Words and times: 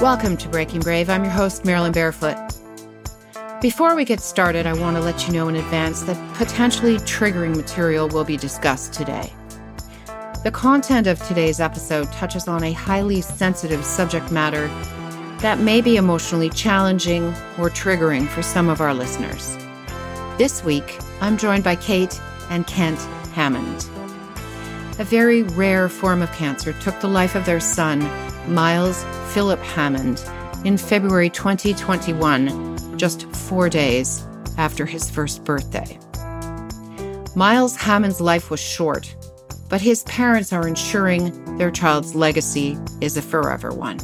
Welcome 0.00 0.36
to 0.36 0.48
Breaking 0.48 0.78
Brave. 0.78 1.10
I'm 1.10 1.24
your 1.24 1.32
host, 1.32 1.64
Marilyn 1.64 1.90
Barefoot. 1.90 2.36
Before 3.60 3.96
we 3.96 4.04
get 4.04 4.20
started, 4.20 4.64
I 4.64 4.72
want 4.72 4.96
to 4.96 5.02
let 5.02 5.26
you 5.26 5.32
know 5.32 5.48
in 5.48 5.56
advance 5.56 6.02
that 6.02 6.36
potentially 6.36 6.98
triggering 6.98 7.56
material 7.56 8.06
will 8.06 8.22
be 8.22 8.36
discussed 8.36 8.92
today. 8.92 9.32
The 10.44 10.52
content 10.52 11.08
of 11.08 11.20
today's 11.26 11.58
episode 11.58 12.12
touches 12.12 12.46
on 12.46 12.62
a 12.62 12.72
highly 12.72 13.20
sensitive 13.20 13.84
subject 13.84 14.30
matter 14.30 14.68
that 15.40 15.58
may 15.58 15.80
be 15.80 15.96
emotionally 15.96 16.50
challenging 16.50 17.24
or 17.58 17.68
triggering 17.68 18.28
for 18.28 18.40
some 18.40 18.68
of 18.68 18.80
our 18.80 18.94
listeners. 18.94 19.56
This 20.38 20.62
week, 20.62 20.96
I'm 21.20 21.36
joined 21.36 21.64
by 21.64 21.74
Kate 21.74 22.20
and 22.50 22.64
Kent 22.68 23.00
Hammond. 23.32 23.88
A 25.00 25.04
very 25.04 25.42
rare 25.42 25.88
form 25.88 26.22
of 26.22 26.30
cancer 26.34 26.72
took 26.74 27.00
the 27.00 27.08
life 27.08 27.34
of 27.34 27.46
their 27.46 27.58
son, 27.58 28.08
Miles 28.48 29.04
Philip 29.34 29.60
Hammond, 29.60 30.24
in 30.64 30.78
February 30.78 31.28
2021, 31.28 32.98
just 32.98 33.30
four 33.34 33.68
days 33.68 34.26
after 34.56 34.86
his 34.86 35.10
first 35.10 35.44
birthday. 35.44 35.98
Miles 37.36 37.76
Hammond's 37.76 38.20
life 38.20 38.50
was 38.50 38.58
short, 38.58 39.14
but 39.68 39.82
his 39.82 40.02
parents 40.04 40.52
are 40.52 40.66
ensuring 40.66 41.58
their 41.58 41.70
child's 41.70 42.14
legacy 42.14 42.78
is 43.00 43.16
a 43.16 43.22
forever 43.22 43.70
one. 43.70 43.98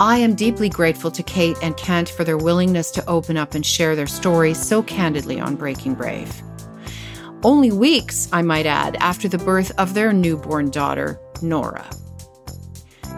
I 0.00 0.18
am 0.18 0.34
deeply 0.34 0.68
grateful 0.68 1.10
to 1.10 1.22
Kate 1.22 1.56
and 1.62 1.76
Kent 1.76 2.08
for 2.08 2.24
their 2.24 2.38
willingness 2.38 2.90
to 2.92 3.06
open 3.06 3.36
up 3.36 3.54
and 3.54 3.64
share 3.64 3.94
their 3.94 4.06
story 4.06 4.54
so 4.54 4.82
candidly 4.82 5.38
on 5.38 5.56
Breaking 5.56 5.94
Brave. 5.94 6.34
Only 7.42 7.70
weeks, 7.70 8.28
I 8.32 8.42
might 8.42 8.66
add, 8.66 8.96
after 9.00 9.28
the 9.28 9.38
birth 9.38 9.70
of 9.78 9.94
their 9.94 10.12
newborn 10.12 10.70
daughter, 10.70 11.20
Nora. 11.42 11.88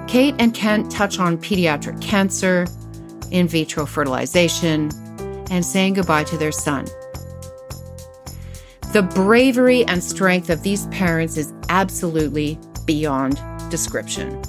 Kate 0.09 0.35
and 0.39 0.55
Kent 0.55 0.91
touch 0.91 1.19
on 1.19 1.37
pediatric 1.37 2.01
cancer, 2.01 2.67
in 3.31 3.47
vitro 3.47 3.85
fertilization, 3.85 4.91
and 5.51 5.63
saying 5.63 5.93
goodbye 5.93 6.25
to 6.25 6.39
their 6.39 6.51
son. 6.51 6.87
The 8.95 9.03
bravery 9.15 9.85
and 9.85 10.03
strength 10.03 10.49
of 10.49 10.63
these 10.63 10.87
parents 10.87 11.37
is 11.37 11.53
absolutely 11.69 12.59
beyond 12.87 13.39
description. 13.69 14.41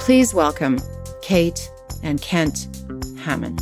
Please 0.00 0.34
welcome 0.34 0.80
Kate 1.22 1.70
and 2.02 2.20
Kent 2.20 2.66
Hammond. 3.20 3.60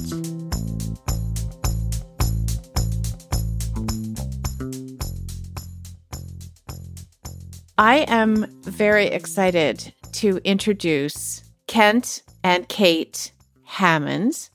I 7.76 8.06
am 8.08 8.46
very 8.62 9.08
excited 9.08 9.92
to 10.22 10.40
introduce 10.44 11.42
Kent 11.66 12.22
and 12.44 12.68
Kate 12.68 13.32
Hammond 13.64 14.50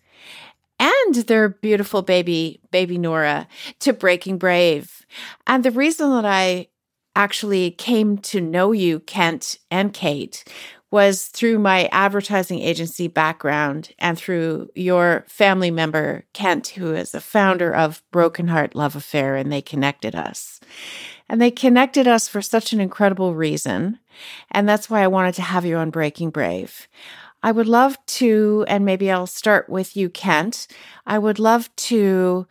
and 0.80 1.16
their 1.16 1.50
beautiful 1.50 2.02
baby, 2.02 2.62
baby 2.72 2.98
Nora, 2.98 3.50
to 3.80 3.92
Breaking 3.92 4.38
Brave. 4.38 5.06
And 5.45 5.66
the 5.66 5.72
reason 5.72 6.10
that 6.12 6.23
I 6.23 6.70
actually 7.18 7.72
came 7.72 8.18
to 8.20 8.40
know 8.40 8.72
you, 8.72 9.02
Kent 9.02 9.60
and 9.70 9.94
Kate, 9.94 10.45
was 10.90 11.26
through 11.26 11.60
my 11.60 11.90
advertising 11.92 12.60
agency 12.60 13.10
background 13.10 13.92
and 14.00 14.18
through 14.18 14.70
your 14.73 15.26
family 15.28 15.70
member, 15.70 16.23
Kent, 16.32 16.70
who 16.70 16.95
is 16.95 17.12
the 17.12 17.20
founder 17.20 17.76
of 17.76 18.02
Broken 18.14 18.48
Heart 18.48 18.73
Love 18.73 18.95
Affair, 18.95 19.36
and 19.36 19.52
they 19.52 19.62
connected 19.62 20.16
us. 20.16 20.62
And 21.30 21.42
they 21.42 21.52
connected 21.52 22.08
us 22.08 22.28
for 22.28 22.42
such 22.42 22.73
an 22.73 22.80
incredible 22.80 23.36
reason. 23.36 24.00
And 24.52 24.67
that's 24.67 24.89
why 24.89 25.03
I 25.03 25.08
wanted 25.08 25.36
to 25.36 25.42
have 25.42 25.66
you 25.66 25.78
on 25.78 25.89
Breaking 25.89 26.30
Brave. 26.30 26.88
I 27.44 27.52
would 27.52 27.67
love 27.67 27.97
to, 28.06 28.66
and 28.67 28.86
maybe 28.86 29.11
I'll 29.11 29.28
start 29.28 29.70
with 29.70 29.95
you, 29.95 30.09
Kent. 30.09 30.67
I 31.05 31.20
would 31.20 31.39
love 31.39 31.73
to 31.77 32.48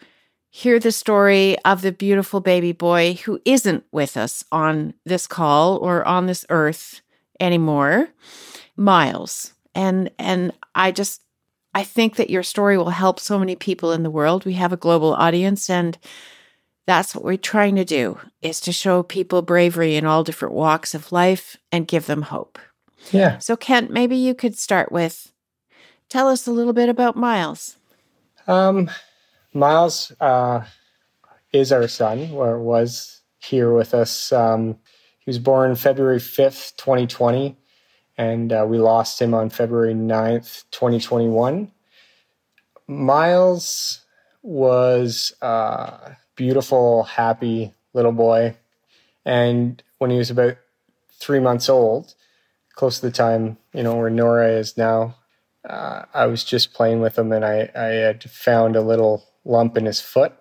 hear 0.51 0.79
the 0.79 0.93
story 0.93 1.59
of 1.65 1.83
the 1.83 1.93
beautiful 1.93 2.41
baby 2.41 2.73
boy 2.73 3.15
who 3.25 3.41
isn't 3.45 3.85
with 3.93 4.17
us 4.17 4.45
on 4.53 4.95
this 5.05 5.27
call 5.27 5.77
or 5.79 6.07
on 6.07 6.27
this 6.27 6.47
earth 6.49 7.03
anymore, 7.41 8.09
Miles. 8.77 9.53
And 9.75 10.11
and 10.19 10.53
I 10.75 10.93
just 10.93 11.21
I 11.75 11.85
think 11.85 12.17
that 12.17 12.31
your 12.31 12.43
story 12.43 12.79
will 12.79 12.89
help 12.89 13.21
so 13.21 13.39
many 13.39 13.55
people 13.55 13.93
in 13.93 14.03
the 14.03 14.11
world. 14.11 14.47
We 14.47 14.55
have 14.55 14.73
a 14.73 14.79
global 14.79 15.13
audience 15.13 15.69
and 15.69 15.99
that's 16.87 17.15
what 17.15 17.25
we're 17.25 17.37
trying 17.37 17.77
to 17.77 17.85
do 17.85 18.19
is 18.43 18.61
to 18.61 18.73
show 18.73 19.03
people 19.03 19.43
bravery 19.43 19.97
in 19.97 20.07
all 20.07 20.25
different 20.25 20.55
walks 20.55 20.95
of 20.95 21.13
life 21.13 21.57
and 21.73 21.89
give 21.89 22.07
them 22.07 22.23
hope. 22.23 22.59
Yeah. 23.11 23.39
So 23.39 23.57
Kent, 23.57 23.91
maybe 23.91 24.17
you 24.17 24.35
could 24.35 24.59
start 24.59 24.93
with 24.93 25.33
tell 26.09 26.29
us 26.29 26.47
a 26.47 26.53
little 26.53 26.73
bit 26.73 26.89
about 26.89 27.17
Miles. 27.17 27.77
Um, 28.47 28.91
Miles 29.53 30.13
uh, 30.21 30.65
is 31.53 31.73
our 31.73 31.89
son, 31.89 32.31
or 32.33 32.61
was 32.61 33.21
here 33.39 33.73
with 33.73 33.95
us. 33.95 34.33
Um, 34.33 34.79
he 35.19 35.31
was 35.31 35.39
born 35.39 35.75
February 35.75 36.19
5th, 36.19 36.77
2020, 36.77 37.57
and 38.17 38.53
uh, 38.53 38.65
we 38.69 38.79
lost 38.79 39.21
him 39.21 39.35
on 39.35 39.51
February 39.51 39.95
9th, 39.95 40.65
2021. 40.71 41.73
Miles 42.87 44.05
was 44.43 45.35
uh, 45.43 46.11
beautiful, 46.37 47.03
happy 47.05 47.75
little 47.93 48.13
boy. 48.13 48.57
And 49.25 49.83
when 49.99 50.11
he 50.11 50.19
was 50.19 50.31
about 50.31 50.57
three 51.19 51.41
months 51.41 51.69
old, 51.69 52.15
close 52.75 53.01
to 53.01 53.07
the 53.07 53.13
time, 53.13 53.57
you 53.73 53.83
know, 53.83 53.97
where 53.97 54.11
Nora 54.11 54.51
is 54.51 54.77
now, 54.77 55.17
uh, 55.69 56.05
I 56.15 56.27
was 56.27 56.45
just 56.45 56.75
playing 56.75 57.01
with 57.01 57.19
him 57.19 57.33
and 57.33 57.45
I, 57.45 57.71
I 57.75 57.87
had 57.87 58.31
found 58.31 58.77
a 58.77 58.83
little 58.83 59.25
lump 59.45 59.77
in 59.77 59.87
his 59.87 60.01
foot. 60.01 60.35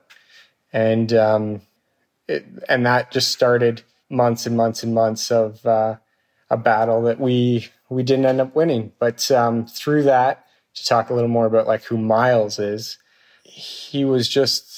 And, 0.72 1.14
um, 1.14 1.62
it, 2.28 2.46
and 2.68 2.86
that 2.86 3.12
just 3.12 3.32
started 3.32 3.82
months 4.10 4.46
and 4.46 4.58
months 4.58 4.84
and 4.84 4.94
months 4.94 5.32
of, 5.32 5.66
uh, 5.66 5.96
a 6.50 6.58
battle 6.58 7.02
that 7.04 7.20
we, 7.20 7.70
we 7.90 8.04
didn't 8.04 8.26
end 8.26 8.42
up 8.42 8.56
winning. 8.56 8.92
But, 9.00 9.32
um, 9.32 9.66
through 9.66 10.04
that, 10.04 10.46
to 10.76 10.86
talk 10.86 11.10
a 11.10 11.14
little 11.14 11.30
more 11.30 11.46
about 11.46 11.68
like 11.68 11.86
who 11.86 11.98
Miles 11.98 12.60
is, 12.60 12.98
he 13.44 14.04
was 14.04 14.28
just 14.28 14.75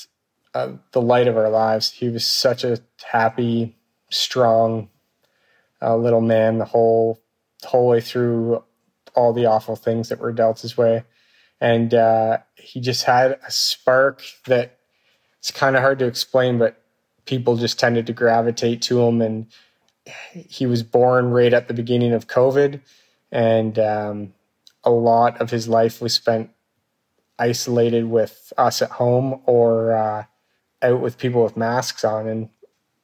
uh, 0.58 0.72
the 0.92 1.02
light 1.02 1.28
of 1.28 1.38
our 1.38 1.50
lives. 1.50 1.92
He 1.92 2.10
was 2.10 2.26
such 2.26 2.64
a 2.64 2.80
happy, 3.04 3.76
strong 4.10 4.90
uh, 5.82 5.96
little 5.96 6.22
man 6.22 6.58
the 6.58 6.66
whole 6.66 7.22
whole 7.64 7.88
way 7.88 8.02
through 8.02 8.64
all 9.14 9.34
the 9.34 9.46
awful 9.46 9.76
things 9.76 10.10
that 10.10 10.20
were 10.20 10.32
dealt 10.32 10.62
his 10.62 10.76
way, 10.76 11.04
and 11.62 11.94
uh, 11.94 12.40
he 12.56 12.82
just 12.82 13.04
had 13.04 13.38
a 13.46 13.52
spark 13.52 14.24
that 14.46 14.80
it's 15.38 15.52
kind 15.52 15.76
of 15.76 15.84
hard 15.84 16.00
to 16.00 16.06
explain, 16.06 16.58
but 16.58 16.82
people 17.26 17.56
just 17.56 17.80
tended 17.80 18.08
to 18.08 18.14
gravitate 18.14 18.82
to 18.82 19.02
him. 19.02 19.22
And 19.22 19.46
he 20.34 20.66
was 20.66 20.82
born 20.82 21.30
right 21.30 21.54
at 21.54 21.68
the 21.68 21.74
beginning 21.76 22.14
of 22.14 22.28
COVID, 22.28 22.82
and 23.32 23.78
um, 23.78 24.34
a 24.84 24.90
lot 24.90 25.40
of 25.40 25.52
his 25.52 25.68
life 25.68 26.02
was 26.02 26.16
spent 26.16 26.50
isolated 27.38 28.06
with 28.06 28.52
us 28.58 28.82
at 28.82 28.90
home 28.90 29.42
or 29.46 29.96
uh, 29.96 30.24
out 30.82 31.02
with 31.02 31.18
people 31.18 31.44
with 31.44 31.58
masks 31.58 32.04
on 32.04 32.28
and 32.28 32.50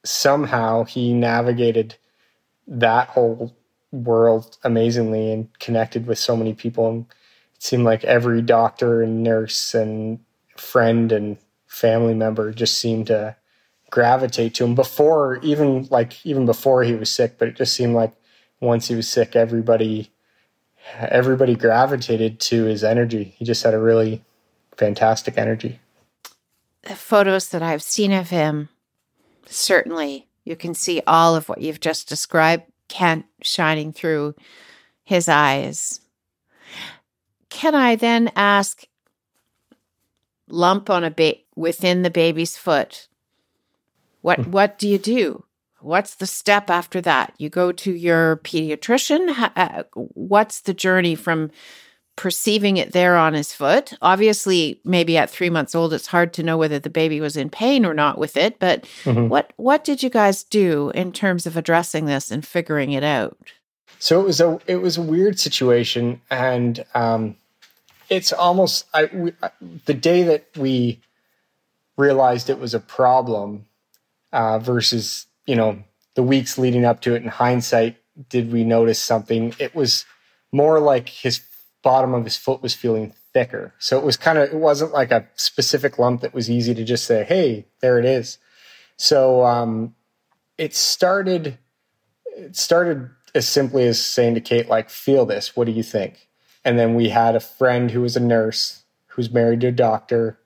somehow 0.04 0.84
he 0.84 1.12
navigated 1.12 1.96
that 2.66 3.08
whole 3.08 3.56
world 3.90 4.56
amazingly 4.64 5.32
and 5.32 5.58
connected 5.58 6.06
with 6.06 6.18
so 6.18 6.36
many 6.36 6.54
people. 6.54 6.88
And 6.88 7.06
it 7.54 7.62
seemed 7.62 7.84
like 7.84 8.04
every 8.04 8.42
doctor 8.42 9.02
and 9.02 9.22
nurse 9.22 9.74
and 9.74 10.20
friend 10.56 11.10
and 11.10 11.38
family 11.66 12.14
member 12.14 12.52
just 12.52 12.78
seemed 12.78 13.08
to 13.08 13.36
gravitate 13.90 14.54
to 14.54 14.64
him 14.64 14.74
before 14.74 15.38
even 15.42 15.86
like 15.90 16.24
even 16.26 16.46
before 16.46 16.82
he 16.82 16.94
was 16.94 17.12
sick 17.12 17.38
but 17.38 17.46
it 17.46 17.56
just 17.56 17.74
seemed 17.74 17.94
like 17.94 18.12
once 18.60 18.88
he 18.88 18.94
was 18.94 19.08
sick 19.08 19.36
everybody 19.36 20.10
everybody 20.98 21.54
gravitated 21.54 22.40
to 22.40 22.64
his 22.64 22.84
energy. 22.84 23.34
He 23.38 23.44
just 23.44 23.62
had 23.62 23.74
a 23.74 23.78
really 23.78 24.22
fantastic 24.76 25.38
energy 25.38 25.80
the 26.84 26.96
photos 26.96 27.48
that 27.50 27.62
I've 27.62 27.82
seen 27.82 28.12
of 28.12 28.30
him, 28.30 28.68
certainly 29.46 30.28
you 30.44 30.56
can 30.56 30.74
see 30.74 31.02
all 31.06 31.34
of 31.36 31.48
what 31.48 31.60
you've 31.60 31.80
just 31.80 32.08
described, 32.08 32.64
Kent 32.88 33.26
shining 33.42 33.92
through 33.92 34.34
his 35.02 35.28
eyes. 35.28 36.00
Can 37.48 37.74
I 37.74 37.96
then 37.96 38.30
ask, 38.36 38.84
lump 40.48 40.90
on 40.90 41.04
a 41.04 41.10
ba- 41.10 41.36
within 41.56 42.02
the 42.02 42.10
baby's 42.10 42.56
foot? 42.56 43.08
What 44.20 44.40
hmm. 44.40 44.50
what 44.50 44.78
do 44.78 44.88
you 44.88 44.98
do? 44.98 45.44
What's 45.80 46.14
the 46.14 46.26
step 46.26 46.70
after 46.70 47.00
that? 47.02 47.34
You 47.38 47.50
go 47.50 47.70
to 47.70 47.92
your 47.92 48.36
pediatrician. 48.38 49.34
Uh, 49.54 49.84
what's 49.92 50.60
the 50.60 50.72
journey 50.72 51.14
from 51.14 51.50
perceiving 52.16 52.76
it 52.76 52.92
there 52.92 53.16
on 53.16 53.34
his 53.34 53.52
foot. 53.52 53.92
Obviously, 54.00 54.80
maybe 54.84 55.16
at 55.16 55.30
three 55.30 55.50
months 55.50 55.74
old, 55.74 55.92
it's 55.92 56.06
hard 56.06 56.32
to 56.34 56.42
know 56.42 56.56
whether 56.56 56.78
the 56.78 56.90
baby 56.90 57.20
was 57.20 57.36
in 57.36 57.50
pain 57.50 57.84
or 57.84 57.94
not 57.94 58.18
with 58.18 58.36
it. 58.36 58.58
But 58.58 58.84
mm-hmm. 59.04 59.28
what 59.28 59.52
what 59.56 59.84
did 59.84 60.02
you 60.02 60.10
guys 60.10 60.44
do 60.44 60.90
in 60.94 61.12
terms 61.12 61.46
of 61.46 61.56
addressing 61.56 62.06
this 62.06 62.30
and 62.30 62.46
figuring 62.46 62.92
it 62.92 63.04
out? 63.04 63.36
So 63.98 64.20
it 64.20 64.24
was 64.24 64.40
a 64.40 64.58
it 64.66 64.76
was 64.76 64.96
a 64.96 65.02
weird 65.02 65.40
situation, 65.40 66.20
and 66.30 66.84
um, 66.94 67.36
it's 68.08 68.32
almost 68.32 68.86
I, 68.94 69.06
we, 69.12 69.32
the 69.86 69.94
day 69.94 70.22
that 70.24 70.46
we 70.56 71.00
realized 71.96 72.50
it 72.50 72.58
was 72.58 72.74
a 72.74 72.80
problem 72.80 73.66
uh, 74.32 74.58
versus 74.58 75.26
you 75.46 75.56
know 75.56 75.82
the 76.14 76.22
weeks 76.22 76.58
leading 76.58 76.84
up 76.84 77.00
to 77.02 77.14
it. 77.14 77.22
In 77.22 77.28
hindsight, 77.28 77.96
did 78.28 78.52
we 78.52 78.62
notice 78.62 79.00
something? 79.00 79.54
It 79.58 79.74
was 79.74 80.04
more 80.52 80.78
like 80.80 81.08
his 81.08 81.40
bottom 81.84 82.14
of 82.14 82.24
his 82.24 82.36
foot 82.36 82.62
was 82.62 82.74
feeling 82.74 83.12
thicker. 83.32 83.74
So 83.78 83.98
it 83.98 84.04
was 84.04 84.16
kind 84.16 84.38
of, 84.38 84.48
it 84.48 84.56
wasn't 84.56 84.92
like 84.92 85.12
a 85.12 85.28
specific 85.36 85.98
lump 85.98 86.22
that 86.22 86.34
was 86.34 86.50
easy 86.50 86.74
to 86.74 86.84
just 86.84 87.04
say, 87.04 87.22
hey, 87.22 87.66
there 87.80 87.98
it 87.98 88.04
is. 88.04 88.38
So 88.96 89.44
um, 89.44 89.94
it 90.58 90.74
started, 90.74 91.58
it 92.36 92.56
started 92.56 93.10
as 93.34 93.48
simply 93.48 93.86
as 93.86 94.02
saying 94.02 94.34
to 94.34 94.40
Kate, 94.40 94.68
like, 94.68 94.90
feel 94.90 95.26
this. 95.26 95.54
What 95.54 95.66
do 95.66 95.72
you 95.72 95.82
think? 95.82 96.28
And 96.64 96.78
then 96.78 96.94
we 96.94 97.10
had 97.10 97.36
a 97.36 97.40
friend 97.40 97.90
who 97.90 98.00
was 98.00 98.16
a 98.16 98.20
nurse 98.20 98.84
who's 99.08 99.30
married 99.30 99.60
to 99.60 99.68
a 99.68 99.72
doctor 99.72 100.38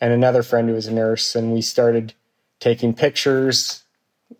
and 0.00 0.12
another 0.12 0.42
friend 0.42 0.68
who 0.68 0.74
was 0.74 0.86
a 0.86 0.92
nurse. 0.92 1.34
And 1.34 1.52
we 1.52 1.62
started 1.62 2.12
taking 2.60 2.94
pictures 2.94 3.84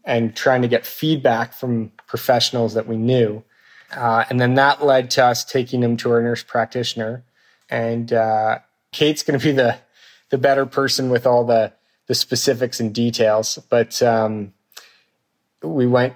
and 0.05 0.37
trying 0.37 0.62
to 0.62 0.69
get 0.69 0.85
feedback 0.85 1.55
from 1.55 1.93
professionals 2.06 2.75
that 2.75 2.87
we 2.87 2.96
knew. 2.96 3.43
Uh, 3.93 4.25
and 4.29 4.41
then 4.41 4.55
that 4.55 4.85
led 4.85 5.11
to 5.13 5.25
us 5.25 5.45
taking 5.45 5.83
him 5.83 5.97
to 5.99 6.11
our 6.11 6.23
nurse 6.23 6.43
practitioner. 6.43 7.25
And 7.69 8.13
uh, 8.13 8.59
Kate's 8.93 9.23
going 9.23 9.39
to 9.39 9.45
be 9.45 9.53
the 9.53 9.79
the 10.31 10.39
better 10.39 10.67
person 10.67 11.11
with 11.11 11.27
all 11.27 11.45
the 11.45 11.73
the 12.07 12.15
specifics 12.15 12.81
and 12.81 12.95
details. 12.95 13.59
But 13.69 14.03
um, 14.03 14.53
we 15.63 15.87
went 15.87 16.15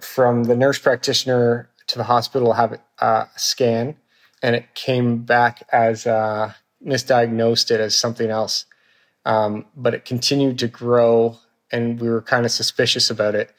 from 0.00 0.44
the 0.44 0.56
nurse 0.56 0.78
practitioner 0.78 1.68
to 1.86 1.98
the 1.98 2.04
hospital 2.04 2.48
to 2.48 2.54
have 2.54 2.80
a 2.98 3.28
scan, 3.36 3.96
and 4.42 4.54
it 4.54 4.74
came 4.74 5.18
back 5.18 5.66
as 5.72 6.06
uh, 6.06 6.52
misdiagnosed 6.84 7.70
it 7.70 7.80
as 7.80 7.96
something 7.96 8.30
else. 8.30 8.66
Um, 9.24 9.66
but 9.76 9.94
it 9.94 10.04
continued 10.04 10.58
to 10.60 10.68
grow, 10.68 11.38
and 11.72 12.00
we 12.00 12.08
were 12.08 12.22
kind 12.22 12.44
of 12.44 12.52
suspicious 12.52 13.10
about 13.10 13.34
it. 13.34 13.52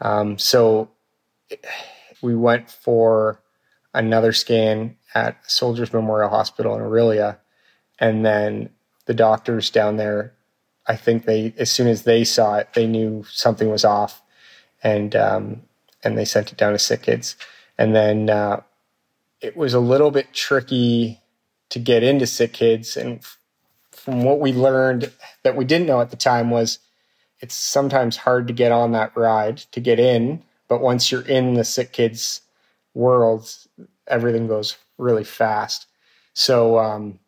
Um, 0.00 0.38
so 0.38 0.90
we 2.22 2.34
went 2.34 2.70
for 2.70 3.40
another 3.94 4.32
scan 4.32 4.96
at 5.14 5.38
Soldiers 5.50 5.92
Memorial 5.92 6.30
Hospital 6.30 6.74
in 6.76 6.82
Orillia, 6.82 7.38
and 7.98 8.24
then 8.24 8.70
the 9.06 9.14
doctors 9.14 9.70
down 9.70 9.96
there, 9.96 10.34
I 10.86 10.96
think 10.96 11.24
they 11.24 11.54
as 11.56 11.70
soon 11.70 11.88
as 11.88 12.02
they 12.02 12.24
saw 12.24 12.56
it, 12.56 12.68
they 12.74 12.86
knew 12.86 13.24
something 13.30 13.70
was 13.70 13.84
off, 13.84 14.22
and 14.82 15.16
um, 15.16 15.62
and 16.04 16.16
they 16.16 16.24
sent 16.24 16.52
it 16.52 16.58
down 16.58 16.72
to 16.72 16.78
sick 16.78 17.02
kids, 17.02 17.36
and 17.78 17.94
then 17.94 18.30
uh, 18.30 18.60
it 19.40 19.56
was 19.56 19.74
a 19.74 19.80
little 19.80 20.10
bit 20.10 20.32
tricky 20.32 21.20
to 21.70 21.78
get 21.78 22.02
into 22.02 22.26
sick 22.26 22.52
kids, 22.52 22.96
and 22.96 23.24
from 23.90 24.22
what 24.22 24.38
we 24.40 24.52
learned 24.52 25.12
that 25.42 25.56
we 25.56 25.64
didn't 25.64 25.86
know 25.86 26.00
at 26.00 26.10
the 26.10 26.16
time 26.16 26.50
was 26.50 26.78
it's 27.40 27.54
sometimes 27.54 28.18
hard 28.18 28.46
to 28.46 28.52
get 28.52 28.72
on 28.72 28.92
that 28.92 29.16
ride 29.16 29.58
to 29.58 29.80
get 29.80 29.98
in 29.98 30.42
but 30.68 30.80
once 30.80 31.10
you're 31.10 31.26
in 31.26 31.54
the 31.54 31.64
sick 31.64 31.92
kids 31.92 32.40
world, 32.94 33.48
everything 34.06 34.46
goes 34.46 34.76
really 34.98 35.24
fast. 35.24 35.86
So, 36.34 36.78
um, 36.78 37.18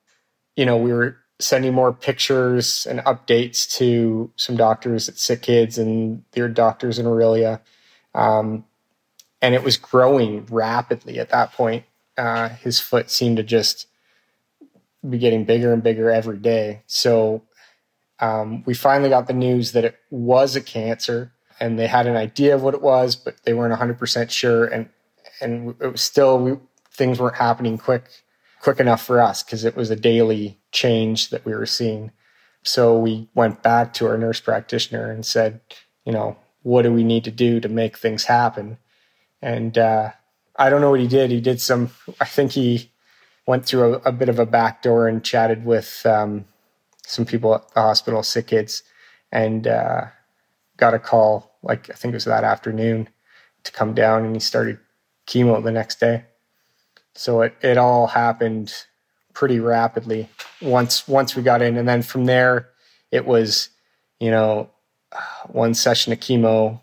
you 0.56 0.66
know, 0.66 0.76
we 0.76 0.92
were 0.92 1.16
sending 1.40 1.72
more 1.72 1.92
pictures 1.92 2.86
and 2.86 3.00
updates 3.00 3.70
to 3.76 4.30
some 4.36 4.56
doctors 4.56 5.08
at 5.08 5.18
Sick 5.18 5.42
Kids 5.42 5.78
and 5.78 6.24
their 6.32 6.48
doctors 6.48 6.98
in 6.98 7.06
Orillia. 7.06 7.60
Um, 8.14 8.64
and 9.40 9.54
it 9.54 9.62
was 9.62 9.76
growing 9.76 10.46
rapidly 10.46 11.18
at 11.20 11.28
that 11.30 11.52
point. 11.52 11.84
Uh, 12.16 12.48
his 12.48 12.80
foot 12.80 13.10
seemed 13.10 13.36
to 13.36 13.44
just 13.44 13.86
be 15.08 15.18
getting 15.18 15.44
bigger 15.44 15.72
and 15.72 15.82
bigger 15.82 16.10
every 16.10 16.38
day. 16.38 16.82
So 16.88 17.44
um, 18.18 18.64
we 18.64 18.74
finally 18.74 19.10
got 19.10 19.28
the 19.28 19.32
news 19.32 19.72
that 19.72 19.84
it 19.84 19.96
was 20.10 20.56
a 20.56 20.60
cancer 20.60 21.32
and 21.60 21.78
they 21.78 21.86
had 21.86 22.06
an 22.06 22.16
idea 22.16 22.54
of 22.54 22.62
what 22.62 22.74
it 22.74 22.82
was, 22.82 23.16
but 23.16 23.36
they 23.44 23.54
weren't 23.54 23.78
100% 23.78 24.30
sure. 24.30 24.66
And, 24.66 24.88
and 25.40 25.74
it 25.80 25.92
was 25.92 26.00
still, 26.00 26.38
we, 26.38 26.56
things 26.92 27.18
weren't 27.18 27.36
happening 27.36 27.78
quick, 27.78 28.04
quick 28.60 28.80
enough 28.80 29.04
for 29.04 29.20
us 29.20 29.42
because 29.42 29.64
it 29.64 29.76
was 29.76 29.90
a 29.90 29.96
daily 29.96 30.58
change 30.72 31.30
that 31.30 31.44
we 31.44 31.54
were 31.54 31.66
seeing. 31.66 32.12
So 32.62 32.98
we 32.98 33.28
went 33.34 33.62
back 33.62 33.92
to 33.94 34.06
our 34.06 34.18
nurse 34.18 34.40
practitioner 34.40 35.10
and 35.10 35.24
said, 35.24 35.60
you 36.04 36.12
know, 36.12 36.36
what 36.62 36.82
do 36.82 36.92
we 36.92 37.04
need 37.04 37.24
to 37.24 37.30
do 37.30 37.60
to 37.60 37.68
make 37.68 37.96
things 37.96 38.24
happen? 38.24 38.78
And 39.40 39.78
uh, 39.78 40.10
I 40.56 40.70
don't 40.70 40.80
know 40.80 40.90
what 40.90 41.00
he 41.00 41.06
did. 41.06 41.30
He 41.30 41.40
did 41.40 41.60
some, 41.60 41.90
I 42.20 42.24
think 42.24 42.52
he 42.52 42.90
went 43.46 43.64
through 43.64 43.94
a, 43.94 43.98
a 44.08 44.12
bit 44.12 44.28
of 44.28 44.38
a 44.38 44.46
back 44.46 44.82
door 44.82 45.08
and 45.08 45.24
chatted 45.24 45.64
with 45.64 46.04
um, 46.04 46.44
some 47.06 47.24
people 47.24 47.54
at 47.54 47.68
the 47.74 47.80
hospital, 47.80 48.22
sick 48.22 48.48
kids, 48.48 48.82
and 49.32 49.66
uh, 49.66 50.06
got 50.76 50.94
a 50.94 50.98
call 50.98 51.47
like 51.62 51.90
I 51.90 51.94
think 51.94 52.12
it 52.12 52.16
was 52.16 52.24
that 52.24 52.44
afternoon 52.44 53.08
to 53.64 53.72
come 53.72 53.94
down 53.94 54.24
and 54.24 54.34
he 54.34 54.40
started 54.40 54.78
chemo 55.26 55.62
the 55.62 55.72
next 55.72 56.00
day. 56.00 56.24
So 57.14 57.42
it, 57.42 57.56
it 57.62 57.76
all 57.76 58.06
happened 58.06 58.72
pretty 59.32 59.60
rapidly 59.60 60.28
once 60.62 61.06
once 61.06 61.36
we 61.36 61.42
got 61.42 61.62
in. 61.62 61.76
And 61.76 61.88
then 61.88 62.02
from 62.02 62.24
there 62.24 62.70
it 63.10 63.26
was 63.26 63.70
you 64.20 64.30
know 64.30 64.70
one 65.46 65.74
session 65.74 66.12
of 66.12 66.20
chemo 66.20 66.80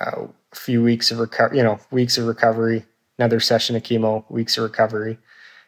uh, 0.00 0.26
a 0.52 0.56
few 0.56 0.82
weeks 0.82 1.10
of 1.10 1.18
recovery 1.18 1.58
you 1.58 1.62
know 1.62 1.78
weeks 1.90 2.18
of 2.18 2.26
recovery 2.26 2.84
another 3.18 3.40
session 3.40 3.76
of 3.76 3.82
chemo 3.82 4.24
weeks 4.30 4.56
of 4.56 4.64
recovery 4.64 5.18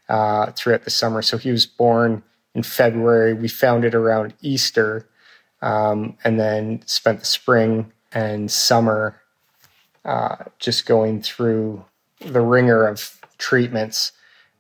uh, 0.09 0.51
throughout 0.53 0.85
the 0.85 0.91
summer. 0.91 1.23
So 1.23 1.39
he 1.39 1.51
was 1.51 1.67
born 1.67 2.23
in 2.55 2.63
february. 2.63 3.35
We 3.35 3.49
found 3.49 3.85
it 3.85 3.95
around 3.95 4.35
easter 4.43 5.09
um, 5.63 6.17
and 6.25 6.39
then 6.39 6.83
spent 6.87 7.21
the 7.21 7.27
spring 7.27 7.93
and 8.15 8.51
summer 8.51 9.21
uh, 10.05 10.37
just 10.59 10.87
going 10.87 11.23
through 11.23 11.85
the 12.21 12.41
wringer 12.41 12.87
of 12.87 13.21
treatments 13.39 14.13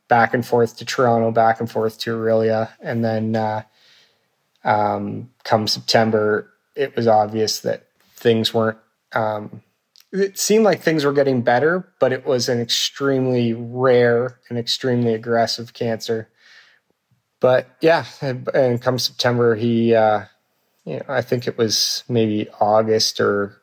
back 0.09 0.35
and 0.35 0.45
forth 0.45 0.77
to 0.77 0.85
Toronto, 0.85 1.31
back 1.31 1.61
and 1.61 1.71
forth 1.71 1.99
to 1.99 2.17
Orillia. 2.17 2.71
And 2.81 3.05
then 3.05 3.37
uh, 3.37 3.63
um, 4.65 5.31
come 5.45 5.67
September, 5.67 6.51
it 6.75 6.95
was 6.97 7.07
obvious 7.07 7.61
that 7.61 7.87
things 8.15 8.53
weren't. 8.53 8.79
Um, 9.13 9.63
it 10.13 10.39
seemed 10.39 10.65
like 10.65 10.83
things 10.83 11.05
were 11.05 11.13
getting 11.13 11.41
better, 11.41 11.93
but 11.99 12.13
it 12.13 12.27
was 12.27 12.49
an 12.49 12.61
extremely 12.61 13.55
rare 13.55 14.39
and 14.49 14.59
extremely 14.59 15.15
aggressive 15.15 15.73
cancer. 15.73 16.29
But 17.41 17.69
yeah, 17.81 18.05
and 18.21 18.81
come 18.81 18.99
September, 18.99 19.55
he 19.55 19.95
uh, 19.95 20.27
you 20.85 20.97
know, 20.97 21.05
I 21.09 21.23
think 21.23 21.47
it 21.47 21.57
was 21.57 22.05
maybe 22.09 22.49
August 22.61 23.21
or 23.21 23.63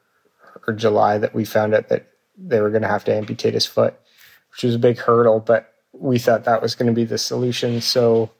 or 0.68 0.74
July 0.74 1.18
that 1.18 1.34
we 1.34 1.46
found 1.46 1.74
out 1.74 1.90
that 1.90 2.08
they 2.38 2.62
were 2.62 2.70
going 2.70 2.82
to 2.82 2.88
have 2.88 3.06
to 3.06 3.16
amputate 3.16 3.54
his 3.54 3.66
foot, 3.66 4.00
which 4.52 4.64
was 4.64 4.76
a 4.76 4.80
big 4.80 4.98
hurdle, 4.98 5.40
but 5.40 5.74
we 5.94 6.20
thought 6.20 6.46
that 6.46 6.62
was 6.62 6.76
going 6.76 6.88
to 6.88 6.94
be 6.94 7.04
the 7.04 7.18
solution. 7.18 7.82
So, 7.82 8.32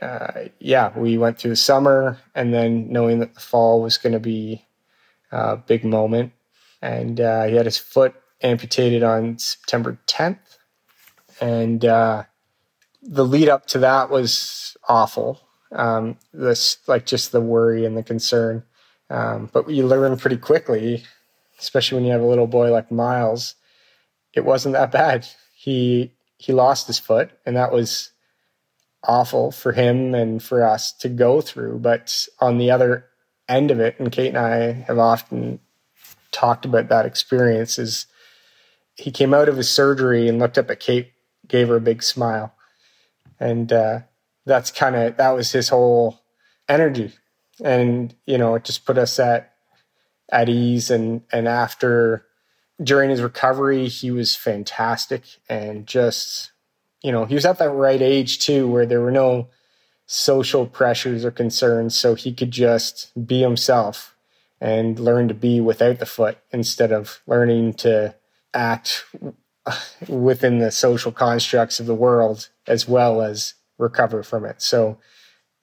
uh, 0.00 0.44
yeah, 0.58 0.96
we 0.96 1.18
went 1.18 1.38
through 1.38 1.50
the 1.50 1.56
summer 1.56 2.18
and 2.34 2.52
then 2.52 2.92
knowing 2.92 3.20
that 3.20 3.34
the 3.34 3.40
fall 3.40 3.82
was 3.82 3.98
going 3.98 4.12
to 4.12 4.20
be 4.20 4.64
a 5.32 5.56
big 5.56 5.84
moment. 5.84 6.32
And 6.82 7.20
uh, 7.20 7.44
he 7.44 7.56
had 7.56 7.66
his 7.66 7.78
foot 7.78 8.14
amputated 8.42 9.02
on 9.02 9.38
September 9.38 9.98
10th. 10.06 10.38
And 11.40 11.84
uh, 11.84 12.24
the 13.02 13.24
lead 13.24 13.48
up 13.48 13.66
to 13.68 13.78
that 13.78 14.10
was 14.10 14.76
awful 14.88 15.45
um, 15.72 16.16
this 16.32 16.78
like 16.86 17.06
just 17.06 17.32
the 17.32 17.40
worry 17.40 17.84
and 17.84 17.96
the 17.96 18.02
concern. 18.02 18.64
Um, 19.08 19.50
but 19.52 19.70
you 19.70 19.86
learn 19.86 20.16
pretty 20.16 20.36
quickly, 20.36 21.04
especially 21.58 21.96
when 21.96 22.04
you 22.04 22.12
have 22.12 22.22
a 22.22 22.26
little 22.26 22.46
boy 22.46 22.70
like 22.72 22.90
Miles. 22.90 23.54
It 24.34 24.44
wasn't 24.44 24.74
that 24.74 24.92
bad. 24.92 25.26
He 25.54 26.12
he 26.38 26.52
lost 26.52 26.86
his 26.86 26.98
foot, 26.98 27.30
and 27.44 27.56
that 27.56 27.72
was 27.72 28.10
awful 29.02 29.52
for 29.52 29.72
him 29.72 30.14
and 30.14 30.42
for 30.42 30.64
us 30.64 30.92
to 30.92 31.08
go 31.08 31.40
through. 31.40 31.78
But 31.78 32.26
on 32.40 32.58
the 32.58 32.70
other 32.70 33.06
end 33.48 33.70
of 33.70 33.80
it, 33.80 33.98
and 33.98 34.12
Kate 34.12 34.28
and 34.28 34.38
I 34.38 34.72
have 34.72 34.98
often 34.98 35.60
talked 36.32 36.64
about 36.64 36.88
that 36.88 37.06
experience, 37.06 37.78
is 37.78 38.06
he 38.96 39.10
came 39.10 39.32
out 39.32 39.48
of 39.48 39.56
his 39.56 39.70
surgery 39.70 40.28
and 40.28 40.38
looked 40.38 40.58
up 40.58 40.70
at 40.70 40.80
Kate, 40.80 41.12
gave 41.46 41.68
her 41.68 41.76
a 41.76 41.80
big 41.80 42.02
smile, 42.02 42.54
and 43.38 43.72
uh, 43.72 44.00
that's 44.46 44.70
kind 44.70 44.96
of 44.96 45.16
that 45.16 45.30
was 45.30 45.52
his 45.52 45.68
whole 45.68 46.20
energy. 46.68 47.12
And 47.62 48.14
you 48.26 48.38
know 48.38 48.54
it 48.54 48.64
just 48.64 48.86
put 48.86 48.98
us 48.98 49.18
at 49.18 49.52
at 50.30 50.48
ease. 50.48 50.90
And 50.90 51.22
and 51.32 51.46
after 51.46 52.24
during 52.82 53.10
his 53.10 53.22
recovery 53.22 53.88
he 53.88 54.10
was 54.10 54.36
fantastic. 54.36 55.24
And 55.48 55.86
just 55.86 56.52
you 57.02 57.12
know 57.12 57.24
he 57.26 57.34
was 57.34 57.44
at 57.44 57.58
that 57.58 57.70
right 57.70 58.00
age 58.00 58.38
too 58.38 58.68
where 58.68 58.86
there 58.86 59.00
were 59.00 59.10
no 59.10 59.48
social 60.06 60.66
pressures 60.66 61.24
or 61.24 61.32
concerns 61.32 61.96
so 61.96 62.14
he 62.14 62.32
could 62.32 62.52
just 62.52 63.10
be 63.26 63.40
himself 63.40 64.14
and 64.60 65.00
learn 65.00 65.26
to 65.28 65.34
be 65.34 65.60
without 65.60 65.98
the 65.98 66.06
foot 66.06 66.38
instead 66.52 66.92
of 66.92 67.20
learning 67.26 67.74
to 67.74 68.14
act 68.54 69.04
within 70.08 70.58
the 70.58 70.70
social 70.70 71.10
constructs 71.10 71.80
of 71.80 71.86
the 71.86 71.94
world 71.94 72.48
as 72.68 72.88
well 72.88 73.20
as 73.20 73.54
recover 73.78 74.22
from 74.22 74.44
it. 74.44 74.62
So 74.62 74.98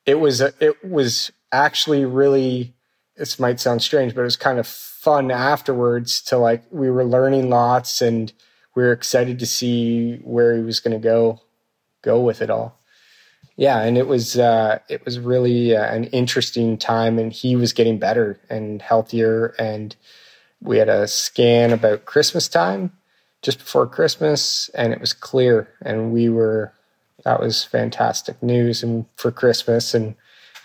it 0.06 0.16
was 0.16 0.42
a, 0.42 0.54
it 0.60 0.84
was 0.84 1.32
actually 1.52 2.06
really 2.06 2.74
this 3.16 3.40
might 3.40 3.60
sound 3.60 3.82
strange, 3.82 4.16
but 4.16 4.22
it 4.22 4.26
was 4.26 4.36
kind 4.36 4.60
of 4.60 4.68
fun 4.68 5.32
afterwards 5.32 6.22
to 6.22 6.38
like 6.38 6.64
we 6.72 6.90
were 6.90 7.06
learning 7.06 7.50
lots 7.50 8.02
and 8.02 8.34
we 8.76 8.84
were 8.84 8.92
excited 8.92 9.38
to 9.40 9.46
see 9.46 10.16
where 10.24 10.56
he 10.56 10.64
was 10.64 10.80
going 10.80 11.00
to 11.00 11.04
go 11.04 11.40
go 12.02 12.22
with 12.22 12.42
it 12.42 12.50
all. 12.50 12.80
Yeah, 13.56 13.82
and 13.82 13.98
it 13.98 14.08
was 14.08 14.38
uh, 14.38 14.80
it 14.90 15.06
was 15.06 15.20
really 15.20 15.76
uh, 15.76 15.86
an 15.86 16.06
interesting 16.06 16.78
time, 16.78 17.20
and 17.20 17.32
he 17.32 17.56
was 17.56 17.72
getting 17.72 18.00
better 18.00 18.40
and 18.50 18.82
healthier. 18.82 19.54
And 19.60 19.96
we 20.60 20.78
had 20.78 20.90
a 20.90 21.08
scan 21.08 21.72
about 21.72 22.06
Christmas 22.06 22.48
time, 22.48 22.92
just 23.44 23.60
before 23.60 23.86
Christmas, 23.86 24.70
and 24.74 24.92
it 24.92 25.00
was 25.00 25.14
clear, 25.14 25.70
and 25.84 26.12
we 26.12 26.30
were 26.30 26.74
that 27.24 27.40
was 27.40 27.64
fantastic 27.64 28.42
news 28.42 28.84
and 28.84 29.06
for 29.16 29.32
Christmas, 29.32 29.94
and 29.94 30.16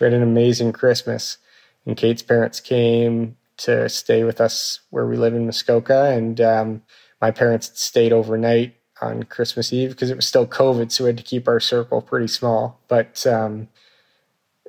we 0.01 0.05
had 0.05 0.15
an 0.15 0.23
amazing 0.23 0.73
Christmas. 0.73 1.39
And 1.87 1.97
Kate's 1.97 2.23
parents 2.23 2.61
came 2.61 3.37
to 3.59 3.89
stay 3.89 4.25
with 4.25 4.41
us 4.41 4.81
where 4.91 5.07
we 5.07 5.17
live 5.17 5.35
in 5.35 5.47
Muskoka, 5.47 6.11
and 6.11 6.41
um, 6.41 6.83
my 7.21 7.31
parents 7.31 7.71
stayed 7.81 8.13
overnight 8.13 8.75
on 9.01 9.23
Christmas 9.25 9.73
Eve 9.73 9.91
because 9.91 10.11
it 10.11 10.17
was 10.17 10.27
still 10.27 10.47
COVID, 10.47 10.91
so 10.91 11.05
we 11.05 11.09
had 11.09 11.19
to 11.19 11.25
keep 11.25 11.49
our 11.49 11.61
circle 11.61 12.03
pretty 12.03 12.29
small. 12.29 12.81
But 12.89 13.27
um, 13.27 13.69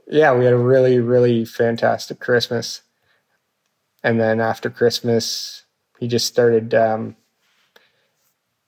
yeah, 0.08 0.34
we 0.34 0.46
had 0.46 0.53
a 0.53 0.58
really, 0.58 1.00
really 1.00 1.46
fantastic 1.46 2.19
Christmas. 2.19 2.81
And 4.03 4.19
then 4.19 4.39
after 4.39 4.69
Christmas, 4.69 5.63
he 6.00 6.08
just 6.08 6.25
started. 6.25 6.74
Um, 6.74 7.15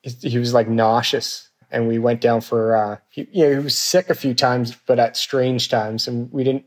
he, 0.01 0.29
he, 0.29 0.37
was 0.39 0.53
like 0.53 0.67
nauseous, 0.67 1.49
and 1.71 1.87
we 1.87 1.99
went 1.99 2.21
down 2.21 2.41
for. 2.41 2.75
Uh, 2.75 2.97
he, 3.09 3.27
you 3.31 3.43
know, 3.43 3.51
he 3.51 3.63
was 3.63 3.77
sick 3.77 4.09
a 4.09 4.15
few 4.15 4.33
times, 4.33 4.75
but 4.85 4.99
at 4.99 5.17
strange 5.17 5.69
times, 5.69 6.07
and 6.07 6.31
we 6.31 6.43
didn't. 6.43 6.65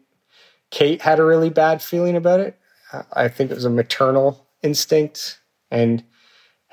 Kate 0.71 1.03
had 1.03 1.21
a 1.21 1.25
really 1.25 1.51
bad 1.51 1.83
feeling 1.83 2.17
about 2.17 2.41
it. 2.41 2.59
Uh, 2.93 3.03
I 3.13 3.29
think 3.29 3.51
it 3.51 3.55
was 3.55 3.65
a 3.65 3.71
maternal 3.71 4.47
instinct, 4.63 5.39
and 5.71 6.03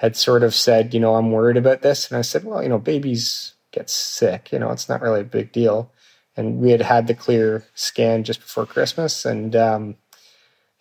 had 0.01 0.15
sort 0.15 0.41
of 0.41 0.55
said, 0.55 0.95
you 0.95 0.99
know, 0.99 1.13
I'm 1.13 1.31
worried 1.31 1.57
about 1.57 1.83
this. 1.83 2.09
And 2.09 2.17
I 2.17 2.23
said, 2.23 2.43
well, 2.43 2.63
you 2.63 2.69
know, 2.69 2.79
babies 2.79 3.53
get 3.71 3.87
sick, 3.87 4.51
you 4.51 4.57
know, 4.57 4.71
it's 4.71 4.89
not 4.89 4.99
really 4.99 5.21
a 5.21 5.23
big 5.23 5.51
deal. 5.51 5.91
And 6.35 6.57
we 6.57 6.71
had 6.71 6.81
had 6.81 7.05
the 7.05 7.13
clear 7.13 7.65
scan 7.75 8.23
just 8.23 8.39
before 8.39 8.65
Christmas. 8.65 9.25
And 9.25 9.55
um, 9.55 9.97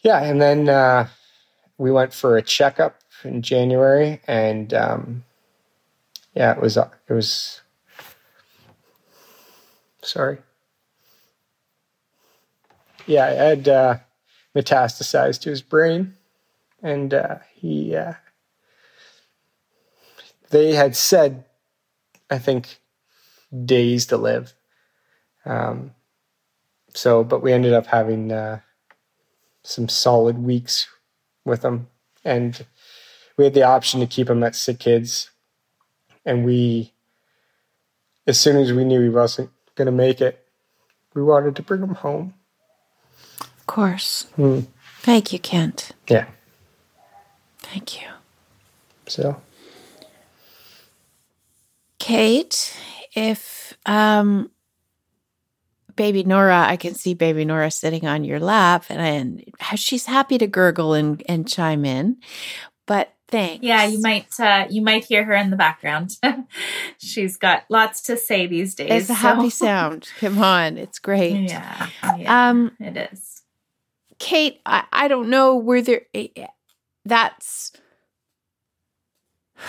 yeah, 0.01 0.23
and 0.23 0.41
then 0.41 0.71
uh, 0.71 1.09
we 1.77 1.91
went 1.91 2.15
for 2.15 2.39
a 2.39 2.43
checkup 2.43 2.97
in 3.23 3.43
January. 3.43 4.23
And 4.27 4.73
um, 4.73 5.25
yeah, 6.35 6.53
it 6.53 6.61
was, 6.61 6.77
it 6.77 7.13
was, 7.13 7.61
sorry. 10.03 10.39
Yeah, 13.07 13.27
I 13.27 13.31
had 13.31 13.69
uh, 13.69 13.97
metastasized 14.55 15.41
to 15.43 15.51
his 15.51 15.63
brain. 15.63 16.15
And 16.83 17.13
uh, 17.13 17.37
he, 17.55 17.95
uh, 17.95 18.15
they 20.51 20.73
had 20.75 20.97
said, 20.97 21.45
I 22.31 22.39
think, 22.39 22.81
days 23.65 24.07
to 24.07 24.17
live. 24.17 24.55
Um, 25.45 25.93
so, 26.95 27.23
but 27.23 27.43
we 27.43 27.53
ended 27.53 27.73
up 27.73 27.87
having 27.87 28.33
uh, 28.33 28.61
some 29.63 29.89
solid 29.89 30.39
weeks 30.39 30.89
with 31.45 31.65
him, 31.65 31.89
and 32.25 32.65
we 33.37 33.45
had 33.45 33.55
the 33.55 33.63
option 33.63 34.01
to 34.01 34.07
keep 34.07 34.31
him 34.31 34.43
at 34.43 34.57
Sick 34.57 34.79
Kids, 34.79 35.30
and 36.25 36.45
we, 36.45 36.93
as 38.27 38.39
soon 38.39 38.57
as 38.57 38.73
we 38.73 38.85
knew 38.85 39.01
he 39.01 39.09
wasn't 39.09 39.51
going 39.75 39.87
to 39.87 39.93
make 39.93 40.21
it, 40.21 40.47
we 41.15 41.23
wanted 41.23 41.57
to 41.57 41.63
bring 41.63 41.83
him 41.83 41.95
home. 41.95 42.35
Of 43.41 43.67
course. 43.67 44.27
Mm. 44.37 44.67
Thank 45.01 45.33
you, 45.33 45.39
Kent. 45.39 45.93
Yeah. 46.09 46.27
Thank 47.59 48.01
you. 48.01 48.09
So 49.07 49.41
Kate, 51.99 52.77
if 53.15 53.77
um, 53.87 54.51
baby 55.95 56.25
Nora, 56.25 56.65
I 56.67 56.77
can 56.77 56.95
see 56.95 57.15
baby 57.15 57.45
Nora 57.45 57.71
sitting 57.71 58.07
on 58.07 58.25
your 58.25 58.41
lap, 58.41 58.87
and, 58.89 59.01
and 59.61 59.79
she's 59.79 60.07
happy 60.07 60.39
to 60.39 60.47
gurgle 60.47 60.95
and, 60.95 61.23
and 61.29 61.47
chime 61.47 61.85
in. 61.85 62.17
But 62.87 63.15
thanks. 63.31 63.65
Yeah, 63.65 63.85
you 63.85 64.01
might 64.01 64.29
uh, 64.39 64.67
you 64.69 64.83
might 64.83 65.05
hear 65.05 65.25
her 65.25 65.35
in 65.35 65.51
the 65.51 65.57
background. 65.57 66.17
she's 66.99 67.37
got 67.37 67.65
lots 67.69 68.03
to 68.03 68.17
say 68.17 68.47
these 68.47 68.75
days. 68.75 69.03
It's 69.03 69.11
a 69.11 69.15
happy 69.15 69.51
sound. 69.51 70.09
Come 70.19 70.39
on, 70.39 70.77
it's 70.77 70.99
great. 70.99 71.51
Yeah, 71.51 71.89
yeah 72.19 72.51
um, 72.51 72.73
it 72.79 73.11
is. 73.13 73.43
Kate, 74.19 74.61
I, 74.67 74.85
I 74.93 75.09
don't 75.09 75.31
know 75.31 75.57
where 75.57 75.83
there. 75.83 76.03
Eh, 76.15 76.29
eh, 76.37 76.47
that's 77.05 77.73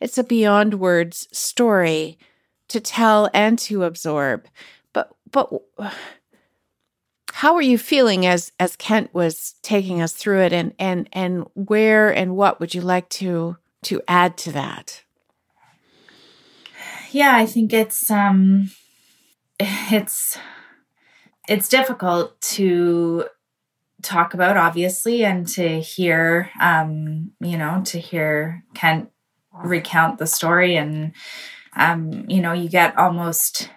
it's 0.00 0.18
a 0.18 0.24
beyond 0.24 0.74
words 0.74 1.28
story 1.32 2.18
to 2.68 2.80
tell 2.80 3.28
and 3.32 3.58
to 3.60 3.84
absorb. 3.84 4.46
But 4.92 5.14
but 5.30 5.50
how 7.32 7.54
are 7.54 7.62
you 7.62 7.78
feeling 7.78 8.26
as 8.26 8.52
as 8.60 8.76
Kent 8.76 9.12
was 9.14 9.54
taking 9.62 10.02
us 10.02 10.12
through 10.12 10.40
it 10.40 10.52
and 10.52 10.74
and 10.78 11.08
and 11.12 11.46
where 11.54 12.10
and 12.10 12.36
what 12.36 12.60
would 12.60 12.74
you 12.74 12.82
like 12.82 13.08
to 13.10 13.56
to 13.84 14.02
add 14.06 14.36
to 14.38 14.52
that? 14.52 15.02
Yeah, 17.10 17.34
I 17.34 17.46
think 17.46 17.72
it's 17.72 18.10
um 18.10 18.70
it's 19.60 20.38
it's 21.48 21.68
difficult 21.68 22.40
to 22.40 23.24
talk 24.02 24.34
about 24.34 24.56
obviously 24.56 25.24
and 25.24 25.46
to 25.46 25.80
hear 25.80 26.50
um 26.60 27.32
you 27.40 27.56
know 27.56 27.82
to 27.86 27.98
hear 27.98 28.62
Kent 28.74 29.10
recount 29.52 30.18
the 30.18 30.26
story 30.26 30.76
and 30.76 31.12
um, 31.76 32.28
you 32.28 32.40
know 32.40 32.52
you 32.52 32.68
get 32.68 32.96
almost 32.98 33.70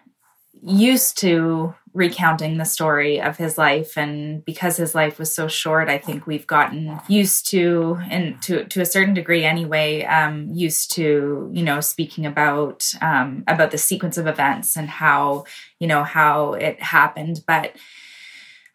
used 0.64 1.18
to 1.20 1.74
recounting 1.94 2.58
the 2.58 2.66
story 2.66 3.22
of 3.22 3.38
his 3.38 3.58
life 3.58 3.98
and 3.98 4.44
because 4.44 4.76
his 4.76 4.94
life 4.94 5.18
was 5.18 5.32
so 5.32 5.48
short 5.48 5.88
i 5.88 5.98
think 5.98 6.28
we've 6.28 6.46
gotten 6.46 7.00
used 7.08 7.48
to 7.48 7.98
and 8.10 8.42
to 8.42 8.66
to 8.66 8.82
a 8.82 8.86
certain 8.86 9.14
degree 9.14 9.46
anyway 9.46 10.04
um, 10.04 10.50
used 10.52 10.92
to 10.92 11.50
you 11.54 11.64
know 11.64 11.80
speaking 11.80 12.26
about 12.26 12.86
um, 13.02 13.46
about 13.48 13.72
the 13.72 13.78
sequence 13.78 14.18
of 14.18 14.28
events 14.28 14.76
and 14.76 14.90
how 14.90 15.46
you 15.80 15.88
know 15.88 16.04
how 16.04 16.54
it 16.54 16.82
happened. 16.82 17.44
But 17.46 17.76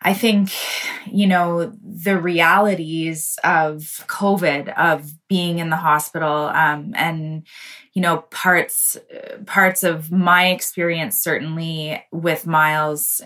I 0.03 0.15
think, 0.15 0.51
you 1.07 1.27
know, 1.27 1.73
the 1.83 2.19
realities 2.19 3.39
of 3.45 4.05
COVID, 4.07 4.73
of 4.79 5.13
being 5.29 5.59
in 5.59 5.69
the 5.69 5.77
hospital, 5.77 6.49
um, 6.49 6.95
and, 6.97 7.47
you 7.93 8.01
know, 8.01 8.19
parts, 8.31 8.97
parts 9.45 9.83
of 9.83 10.11
my 10.11 10.49
experience, 10.49 11.21
certainly 11.21 12.03
with 12.13 12.47
Miles 12.47 13.21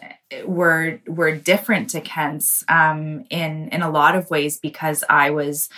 were, 0.44 1.00
were 1.06 1.36
different 1.36 1.90
to 1.90 2.00
Kent's, 2.00 2.64
um, 2.68 3.24
in, 3.30 3.68
in 3.68 3.82
a 3.82 3.90
lot 3.90 4.16
of 4.16 4.28
ways 4.30 4.58
because 4.58 5.04
I 5.08 5.30
was, 5.30 5.68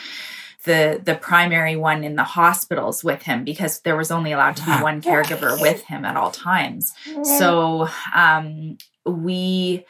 the 0.65 1.00
the 1.05 1.15
primary 1.15 1.76
one 1.76 2.03
in 2.03 2.17
the 2.17 2.25
hospitals 2.25 3.05
with 3.05 3.23
him 3.23 3.45
because 3.45 3.81
there 3.83 3.97
was 3.97 4.11
only 4.11 4.33
allowed 4.33 4.57
to 4.57 4.65
be 4.65 4.73
one 4.73 5.00
caregiver 5.00 5.61
with 5.61 5.83
him 5.85 6.05
at 6.05 6.17
all 6.17 6.33
times. 6.33 6.93
So 7.38 7.88
um, 8.15 8.76
we 9.05 9.87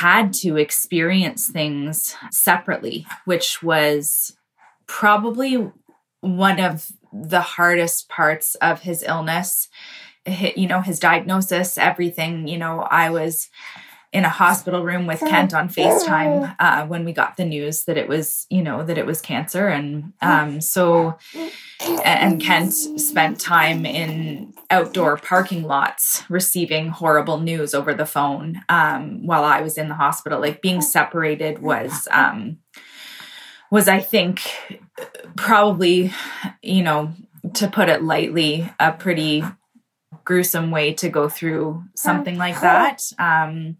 had 0.00 0.32
to 0.32 0.56
experience 0.56 1.50
things 1.50 2.16
separately, 2.30 3.06
which 3.26 3.62
was 3.62 4.34
probably 4.86 5.70
one 6.22 6.58
of 6.58 6.90
the 7.12 7.42
hardest 7.42 8.08
parts 8.08 8.54
of 8.56 8.80
his 8.80 9.02
illness. 9.02 9.68
You 10.24 10.66
know, 10.66 10.80
his 10.80 10.98
diagnosis, 10.98 11.76
everything. 11.76 12.48
You 12.48 12.56
know, 12.56 12.86
I 12.90 13.10
was 13.10 13.50
in 14.12 14.26
a 14.26 14.28
hospital 14.28 14.84
room 14.84 15.06
with 15.06 15.20
Kent 15.20 15.54
on 15.54 15.70
FaceTime 15.70 16.54
uh, 16.58 16.86
when 16.86 17.04
we 17.04 17.12
got 17.12 17.38
the 17.38 17.46
news 17.46 17.84
that 17.84 17.96
it 17.96 18.08
was, 18.08 18.46
you 18.50 18.62
know, 18.62 18.84
that 18.84 18.98
it 18.98 19.06
was 19.06 19.22
cancer. 19.22 19.68
And 19.68 20.12
um, 20.20 20.60
so, 20.60 21.16
and 22.04 22.40
Kent 22.40 22.74
spent 22.74 23.40
time 23.40 23.86
in 23.86 24.52
outdoor 24.70 25.16
parking 25.16 25.62
lots 25.62 26.24
receiving 26.28 26.88
horrible 26.88 27.40
news 27.40 27.72
over 27.72 27.94
the 27.94 28.04
phone 28.04 28.60
um, 28.68 29.26
while 29.26 29.44
I 29.44 29.62
was 29.62 29.78
in 29.78 29.88
the 29.88 29.94
hospital. 29.94 30.40
Like 30.40 30.60
being 30.60 30.82
separated 30.82 31.60
was, 31.60 32.06
um, 32.10 32.58
was 33.70 33.88
I 33.88 34.00
think 34.00 34.42
probably, 35.36 36.12
you 36.60 36.82
know, 36.82 37.14
to 37.54 37.66
put 37.66 37.88
it 37.88 38.02
lightly, 38.02 38.70
a 38.78 38.92
pretty 38.92 39.42
gruesome 40.24 40.70
way 40.70 40.92
to 40.94 41.08
go 41.08 41.28
through 41.28 41.84
something 41.94 42.36
like 42.36 42.60
that. 42.60 43.02
Um, 43.18 43.76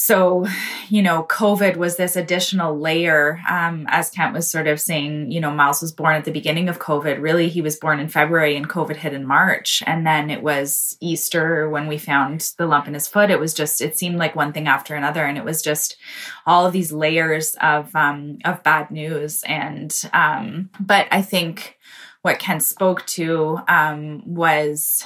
so, 0.00 0.46
you 0.88 1.02
know, 1.02 1.24
COVID 1.24 1.76
was 1.76 1.96
this 1.96 2.14
additional 2.14 2.78
layer. 2.78 3.40
Um, 3.50 3.84
as 3.88 4.10
Kent 4.10 4.32
was 4.32 4.48
sort 4.48 4.68
of 4.68 4.80
saying, 4.80 5.32
you 5.32 5.40
know, 5.40 5.50
Miles 5.50 5.82
was 5.82 5.90
born 5.90 6.14
at 6.14 6.24
the 6.24 6.30
beginning 6.30 6.68
of 6.68 6.78
COVID. 6.78 7.20
Really, 7.20 7.48
he 7.48 7.60
was 7.60 7.74
born 7.74 7.98
in 7.98 8.06
February 8.06 8.54
and 8.54 8.68
COVID 8.68 8.94
hit 8.94 9.12
in 9.12 9.26
March. 9.26 9.82
And 9.88 10.06
then 10.06 10.30
it 10.30 10.40
was 10.40 10.96
Easter 11.00 11.68
when 11.68 11.88
we 11.88 11.98
found 11.98 12.52
the 12.58 12.66
lump 12.66 12.86
in 12.86 12.94
his 12.94 13.08
foot. 13.08 13.28
It 13.28 13.40
was 13.40 13.52
just, 13.52 13.80
it 13.80 13.98
seemed 13.98 14.18
like 14.18 14.36
one 14.36 14.52
thing 14.52 14.68
after 14.68 14.94
another. 14.94 15.24
And 15.24 15.36
it 15.36 15.44
was 15.44 15.62
just 15.62 15.96
all 16.46 16.64
of 16.64 16.72
these 16.72 16.92
layers 16.92 17.56
of, 17.60 17.92
um, 17.96 18.38
of 18.44 18.62
bad 18.62 18.92
news. 18.92 19.42
And, 19.48 19.92
um, 20.12 20.70
but 20.78 21.08
I 21.10 21.22
think 21.22 21.76
what 22.22 22.38
Ken 22.38 22.60
spoke 22.60 23.06
to, 23.06 23.60
um, 23.68 24.22
was 24.26 25.04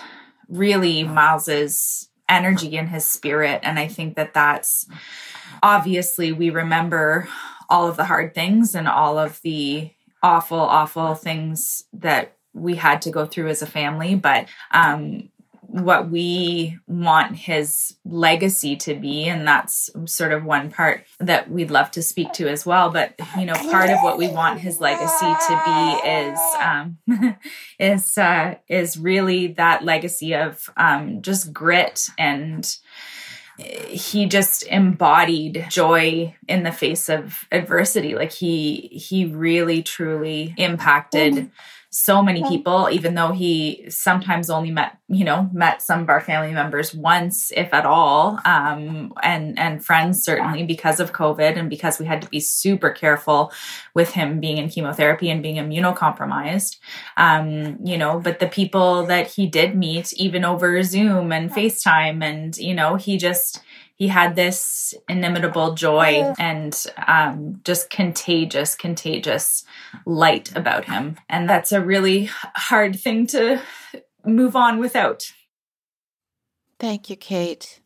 really 0.49 1.05
Miles's 1.05 2.09
energy 2.29 2.77
and 2.77 2.89
his 2.89 3.07
spirit. 3.07 3.61
And 3.63 3.79
I 3.79 3.89
think 3.89 4.17
that 4.17 4.35
that's 4.35 4.87
obviously 5.63 6.33
we 6.33 6.51
remember 6.51 7.29
all 7.69 7.87
of 7.87 7.97
the 7.97 8.05
hard 8.05 8.35
things 8.35 8.75
and 8.75 8.89
all 8.89 9.19
of 9.19 9.41
the 9.43 9.91
awful, 10.23 10.59
awful 10.59 11.15
things 11.15 11.85
that 11.93 12.37
we 12.55 12.77
had 12.77 13.03
to 13.03 13.11
go 13.11 13.27
through 13.27 13.49
as 13.49 13.63
a 13.63 13.67
family. 13.67 14.15
But 14.15 14.47
um, 14.71 15.31
what 15.73 16.11
we 16.11 16.79
want 16.87 17.35
his 17.35 17.97
legacy 18.05 18.77
to 18.77 18.95
be 18.95 19.25
and 19.25 19.49
that's 19.49 19.89
sort 20.05 20.31
of 20.31 20.45
one 20.45 20.71
part 20.71 21.07
that 21.19 21.51
we'd 21.51 21.71
love 21.71 21.91
to 21.91 22.03
speak 22.03 22.31
to 22.35 22.47
as 22.47 22.67
well. 22.67 22.91
But 22.91 23.15
you 23.39 23.47
know 23.47 23.55
part 23.55 23.89
of 23.89 23.99
what 24.03 24.19
we 24.19 24.29
want 24.29 24.61
his 24.61 24.81
legacy 24.81 25.33
to 25.49 25.63
be 25.65 26.09
is 26.09 26.39
um, 26.61 26.99
is 27.79 28.19
uh, 28.19 28.57
is 28.69 28.99
really 28.99 29.49
that 29.55 29.83
legacy 29.83 30.35
of 30.35 30.69
um, 30.77 31.23
just 31.23 31.53
grit 31.55 32.09
and 32.19 32.77
he 33.59 34.27
just 34.27 34.65
embodied 34.65 35.67
joy 35.69 36.35
in 36.49 36.63
the 36.63 36.73
face 36.73 37.09
of 37.09 37.47
adversity. 37.51 38.15
Like 38.15 38.33
he 38.33 38.89
he 38.93 39.25
really 39.27 39.83
truly 39.83 40.55
impacted 40.57 41.51
so 41.95 42.23
many 42.23 42.43
people, 42.49 42.89
even 42.91 43.15
though 43.15 43.33
he 43.33 43.85
sometimes 43.91 44.49
only 44.49 44.71
met, 44.71 44.97
you 45.09 45.27
know, 45.27 45.51
met 45.53 45.83
some 45.83 46.01
of 46.01 46.09
our 46.09 46.23
family 46.23 46.51
members 46.51 46.95
once, 46.95 47.53
if 47.55 47.73
at 47.75 47.85
all, 47.85 48.41
um, 48.47 49.13
and 49.23 49.59
and 49.59 49.85
friends 49.85 50.25
certainly 50.25 50.65
because 50.65 51.01
of 51.01 51.13
COVID 51.13 51.59
and 51.59 51.69
because 51.69 51.99
we 51.99 52.07
had 52.07 52.23
to 52.23 52.29
be 52.31 52.41
super 52.41 52.89
careful 52.89 53.53
with 53.95 54.13
him 54.13 54.41
being 54.41 54.57
in 54.57 54.71
chemotherapy 54.71 55.29
and 55.29 55.43
being 55.43 55.57
immunocompromised. 55.57 56.79
Um, 57.19 57.77
you 57.85 57.99
know, 57.99 58.19
but 58.19 58.39
the 58.39 58.49
people 58.49 59.05
that 59.07 59.27
he 59.27 59.47
did 59.47 59.77
meet, 59.77 60.15
even 60.15 60.47
over 60.47 60.83
Zoom 60.83 61.31
and 61.31 61.51
FaceTime, 61.53 62.25
and 62.25 62.57
you 62.57 62.75
know, 62.75 62.95
he 62.97 63.19
just 63.19 63.63
he 64.03 64.09
had 64.09 64.35
this 64.35 64.95
inimitable 65.09 65.75
joy 65.75 66.35
and 66.37 66.87
um, 67.07 67.61
just 67.63 67.89
contagious, 67.89 68.75
contagious 68.75 69.65
light 70.05 70.51
about 70.57 70.87
him. 70.87 71.15
And 71.29 71.49
that's 71.49 71.71
a 71.71 71.81
really 71.81 72.29
hard 72.57 72.99
thing 72.99 73.29
to 73.29 73.63
move 74.27 74.57
on 74.57 74.81
without. 74.81 75.31
Thank 76.81 77.11
you, 77.11 77.15
Kate. 77.15 77.79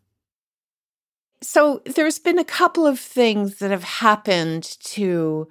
So 1.42 1.82
there's 1.84 2.18
been 2.18 2.38
a 2.38 2.44
couple 2.44 2.86
of 2.86 2.98
things 2.98 3.56
that 3.58 3.70
have 3.70 3.84
happened 3.84 4.62
to 4.84 5.48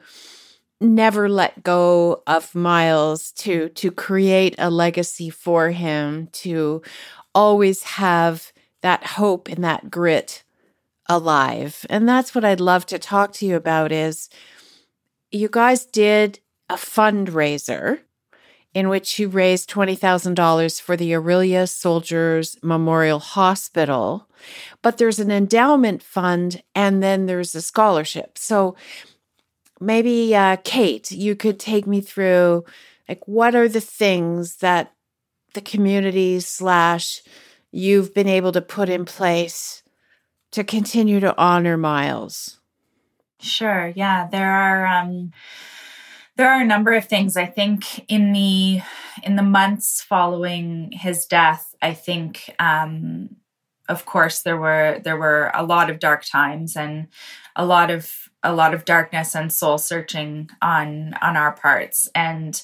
never 0.82 1.30
let 1.30 1.62
go 1.62 2.24
of 2.26 2.56
Miles 2.56 3.32
to 3.34 3.70
to 3.70 3.92
create 3.92 4.56
a 4.58 4.72
legacy 4.72 5.30
for 5.30 5.70
him 5.70 6.28
to 6.32 6.82
always 7.36 7.84
have 7.84 8.52
that 8.82 9.06
hope 9.06 9.48
and 9.48 9.64
that 9.64 9.92
grit 9.92 10.42
alive. 11.08 11.86
And 11.90 12.08
that's 12.08 12.34
what 12.34 12.46
I'd 12.46 12.60
love 12.60 12.86
to 12.88 13.00
talk 13.00 13.34
to 13.34 13.46
you 13.46 13.56
about 13.56 13.92
is 13.92 14.30
you 15.32 15.50
guys 15.50 15.86
did 15.86 16.40
a 16.70 16.76
fundraiser 16.76 18.00
in 18.74 18.90
which 18.90 19.18
you 19.18 19.30
raised 19.30 19.70
$20,000 19.70 20.82
for 20.82 20.98
the 20.98 21.12
Orillia 21.14 21.68
Soldiers 21.70 22.58
Memorial 22.62 23.20
Hospital, 23.20 24.28
but 24.82 24.98
there's 24.98 25.20
an 25.20 25.32
endowment 25.32 26.04
fund 26.04 26.62
and 26.76 27.02
then 27.02 27.26
there's 27.26 27.56
a 27.56 27.62
scholarship. 27.62 28.38
So 28.38 28.76
maybe 29.80 30.36
uh, 30.36 30.58
Kate, 30.64 31.10
you 31.12 31.36
could 31.36 31.60
take 31.60 31.88
me 31.88 32.02
through 32.02 32.66
like 33.08 33.26
what 33.28 33.56
are 33.56 33.70
the 33.70 33.82
things 33.82 34.58
that 34.58 34.92
the 35.54 35.62
community 35.62 36.40
slash 36.42 37.22
you've 37.72 38.14
been 38.14 38.28
able 38.28 38.52
to 38.52 38.62
put 38.62 38.90
in 38.90 39.06
place 39.06 39.84
to 40.56 40.64
continue 40.64 41.20
to 41.20 41.38
honor 41.38 41.76
Miles? 41.76 42.62
Sure. 43.42 43.92
Yeah, 43.94 44.28
there 44.32 44.52
are 44.52 44.88
um 44.88 45.32
there 46.38 46.50
are 46.50 46.62
a 46.62 46.66
number 46.66 46.94
of 46.94 47.06
things 47.06 47.36
I 47.36 47.46
think 47.46 48.10
in 48.10 48.32
the 48.32 48.82
in 49.24 49.36
the 49.36 49.44
months 49.44 50.02
following 50.02 50.94
his 50.94 51.26
death, 51.26 51.76
I 51.82 51.94
think 51.94 52.56
um 52.58 53.36
of 53.90 54.06
course 54.06 54.44
there 54.44 54.58
were 54.58 55.02
there 55.04 55.18
were 55.18 55.52
a 55.54 55.64
lot 55.64 55.90
of 55.90 56.00
dark 56.00 56.24
times 56.24 56.78
and 56.78 57.10
a 57.58 57.66
lot 57.66 57.92
of 57.92 58.30
a 58.42 58.54
lot 58.54 58.74
of 58.74 58.86
darkness 58.86 59.36
and 59.36 59.52
soul 59.52 59.78
searching 59.78 60.50
on 60.62 61.16
on 61.22 61.36
our 61.36 61.52
parts 61.52 62.08
and 62.16 62.64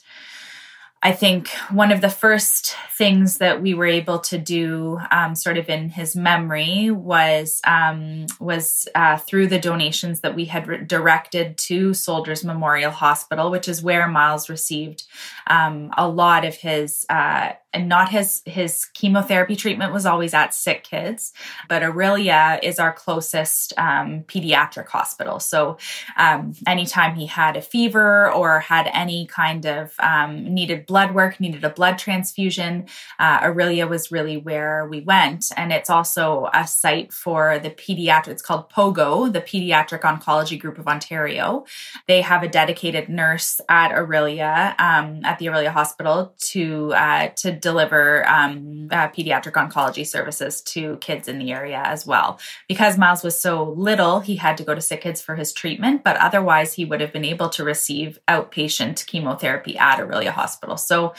I 1.03 1.13
think 1.13 1.49
one 1.71 1.91
of 1.91 2.01
the 2.01 2.09
first 2.09 2.75
things 2.95 3.39
that 3.39 3.59
we 3.59 3.73
were 3.73 3.87
able 3.87 4.19
to 4.19 4.37
do, 4.37 4.99
um, 5.09 5.33
sort 5.33 5.57
of 5.57 5.67
in 5.67 5.89
his 5.89 6.15
memory, 6.15 6.91
was 6.91 7.59
um, 7.65 8.27
was 8.39 8.87
uh, 8.93 9.17
through 9.17 9.47
the 9.47 9.59
donations 9.59 10.19
that 10.19 10.35
we 10.35 10.45
had 10.45 10.67
re- 10.67 10.83
directed 10.85 11.57
to 11.57 11.95
Soldiers 11.95 12.43
Memorial 12.43 12.91
Hospital, 12.91 13.49
which 13.49 13.67
is 13.67 13.81
where 13.81 14.07
Miles 14.07 14.47
received 14.47 15.03
um, 15.47 15.91
a 15.97 16.07
lot 16.07 16.45
of 16.45 16.53
his 16.53 17.03
uh, 17.09 17.53
and 17.73 17.88
not 17.88 18.10
his 18.10 18.41
his 18.45 18.86
chemotherapy 18.86 19.55
treatment 19.55 19.93
was 19.93 20.05
always 20.05 20.34
at 20.34 20.53
sick 20.53 20.84
kids 20.84 21.34
but 21.69 21.81
Orillia 21.81 22.60
is 22.63 22.79
our 22.79 22.91
closest 22.91 23.73
um, 23.77 24.23
pediatric 24.23 24.88
hospital. 24.88 25.39
So 25.39 25.77
um, 26.17 26.53
anytime 26.67 27.15
he 27.15 27.27
had 27.27 27.55
a 27.57 27.62
fever 27.62 28.31
or 28.31 28.60
had 28.60 28.89
any 28.93 29.25
kind 29.27 29.65
of 29.65 29.93
um, 29.99 30.53
needed 30.53 30.86
blood 30.86 31.13
work 31.13 31.39
needed 31.39 31.63
a 31.63 31.69
blood 31.69 31.97
transfusion 31.97 32.88
uh, 33.19 33.41
orillia 33.41 33.88
was 33.88 34.12
really 34.12 34.38
where 34.38 34.88
we 34.88 35.01
went. 35.01 35.51
And 35.55 35.71
it's 35.71 35.89
also 35.89 36.49
a 36.53 36.67
site 36.67 37.13
for 37.13 37.60
the 37.60 37.69
pediatric 37.69 38.27
it's 38.27 38.41
called 38.41 38.69
pogo 38.69 39.31
the 39.31 39.41
pediatric 39.41 40.01
oncology 40.01 40.60
group 40.60 40.79
of 40.79 40.88
ontario. 40.88 41.65
They 42.07 42.21
have 42.21 42.43
a 42.43 42.47
dedicated 42.47 43.10
nurse 43.10 43.62
at 43.69 43.91
Orillia 43.91 44.79
um, 44.79 45.23
at 45.23 45.38
the 45.39 45.47
Orillia 45.47 45.71
hospital 45.71 46.34
to 46.51 46.93
uh, 46.93 47.27
to 47.38 47.51
deliver 47.62 48.28
um, 48.28 48.89
uh, 48.91 49.08
pediatric 49.10 49.54
oncology 49.54 50.06
services 50.06 50.62
to 50.62 50.97
kids 50.97 51.28
in 51.28 51.39
the 51.39 51.52
area 51.52 51.82
as 51.86 52.06
well. 52.06 52.39
Because 52.67 52.97
Miles 52.97 53.24
was 53.24 53.39
so 53.39 53.71
little, 53.78 54.19
he 54.19 54.36
had 54.36 54.58
to 54.58 54.63
go 54.63 54.76
to 54.76 54.82
Sick 54.82 55.02
Kids 55.02 55.21
for 55.21 55.36
his 55.36 55.54
treatment, 55.54 56.04
but 56.04 56.17
otherwise, 56.17 56.74
he 56.74 56.86
would 56.86 57.02
have 57.02 57.13
been 57.13 57.26
able 57.26 57.50
to 57.50 57.63
receive 57.63 58.19
outpatient 58.28 59.06
chemotherapy 59.06 59.78
at 59.78 60.00
Orillia 60.00 60.32
Hospital. 60.32 60.78
So, 60.78 61.13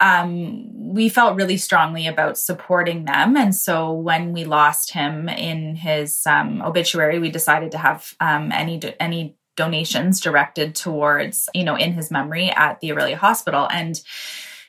um, 0.00 0.66
we 0.94 1.08
felt 1.08 1.36
really 1.36 1.56
strongly 1.56 2.06
about 2.06 2.36
supporting 2.36 3.04
them. 3.04 3.36
And 3.36 3.54
so 3.54 3.92
when 3.92 4.32
we 4.32 4.44
lost 4.44 4.92
him 4.92 5.28
in 5.28 5.76
his 5.76 6.26
um, 6.26 6.60
obituary, 6.62 7.18
we 7.18 7.30
decided 7.30 7.70
to 7.72 7.78
have 7.78 8.14
um, 8.20 8.50
any 8.52 8.80
any 8.98 9.36
donations 9.56 10.20
directed 10.20 10.74
towards, 10.74 11.48
you 11.54 11.64
know, 11.64 11.76
in 11.76 11.92
his 11.92 12.10
memory 12.10 12.50
at 12.50 12.80
the 12.80 12.90
Orillia 12.90 13.14
Hospital. 13.14 13.68
And 13.70 14.00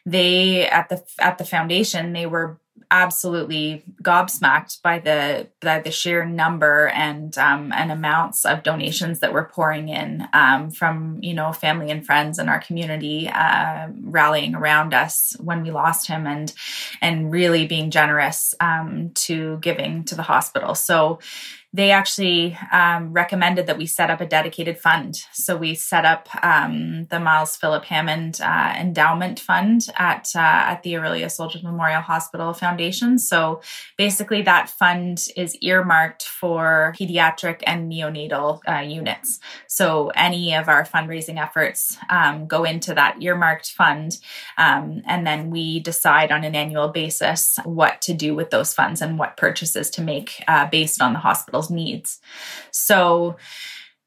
they 0.06 0.68
at 0.68 0.90
the 0.90 1.04
at 1.20 1.38
the 1.38 1.46
foundation 1.46 2.14
they 2.14 2.26
were 2.26 2.60
absolutely 2.92 3.84
gobsmacked 4.02 4.82
by 4.82 5.00
the 5.00 5.48
by 5.62 5.80
the 5.80 5.92
sheer 5.92 6.24
number 6.26 6.88
and 6.90 7.38
um, 7.38 7.72
and 7.74 7.92
amounts 7.92 8.46
of 8.46 8.64
donations 8.64 9.20
that 9.20 9.34
were 9.34 9.46
pouring 9.46 9.90
in 9.90 10.28
um, 10.34 10.70
from 10.70 11.20
you 11.22 11.34
know 11.34 11.52
family 11.52 11.90
and 11.90 12.06
friends 12.06 12.38
in 12.38 12.48
our 12.48 12.60
community 12.60 13.28
uh, 13.28 13.88
rallying 14.02 14.56
around 14.56 14.94
us 14.94 15.36
when 15.40 15.64
we 15.64 15.72
lost 15.72 16.08
him 16.08 16.28
and 16.28 16.54
and 17.02 17.32
really 17.32 17.66
being 17.66 17.90
generous 17.90 18.54
um, 18.60 19.12
to 19.16 19.58
giving 19.60 20.04
to 20.04 20.16
the 20.16 20.24
hospital. 20.24 20.76
So 20.76 21.20
they 21.76 21.92
actually 21.92 22.58
um, 22.72 23.12
recommended 23.12 23.68
that 23.68 23.78
we 23.78 23.86
set 23.86 24.10
up 24.10 24.22
a 24.22 24.26
dedicated 24.26 24.80
fund. 24.80 25.22
So 25.34 25.58
we 25.58 25.76
set 25.76 26.06
up 26.06 26.30
um, 26.42 27.06
the 27.10 27.20
Miles 27.20 27.58
Philip 27.58 27.84
Hammond 27.84 28.40
uh, 28.42 28.74
Endowment 28.80 29.42
Fund 29.42 29.90
at 29.98 30.32
uh, 30.36 30.40
at 30.40 30.84
the 30.84 30.94
Orillia 30.94 31.30
Soldiers 31.30 31.64
Memorial 31.64 32.02
Hospital 32.02 32.54
Foundation. 32.54 33.20
So 33.20 33.60
basically, 33.98 34.42
that 34.44 34.70
fund 34.70 35.28
is 35.36 35.58
earmarked 35.58 36.24
for 36.24 36.96
pediatric 36.98 37.62
and 37.68 37.92
neonatal 37.92 38.62
uh, 38.70 38.80
units. 38.80 39.40
So 39.68 40.10
any 40.16 40.56
of 40.56 40.70
our 40.70 40.86
fundraising 40.86 41.42
efforts 41.42 41.98
um, 42.10 42.48
go 42.48 42.64
into 42.64 42.94
that 42.94 43.22
earmarked 43.22 43.72
fund, 43.72 44.18
um, 44.58 45.02
and 45.06 45.28
then 45.28 45.50
we 45.50 45.82
decide 45.82 46.32
on 46.32 46.46
an 46.46 46.56
annual 46.56 46.88
basis 46.88 47.60
what 47.66 48.02
to 48.04 48.14
do 48.14 48.34
with 48.34 48.50
those 48.50 48.74
funds 48.74 49.02
and 49.02 49.20
what 49.20 49.36
purchases 49.36 49.90
to 49.90 50.02
make 50.02 50.42
uh, 50.48 50.68
based 50.70 51.02
on 51.02 51.12
the 51.12 51.20
hospital's 51.20 51.65
hospital's 51.66 51.70
needs. 51.70 52.20
So 52.72 53.38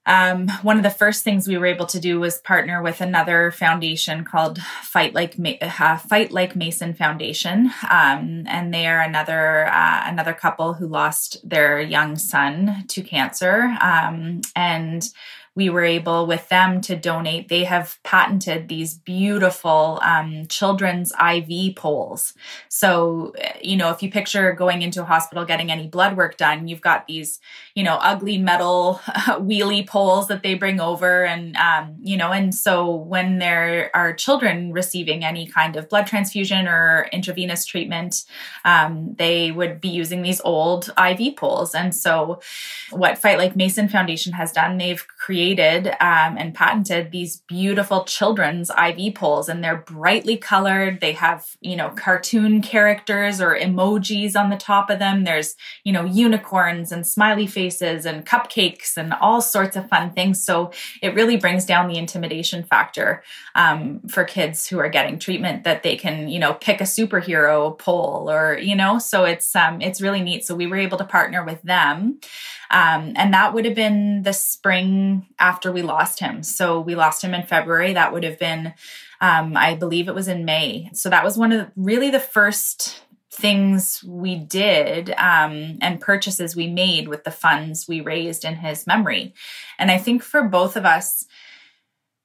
um, 0.07 0.49
one 0.63 0.79
of 0.79 0.83
the 0.83 0.91
first 0.91 1.23
things 1.23 1.47
we 1.47 1.59
were 1.59 1.67
able 1.67 1.85
to 1.87 2.01
do 2.01 2.19
was 2.19 2.39
partner 2.39 2.83
with 2.83 3.03
another 3.03 3.51
foundation 3.51 4.25
called 4.25 4.59
Fight 4.83 5.13
Like 5.13 5.37
uh, 5.61 5.99
Fight 5.99 6.33
Like 6.33 6.57
Mason 6.57 6.95
Foundation, 6.95 7.71
um, 7.91 8.45
and 8.47 8.73
they 8.73 8.87
are 8.87 9.03
another 9.03 9.67
uh, 9.67 10.05
another 10.07 10.33
couple 10.33 10.73
who 10.73 10.87
lost 10.89 11.47
their 11.47 11.79
young 11.79 12.17
son 12.17 12.85
to 12.89 13.03
cancer, 13.03 13.77
um, 13.83 14.41
and 14.57 15.03
we 15.59 15.69
were 15.69 15.83
able 15.83 16.25
with 16.25 16.49
them 16.51 16.81
to 16.81 16.95
donate. 16.95 17.49
They 17.49 17.65
have 17.65 17.99
patented 18.05 18.69
these 18.69 18.95
beautiful 18.95 19.99
um, 20.05 20.47
children's 20.47 21.13
IV 21.21 21.75
poles. 21.75 22.33
So, 22.69 23.33
you 23.61 23.77
know, 23.77 23.91
if 23.91 24.01
you 24.01 24.09
picture 24.09 24.53
going 24.53 24.83
into 24.83 25.03
a 25.03 25.05
hospital 25.05 25.45
getting 25.45 25.73
any 25.73 25.89
blood 25.89 26.17
work 26.17 26.37
done, 26.37 26.69
you've 26.69 26.81
got 26.81 27.09
these, 27.09 27.41
you 27.75 27.83
know, 27.83 27.99
ugly 28.01 28.39
metal 28.39 29.01
wheelie 29.41 29.85
poles 29.85 30.29
that 30.29 30.45
they 30.45 30.55
bring 30.55 30.81
over. 30.81 31.25
And, 31.25 31.57
um, 31.57 31.97
you 32.01 32.17
know, 32.17 32.31
and 32.31 32.55
so 32.55 32.95
when 32.95 33.41
there 33.41 33.91
are 33.95 34.13
children 34.13 34.73
receiving 34.73 35.25
any 35.25 35.49
kind 35.49 35.75
of 35.75 35.89
blood 35.89 36.07
transfusion 36.07 36.69
or 36.69 37.09
intravenous 37.13 37.67
treatment, 37.67 38.23
um, 38.65 39.17
they 39.19 39.51
would 39.51 39.81
be 39.81 39.89
using 39.89 40.23
these 40.23 40.41
old 40.45 40.91
IV 40.97 41.35
poles. 41.35 41.75
And 41.75 41.93
so, 41.93 42.41
what 42.91 43.19
Fight 43.19 43.39
Like 43.39 43.57
Mason 43.57 43.89
Foundation 43.89 44.35
has 44.35 44.53
done, 44.53 44.79
they've 44.79 45.05
created 45.29 45.89
um, 46.01 46.39
and 46.39 46.55
patented 46.55 47.13
these 47.13 47.43
beautiful 47.49 48.03
children's 48.05 48.71
IV 48.71 49.15
poles, 49.15 49.47
and 49.47 49.63
they're 49.63 49.77
brightly 49.77 50.39
colored. 50.39 51.03
They 51.03 51.13
have, 51.13 51.55
you 51.61 51.77
know, 51.77 51.91
cartoon 51.91 52.63
characters 52.63 53.39
or 53.39 53.55
emojis 53.55 54.37
on 54.37 54.49
the 54.49 54.57
top 54.57 54.89
of 54.89 54.99
them. 54.99 55.25
There's, 55.25 55.55
you 55.85 55.93
know, 55.93 56.07
unicorns 56.07 56.91
and 56.93 57.07
smiley 57.07 57.47
faces 57.47 58.07
and 58.07 58.25
cupcakes 58.25 58.97
and 58.97 59.13
all 59.13 59.43
sorts 59.43 59.77
of 59.77 59.91
fun 59.91 60.13
things. 60.13 60.43
So 60.43 60.73
it 61.03 61.15
really 61.15 61.37
brings 61.37 61.67
down 61.67 61.89
the 61.89 61.99
intimidation 61.99 62.65
factor 62.65 63.23
um, 63.55 64.01
for 64.09 64.25
kids 64.25 64.67
who 64.67 64.79
are 64.79 64.89
getting 64.89 65.19
treatment 65.19 65.65
that 65.65 65.83
they 65.83 65.97
can, 65.97 66.31
you 66.31 66.39
know, 66.39 66.55
pick 66.55 66.81
a 66.81 66.85
superhero 66.85 67.79
pole 67.79 68.31
or, 68.31 68.57
you 68.57 68.75
know, 68.75 68.99
so 68.99 69.27
it's 69.27 69.55
um, 69.55 69.83
it's 69.83 70.01
really 70.01 70.23
neat. 70.23 70.47
So 70.47 70.55
we 70.55 70.67
were 70.67 70.77
able 70.77 70.97
to 70.97 71.05
partner 71.05 71.45
with 71.45 71.61
them. 71.61 72.19
Um, 72.71 73.13
and 73.17 73.33
that 73.33 73.55
would 73.55 73.65
have 73.65 73.75
been 73.75 74.23
the 74.23 74.33
spring 74.33 75.27
after 75.39 75.73
we 75.73 75.83
lost 75.83 76.21
him. 76.21 76.43
So 76.43 76.81
we 76.81 76.95
lost 76.95 77.23
him 77.25 77.35
in 77.35 77.45
February. 77.45 77.95
That 77.95 78.13
would 78.13 78.25
have 78.25 78.39
been, 78.39 78.75
um, 79.21 79.57
I 79.57 79.75
believe 79.75 80.09
it 80.09 80.15
was 80.15 80.29
in 80.29 80.45
May. 80.45 80.91
So 80.93 81.09
that 81.09 81.25
was 81.25 81.39
one 81.39 81.53
of 81.53 81.59
the, 81.59 81.73
really 81.77 82.11
the 82.11 82.21
first 82.21 83.03
things 83.31 84.03
we 84.05 84.35
did 84.35 85.11
um, 85.11 85.79
and 85.81 86.01
purchases 86.01 86.57
we 86.57 86.67
made 86.67 87.09
with 87.09 87.25
the 87.25 87.31
funds 87.31 87.87
we 87.87 88.01
raised 88.01 88.45
in 88.45 88.57
his 88.57 88.87
memory. 88.87 89.33
And 89.79 89.91
I 89.91 89.99
think 89.99 90.23
for 90.23 90.43
both 90.43 90.77
of 90.77 90.85
us, 90.85 91.25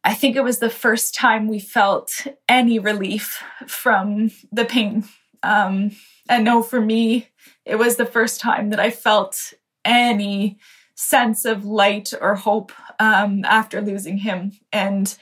I 0.04 0.14
think 0.14 0.36
it 0.36 0.44
was 0.44 0.60
the 0.60 0.70
first 0.70 1.16
time 1.16 1.48
we 1.48 1.60
felt 1.60 2.28
any 2.50 2.80
relief 2.80 3.42
from 3.68 4.32
the 4.52 4.66
pain. 4.66 5.06
Um, 5.44 5.92
I 6.30 6.40
know 6.42 6.62
for 6.62 6.82
me, 6.82 7.30
it 7.66 7.76
was 7.76 7.96
the 7.96 8.06
first 8.06 8.42
time 8.42 8.72
that 8.72 8.80
I 8.80 8.90
felt 8.90 9.54
any 9.86 10.58
sense 10.96 11.46
of 11.46 11.66
light 11.66 12.14
or 12.20 12.36
hope 12.36 12.72
um, 13.00 13.44
after 13.46 13.82
losing 13.82 14.18
him. 14.18 14.52
And, 14.72 15.16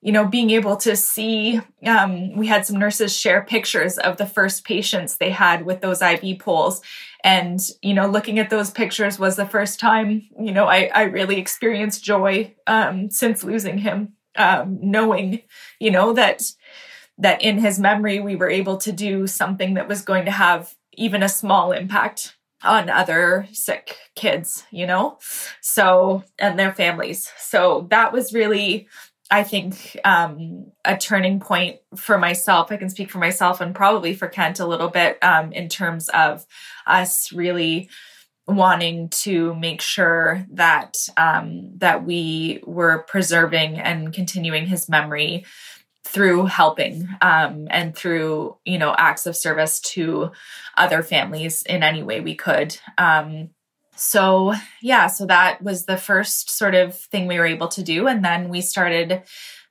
you 0.00 0.12
know, 0.12 0.26
being 0.26 0.50
able 0.50 0.76
to 0.78 0.94
see, 0.94 1.60
um, 1.84 2.36
we 2.36 2.46
had 2.46 2.64
some 2.64 2.78
nurses 2.78 3.16
share 3.16 3.42
pictures 3.42 3.98
of 3.98 4.16
the 4.16 4.26
first 4.26 4.64
patients 4.64 5.16
they 5.16 5.30
had 5.30 5.64
with 5.64 5.80
those 5.80 6.02
IV 6.02 6.38
poles. 6.38 6.80
And, 7.24 7.60
you 7.82 7.94
know, 7.94 8.06
looking 8.06 8.38
at 8.38 8.50
those 8.50 8.70
pictures 8.70 9.18
was 9.18 9.36
the 9.36 9.46
first 9.46 9.80
time, 9.80 10.28
you 10.40 10.52
know, 10.52 10.66
I, 10.66 10.90
I 10.94 11.02
really 11.04 11.38
experienced 11.38 12.04
joy 12.04 12.54
um, 12.66 13.10
since 13.10 13.42
losing 13.42 13.78
him, 13.78 14.14
um, 14.36 14.78
knowing, 14.80 15.42
you 15.80 15.90
know, 15.90 16.12
that 16.12 16.42
that 17.20 17.42
in 17.42 17.58
his 17.58 17.80
memory 17.80 18.20
we 18.20 18.36
were 18.36 18.48
able 18.48 18.76
to 18.76 18.92
do 18.92 19.26
something 19.26 19.74
that 19.74 19.88
was 19.88 20.02
going 20.02 20.24
to 20.24 20.30
have 20.30 20.76
even 20.92 21.22
a 21.22 21.28
small 21.28 21.72
impact 21.72 22.36
on 22.62 22.90
other 22.90 23.46
sick 23.52 23.96
kids, 24.14 24.64
you 24.70 24.86
know? 24.86 25.18
So, 25.60 26.24
and 26.38 26.58
their 26.58 26.72
families. 26.72 27.30
So 27.38 27.86
that 27.90 28.12
was 28.12 28.32
really, 28.32 28.88
I 29.30 29.42
think, 29.44 29.98
um, 30.04 30.72
a 30.84 30.96
turning 30.96 31.40
point 31.40 31.76
for 31.96 32.18
myself. 32.18 32.72
I 32.72 32.76
can 32.76 32.90
speak 32.90 33.10
for 33.10 33.18
myself 33.18 33.60
and 33.60 33.74
probably 33.74 34.14
for 34.14 34.28
Kent 34.28 34.60
a 34.60 34.66
little 34.66 34.88
bit 34.88 35.22
um, 35.22 35.52
in 35.52 35.68
terms 35.68 36.08
of 36.08 36.44
us 36.86 37.32
really 37.32 37.88
wanting 38.48 39.10
to 39.10 39.54
make 39.56 39.82
sure 39.82 40.44
that 40.52 40.96
um, 41.18 41.76
that 41.76 42.04
we 42.04 42.62
were 42.64 43.04
preserving 43.06 43.78
and 43.78 44.12
continuing 44.12 44.66
his 44.66 44.88
memory 44.88 45.44
through 46.08 46.46
helping 46.46 47.06
um, 47.20 47.68
and 47.70 47.94
through 47.94 48.56
you 48.64 48.78
know 48.78 48.94
acts 48.96 49.26
of 49.26 49.36
service 49.36 49.78
to 49.80 50.30
other 50.76 51.02
families 51.02 51.62
in 51.62 51.82
any 51.82 52.02
way 52.02 52.20
we 52.20 52.34
could. 52.34 52.78
Um, 52.96 53.50
so 53.94 54.54
yeah 54.80 55.08
so 55.08 55.26
that 55.26 55.60
was 55.60 55.86
the 55.86 55.96
first 55.96 56.50
sort 56.50 56.76
of 56.76 56.94
thing 56.94 57.26
we 57.26 57.38
were 57.38 57.46
able 57.46 57.68
to 57.68 57.82
do. 57.82 58.06
And 58.06 58.24
then 58.24 58.48
we 58.48 58.60
started 58.60 59.22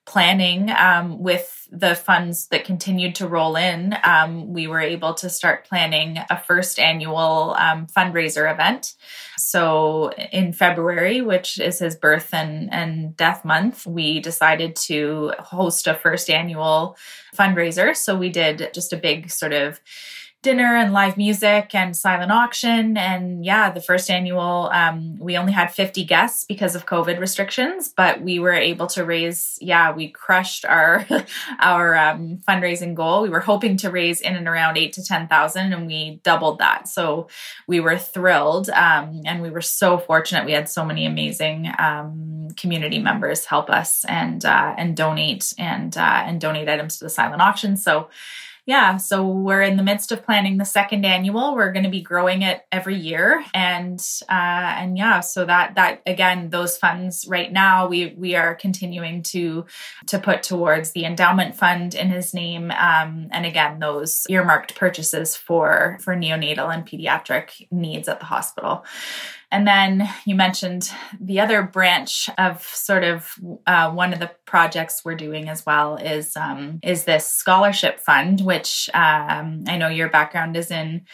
planning 0.08 0.72
um, 0.72 1.22
with 1.22 1.68
the 1.70 1.94
funds 1.94 2.48
that 2.48 2.64
continued 2.64 3.14
to 3.16 3.28
roll 3.28 3.58
in, 3.58 3.94
um, 4.06 4.54
we 4.54 4.66
were 4.66 4.80
able 4.80 5.14
to 5.14 5.30
start 5.30 5.66
planning 5.66 6.18
a 6.30 6.40
first 6.40 6.80
annual 6.80 7.54
um, 7.60 7.86
fundraiser 7.88 8.50
event. 8.52 8.96
So 9.38 10.12
in 10.32 10.54
February, 10.54 11.22
which 11.22 11.60
is 11.60 11.80
his 11.80 11.98
birth 11.98 12.34
and, 12.34 12.74
and 12.74 13.18
death 13.18 13.44
month, 13.44 13.86
we 13.86 14.22
decided 14.22 14.78
to 14.88 15.34
host 15.40 15.88
a 15.88 15.94
first 15.94 16.30
annual 16.30 16.96
fundraiser. 17.36 17.96
So 17.96 18.18
we 18.18 18.30
did 18.30 18.70
just 18.74 18.94
a 18.94 18.98
big 18.98 19.30
sort 19.30 19.54
of 19.54 19.82
dinner 20.44 20.76
and 20.76 20.94
live 20.94 21.18
music 21.18 21.74
and 21.74 21.98
silent 21.98 22.32
auction. 22.32 22.96
And 22.96 23.44
yeah, 23.44 23.72
the 23.72 23.82
first 23.82 24.10
annual, 24.10 24.70
um, 24.72 25.18
we 25.20 25.36
only 25.36 25.52
had 25.52 25.74
50 25.74 26.04
guests 26.06 26.46
because 26.46 26.76
of 26.76 26.86
COVID 26.86 27.20
restrictions, 27.20 27.92
but 27.96 28.22
we 28.22 28.38
were 28.38 28.54
able 28.54 28.86
to 28.88 29.04
raise, 29.04 29.58
yeah, 29.62 29.92
we 29.92 30.10
crushed 30.10 30.64
our, 30.64 31.06
our 31.60 31.96
um, 31.98 32.40
fundraising 32.48 32.94
goal. 32.94 33.24
We 33.24 33.30
were 33.30 33.40
hoping 33.40 33.78
to 33.78 33.90
raise 33.90 34.22
in 34.22 34.36
and 34.36 34.48
around 34.48 34.78
eight 34.78 34.94
to 34.94 35.04
10,000 35.04 35.74
and 35.74 35.88
we 35.88 36.22
doubled 36.24 36.60
that. 36.60 36.88
So 36.88 37.28
we 37.68 37.80
were 37.80 37.98
thrilled. 37.98 38.70
Um, 38.70 39.24
and 39.26 39.42
we 39.42 39.50
were 39.50 39.62
so 39.62 39.98
fortunate. 39.98 40.46
We 40.46 40.52
had 40.52 40.70
so 40.70 40.86
many 40.86 41.08
amazing, 41.08 41.72
um, 41.80 42.50
community 42.56 43.00
members 43.00 43.46
help 43.46 43.70
us 43.72 44.06
and, 44.06 44.46
uh, 44.46 44.76
and 44.78 44.96
donate 44.96 45.54
and, 45.58 45.98
uh, 45.98 46.24
and 46.26 46.40
donate 46.40 46.70
items 46.70 46.98
to 46.98 47.06
the 47.06 47.10
silent 47.10 47.42
auction. 47.42 47.76
So, 47.76 48.10
yeah, 48.68 48.98
so 48.98 49.26
we're 49.26 49.62
in 49.62 49.78
the 49.78 49.84
midst 49.84 50.12
of 50.12 50.26
planning 50.26 50.58
the 50.58 50.66
second 50.66 51.06
annual. 51.06 51.56
We're 51.56 51.72
going 51.72 51.86
to 51.86 51.90
be 51.90 52.02
growing 52.02 52.42
it 52.42 52.66
every 52.70 52.98
year, 52.98 53.42
and 53.54 53.98
uh, 54.30 54.34
and 54.78 54.98
yeah, 54.98 55.22
so 55.22 55.46
that 55.46 55.76
that 55.76 56.02
again, 56.06 56.50
those 56.50 56.78
funds 56.78 57.26
right 57.30 57.50
now 57.50 57.88
we 57.88 58.14
we 58.18 58.36
are 58.36 58.56
continuing 58.56 59.24
to 59.24 59.66
to 60.08 60.20
put 60.20 60.44
towards 60.44 60.92
the 60.92 61.06
endowment 61.06 61.56
fund 61.56 61.96
in 61.96 62.10
his 62.10 62.34
name, 62.34 62.70
um, 62.72 63.30
and 63.32 63.46
again 63.46 63.80
those 63.80 64.28
earmarked 64.30 64.76
purchases 64.76 65.34
for 65.34 65.98
for 66.02 66.14
neonatal 66.14 66.72
and 66.72 66.86
pediatric 66.86 67.66
needs 67.72 68.10
at 68.10 68.20
the 68.20 68.26
hospital. 68.26 68.84
And 69.50 69.66
then 69.66 70.10
you 70.26 70.36
mentioned 70.36 70.92
the 71.22 71.40
other 71.40 71.64
branch 71.64 72.30
of 72.38 72.64
sort 72.64 73.06
of 73.06 73.34
uh, 73.66 73.92
one 73.92 74.12
of 74.12 74.20
the 74.20 74.32
projects 74.46 75.04
we're 75.06 75.16
doing 75.16 75.48
as 75.48 75.66
well 75.66 75.96
is 75.96 76.36
um, 76.36 76.80
is 76.84 77.06
this 77.06 77.26
scholarship 77.26 78.00
fund, 78.02 78.42
which 78.42 78.90
um, 78.94 79.64
I 79.68 79.78
know 79.78 79.88
your 79.88 80.10
background 80.10 80.58
is 80.58 80.70
in 80.70 81.06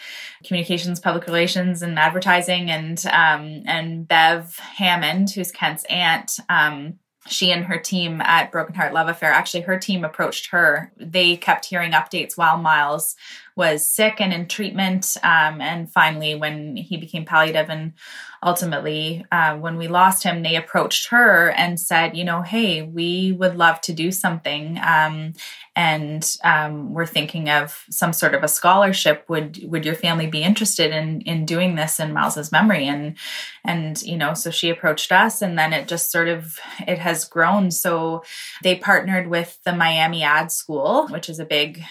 communications, 0.44 1.00
public 1.00 1.28
relations, 1.28 1.84
and 1.84 2.00
advertising, 2.00 2.72
and 2.72 3.04
um, 3.06 3.62
and 3.68 4.08
Bev 4.08 4.58
Hammond, 4.58 5.30
who's 5.30 5.52
Kent's 5.52 5.86
aunt. 5.86 6.40
Um, 6.50 7.00
she 7.28 7.52
and 7.52 7.66
her 7.66 7.78
team 7.78 8.20
at 8.22 8.52
Broken 8.52 8.76
Heart 8.76 8.94
Love 8.94 9.08
Affair, 9.08 9.32
actually, 9.32 9.62
her 9.62 9.80
team 9.80 10.04
approached 10.04 10.50
her. 10.52 10.92
They 10.98 11.38
kept 11.38 11.66
hearing 11.66 11.92
updates 11.92 12.36
while 12.36 12.58
Miles 12.58 13.16
was 13.56 13.88
sick 13.88 14.20
and 14.20 14.34
in 14.34 14.48
treatment. 14.48 15.16
Um, 15.24 15.62
and 15.62 15.92
finally, 15.92 16.36
when 16.36 16.76
he 16.76 16.98
became 16.98 17.26
palliative 17.26 17.70
and 17.70 17.94
ultimately 18.42 19.26
uh, 19.32 19.56
when 19.58 19.78
we 19.78 19.88
lost 19.88 20.24
him, 20.24 20.44
they 20.44 20.56
approached 20.56 21.10
her 21.10 21.50
and 21.52 21.80
said, 21.80 22.18
you 22.18 22.24
know, 22.24 22.42
hey, 22.42 22.82
we 22.82 23.32
would 23.32 23.56
love 23.56 23.80
to 23.82 23.94
do 23.94 24.12
something. 24.12 24.80
Um, 24.84 25.34
and 25.76 26.38
um, 26.44 26.94
we're 26.94 27.08
thinking 27.08 27.50
of 27.50 27.86
some 27.90 28.14
sort 28.14 28.36
of 28.36 28.44
a 28.44 28.48
scholarship. 28.48 29.26
Would 29.28 29.60
would 29.64 29.86
your 29.86 29.96
family 29.96 30.28
be 30.28 30.44
interested 30.44 30.92
in 30.92 31.22
in 31.22 31.46
doing 31.46 31.74
this 31.76 32.00
in 32.00 32.14
Miles's 32.14 32.52
memory? 32.52 32.86
And 32.86 33.18
and 33.64 34.00
you 34.04 34.16
know, 34.16 34.36
so 34.36 34.52
she 34.52 34.70
approached 34.70 35.12
us, 35.12 35.42
and 35.42 35.58
then 35.58 35.74
it 35.74 35.88
just 35.88 36.12
sort 36.12 36.28
of 36.28 36.60
it 36.88 37.00
has 37.00 37.26
grown. 37.26 37.72
So 37.72 38.24
they 38.62 38.76
partnered 38.76 39.28
with 39.28 39.58
the 39.64 39.74
Miami 39.74 40.22
Ad 40.22 40.52
School, 40.52 41.08
which 41.08 41.28
is 41.28 41.40
a 41.40 41.46
big 41.46 41.84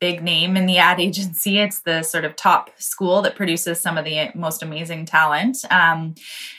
big 0.00 0.22
name 0.22 0.56
in 0.56 0.66
the 0.66 0.78
ad 0.78 1.00
agency. 1.00 1.58
It's 1.58 1.80
the 1.80 2.02
sort 2.02 2.24
of 2.24 2.36
top 2.36 2.70
school 2.78 3.22
that 3.22 3.36
produces 3.36 3.80
some 3.80 3.98
of 3.98 4.04
the 4.04 4.30
most 4.34 4.62
amazing 4.62 5.06
talent. 5.06 5.58
Um, 5.70 6.14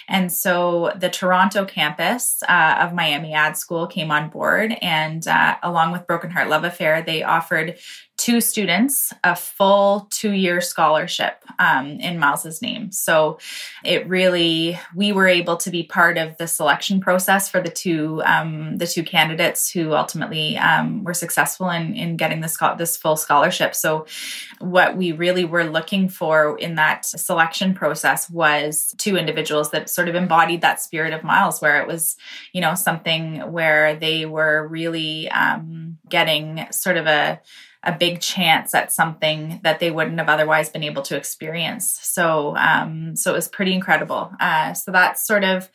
and 0.07 0.31
so 0.31 0.93
the 0.95 1.09
Toronto 1.09 1.65
campus 1.65 2.41
uh, 2.47 2.77
of 2.79 2.93
Miami 2.93 3.33
Ad 3.33 3.57
School 3.57 3.87
came 3.87 4.11
on 4.11 4.29
board, 4.29 4.75
and 4.81 5.27
uh, 5.27 5.57
along 5.63 5.91
with 5.91 6.07
Broken 6.07 6.29
Heart 6.29 6.49
Love 6.49 6.63
Affair, 6.63 7.01
they 7.01 7.23
offered 7.23 7.77
two 8.17 8.41
students 8.41 9.13
a 9.23 9.35
full 9.35 10.07
two 10.09 10.31
year 10.31 10.59
scholarship 10.59 11.43
um, 11.59 11.87
in 11.99 12.17
Miles's 12.17 12.61
name. 12.61 12.91
So 12.91 13.37
it 13.85 14.07
really, 14.07 14.79
we 14.95 15.11
were 15.11 15.27
able 15.27 15.55
to 15.57 15.69
be 15.69 15.83
part 15.83 16.17
of 16.17 16.35
the 16.37 16.47
selection 16.47 16.99
process 16.99 17.47
for 17.47 17.61
the 17.61 17.69
two 17.69 18.21
um, 18.25 18.77
the 18.77 18.87
two 18.87 19.03
candidates 19.03 19.69
who 19.69 19.93
ultimately 19.93 20.57
um, 20.57 21.03
were 21.03 21.13
successful 21.13 21.69
in 21.69 21.93
in 21.95 22.17
getting 22.17 22.41
this 22.41 22.57
this 22.77 22.97
full 22.97 23.17
scholarship. 23.17 23.75
So 23.75 24.07
what 24.59 24.97
we 24.97 25.11
really 25.11 25.45
were 25.45 25.65
looking 25.65 26.09
for 26.09 26.57
in 26.57 26.75
that 26.75 27.05
selection 27.05 27.73
process 27.75 28.29
was 28.29 28.95
two 28.97 29.15
individuals 29.15 29.71
that 29.71 29.89
sort 29.97 30.09
of 30.09 30.15
embodied 30.15 30.61
that 30.61 30.79
spirit 30.79 31.11
of 31.11 31.23
Miles, 31.23 31.59
where 31.59 31.81
it 31.81 31.87
was 31.87 32.15
you 32.53 32.61
know 32.61 32.75
something 32.75 33.51
where 33.51 33.95
they 33.95 34.27
were 34.27 34.67
really 34.67 35.27
um, 35.31 35.97
getting 36.07 36.67
sort 36.71 36.97
of 36.97 37.07
a 37.07 37.41
a 37.83 37.97
big 37.97 38.19
chance 38.19 38.75
at 38.75 38.91
something 38.91 39.59
that 39.63 39.79
they 39.79 39.89
wouldn't 39.89 40.19
have 40.19 40.29
otherwise 40.29 40.69
been 40.69 40.83
able 40.83 41.01
to 41.01 41.15
experience. 41.15 41.97
So, 42.01 42.55
um, 42.57 43.15
so 43.15 43.31
it 43.31 43.35
was 43.35 43.47
pretty 43.47 43.73
incredible. 43.73 44.31
Uh, 44.39 44.73
so 44.73 44.91
that's 44.91 45.25
sort 45.25 45.43
of 45.43 45.69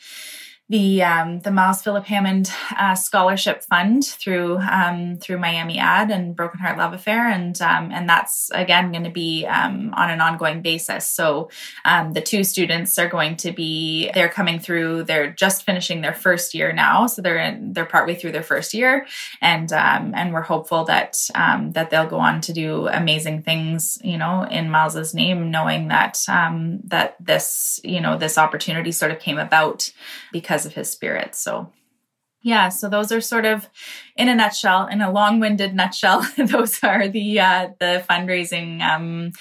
the 0.72 1.02
um, 1.02 1.40
the 1.40 1.50
Miles 1.50 1.82
Philip 1.82 2.06
Hammond 2.06 2.50
uh, 2.78 2.94
Scholarship 2.94 3.62
Fund 3.62 4.06
through 4.06 4.56
um, 4.56 5.18
through 5.18 5.36
Miami 5.36 5.78
Ad 5.78 6.10
and 6.10 6.34
Broken 6.34 6.60
Heart 6.60 6.78
Love 6.78 6.94
Affair, 6.94 7.28
and 7.28 7.60
um, 7.60 7.92
and 7.92 8.08
that's 8.08 8.50
again 8.54 8.90
going 8.90 9.04
to 9.04 9.10
be 9.10 9.44
um, 9.44 9.92
on 9.94 10.08
an 10.08 10.22
ongoing 10.22 10.62
basis. 10.62 11.06
So 11.06 11.50
um, 11.84 12.14
the 12.14 12.22
two 12.22 12.42
students 12.42 12.98
are 12.98 13.06
going 13.06 13.36
to 13.36 13.52
be 13.52 14.10
they're 14.14 14.30
coming 14.30 14.58
through. 14.60 15.04
They're 15.04 15.30
just 15.30 15.64
finishing 15.64 16.00
their 16.00 16.14
first 16.14 16.54
year 16.54 16.72
now, 16.72 17.06
so 17.06 17.20
they're 17.20 17.38
in, 17.38 17.74
they're 17.74 17.84
partway 17.84 18.14
through 18.14 18.32
their 18.32 18.42
first 18.42 18.72
year, 18.72 19.06
and 19.42 19.70
um, 19.74 20.14
and 20.14 20.32
we're 20.32 20.40
hopeful 20.40 20.84
that 20.84 21.18
that 21.34 21.90
they'll 21.90 22.08
go 22.08 22.18
on 22.18 22.40
to 22.40 22.52
do 22.54 22.88
amazing 22.88 23.42
things, 23.42 23.98
you 24.02 24.16
know, 24.16 24.44
in 24.44 24.70
Miles's 24.70 25.12
name, 25.12 25.50
knowing 25.50 25.88
that 25.88 26.18
that 26.26 27.16
this 27.20 27.78
you 27.84 28.00
know 28.00 28.16
this 28.16 28.38
opportunity 28.38 28.90
sort 28.90 29.12
of 29.12 29.18
came 29.18 29.38
about 29.38 29.92
because 30.32 30.61
because 30.62 30.66
of 30.66 30.74
his 30.74 30.90
spirit. 30.90 31.34
So 31.34 31.72
yeah, 32.42 32.70
so 32.70 32.88
those 32.88 33.12
are 33.12 33.20
sort 33.20 33.44
of 33.44 33.68
in 34.16 34.28
a 34.28 34.34
nutshell, 34.34 34.86
in 34.86 35.00
a 35.00 35.12
long-winded 35.12 35.74
nutshell, 35.74 36.26
those 36.36 36.82
are 36.82 37.08
the 37.08 37.40
uh, 37.40 37.68
the 37.78 38.04
fundraising 38.08 38.80
um, 38.80 39.32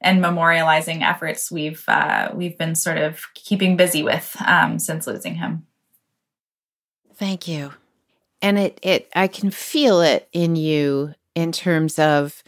and 0.00 0.22
memorializing 0.22 1.02
efforts 1.02 1.50
we've 1.50 1.84
uh, 1.88 2.30
we've 2.34 2.58
been 2.58 2.74
sort 2.74 2.98
of 2.98 3.22
keeping 3.34 3.76
busy 3.76 4.02
with 4.02 4.36
um, 4.46 4.78
since 4.78 5.06
losing 5.06 5.36
him. 5.36 5.66
Thank 7.14 7.48
you, 7.48 7.72
and 8.42 8.58
it 8.58 8.78
it 8.82 9.08
I 9.14 9.26
can 9.26 9.50
feel 9.50 10.00
it 10.00 10.28
in 10.32 10.56
you 10.56 11.14
in 11.34 11.52
terms 11.52 11.98
of 11.98 12.42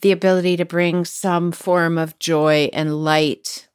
the 0.00 0.10
ability 0.10 0.56
to 0.56 0.64
bring 0.64 1.04
some 1.04 1.52
form 1.52 1.96
of 1.96 2.18
joy 2.18 2.68
and 2.72 3.04
light 3.04 3.68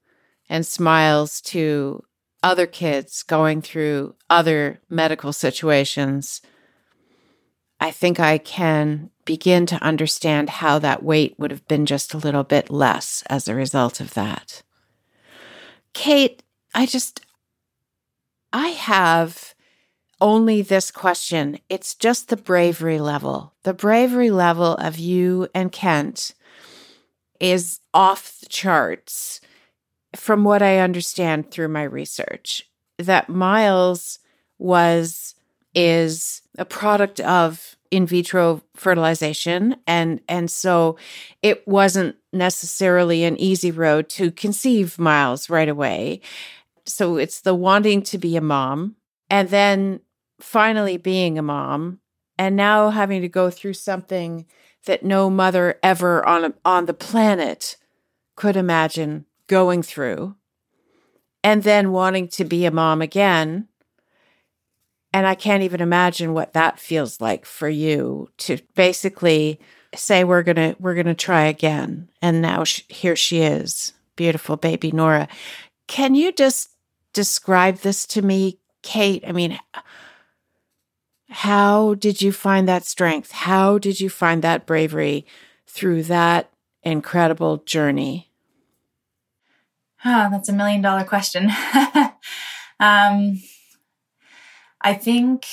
and 0.50 0.66
smiles 0.66 1.40
to 1.42 2.04
other 2.41 2.65
kids 2.65 3.23
going 3.23 3.62
through 3.62 4.15
other 4.30 4.80
medical 4.89 5.34
situations, 5.34 6.41
I 7.80 7.91
think 7.91 8.19
I 8.19 8.38
can 8.38 9.10
begin 9.25 9.65
to 9.67 9.84
understand 9.84 10.49
how 10.49 10.80
that 10.80 11.04
weight 11.04 11.36
would 11.38 11.52
have 11.52 11.67
been 11.67 11.86
just 11.86 12.13
a 12.13 12.17
little 12.17 12.43
bit 12.43 12.69
less 12.69 13.23
as 13.30 13.47
a 13.47 13.56
result 13.56 13.99
of 13.99 14.13
that. 14.13 14.63
Kate, 15.93 16.43
I 16.73 16.86
just, 16.86 17.21
I 18.52 18.69
have 18.69 19.54
only 20.21 20.62
this 20.62 20.91
question. 20.91 21.60
It's 21.69 21.95
just 21.95 22.28
the 22.28 22.38
bravery 22.38 22.99
level. 22.99 23.54
The 23.63 23.73
bravery 23.73 24.32
level 24.32 24.75
of 24.75 24.97
you 24.97 25.47
and 25.54 25.71
Kent 25.71 26.34
is 27.39 27.80
off 27.93 28.39
the 28.39 28.47
charts 28.47 29.39
from 30.15 30.43
what 30.43 30.62
I 30.62 30.80
understand 30.80 31.52
through 31.52 31.69
my 31.69 31.84
research, 31.84 32.67
that 32.98 33.30
Miles 33.30 34.19
was 34.58 35.36
is 35.76 36.41
a 36.58 36.65
product 36.65 37.19
of 37.19 37.78
in 37.91 38.06
vitro 38.06 38.62
fertilization 38.76 39.76
and 39.88 40.19
and 40.28 40.50
so 40.50 40.98
it 41.41 41.67
wasn't 41.67 42.15
necessarily 42.32 43.24
an 43.24 43.38
easy 43.38 43.72
road 43.72 44.10
to 44.10 44.32
conceive 44.32 45.00
Miles 45.00 45.50
right 45.50 45.69
away. 45.69 46.22
So 46.86 47.17
it's 47.17 47.41
the 47.41 47.56
wanting 47.56 48.02
to 48.04 48.17
be 48.17 48.36
a 48.36 48.41
mom 48.41 48.95
and 49.30 49.50
then 49.50 50.02
finally 50.39 50.98
being 50.98 51.38
a 51.38 51.43
mom 51.43 52.00
and 52.38 52.56
now 52.56 52.89
having 52.89 53.22
to 53.22 53.30
go 53.30 53.50
through 53.50 53.74
something 53.74 54.45
that 54.86 55.04
no 55.04 55.30
mother 55.30 55.78
ever 55.84 56.26
on 56.26 56.54
on 56.63 56.86
the 56.86 56.93
planet 56.93 57.78
could 58.36 58.56
imagine 58.56 59.26
going 59.50 59.84
through 59.84 60.36
and 61.44 61.64
then 61.64 61.92
wanting 61.92 62.30
to 62.30 62.46
be 62.46 62.66
a 62.66 62.72
mom 62.72 63.02
again. 63.02 63.68
And 65.12 65.28
I 65.28 65.36
can't 65.36 65.64
even 65.64 65.82
imagine 65.82 66.34
what 66.34 66.54
that 66.54 66.80
feels 66.80 67.20
like 67.20 67.46
for 67.46 67.68
you 67.68 68.30
to 68.38 68.60
basically 68.76 69.60
say 69.96 70.24
we're 70.24 70.44
going 70.44 70.56
to 70.56 70.76
we're 70.80 70.94
going 70.94 71.08
to 71.08 71.16
try 71.16 71.46
again. 71.46 72.10
And 72.22 72.42
now 72.42 72.64
here 72.88 73.16
she 73.16 73.40
is 73.40 73.94
beautiful 74.16 74.56
baby 74.56 74.92
Nora. 74.92 75.28
Can 75.88 76.14
you 76.14 76.32
just 76.32 76.70
describe 77.14 77.78
this 77.78 78.06
to 78.08 78.22
me 78.22 78.60
Kate? 78.84 79.24
I 79.28 79.32
mean 79.32 79.60
how 81.32 81.94
did 81.96 82.22
you 82.22 82.32
find 82.32 82.68
that 82.68 82.86
strength? 82.86 83.32
How 83.32 83.78
did 83.78 84.00
you 84.00 84.10
find 84.10 84.44
that 84.44 84.66
bravery 84.66 85.26
through 85.68 86.04
that 86.04 86.52
incredible 86.84 87.58
journey 87.58 88.29
Oh, 90.06 90.30
that's 90.32 90.50
a 90.50 90.54
million 90.54 90.82
dollar 90.82 91.04
question. 91.04 91.50
um, 92.80 93.40
I 94.82 94.94
think 94.94 95.46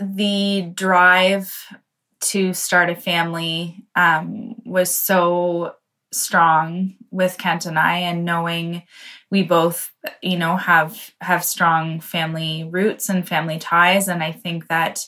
the 0.00 0.70
drive 0.74 1.52
to 2.20 2.54
start 2.54 2.90
a 2.90 2.96
family 2.96 3.84
um, 3.94 4.56
was 4.64 4.94
so 4.94 5.74
strong 6.12 6.94
with 7.10 7.38
Kent 7.38 7.66
and 7.66 7.78
I, 7.78 7.98
and 7.98 8.24
knowing 8.24 8.82
we 9.30 9.42
both, 9.42 9.92
you 10.22 10.38
know, 10.38 10.56
have 10.56 11.10
have 11.20 11.44
strong 11.44 12.00
family 12.00 12.64
roots 12.64 13.08
and 13.08 13.26
family 13.28 13.58
ties, 13.58 14.08
and 14.08 14.22
I 14.22 14.32
think 14.32 14.68
that 14.68 15.06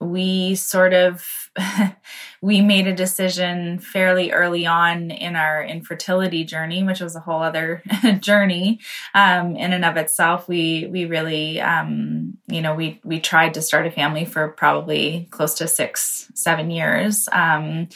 we 0.00 0.54
sort 0.54 0.92
of 0.92 1.50
we 2.42 2.60
made 2.60 2.86
a 2.86 2.94
decision 2.94 3.78
fairly 3.78 4.30
early 4.30 4.66
on 4.66 5.10
in 5.10 5.36
our 5.36 5.64
infertility 5.64 6.44
journey 6.44 6.82
which 6.82 7.00
was 7.00 7.16
a 7.16 7.20
whole 7.20 7.42
other 7.42 7.82
journey 8.20 8.78
um, 9.14 9.56
in 9.56 9.72
and 9.72 9.84
of 9.84 9.96
itself. 9.96 10.48
We 10.48 10.86
we 10.90 11.06
really 11.06 11.60
um, 11.60 12.36
you 12.46 12.60
know 12.60 12.74
we 12.74 13.00
we 13.04 13.20
tried 13.20 13.54
to 13.54 13.62
start 13.62 13.86
a 13.86 13.90
family 13.90 14.24
for 14.24 14.48
probably 14.48 15.28
close 15.30 15.54
to 15.54 15.68
six 15.68 16.30
seven 16.34 16.70
years. 16.70 17.28
Um, 17.32 17.88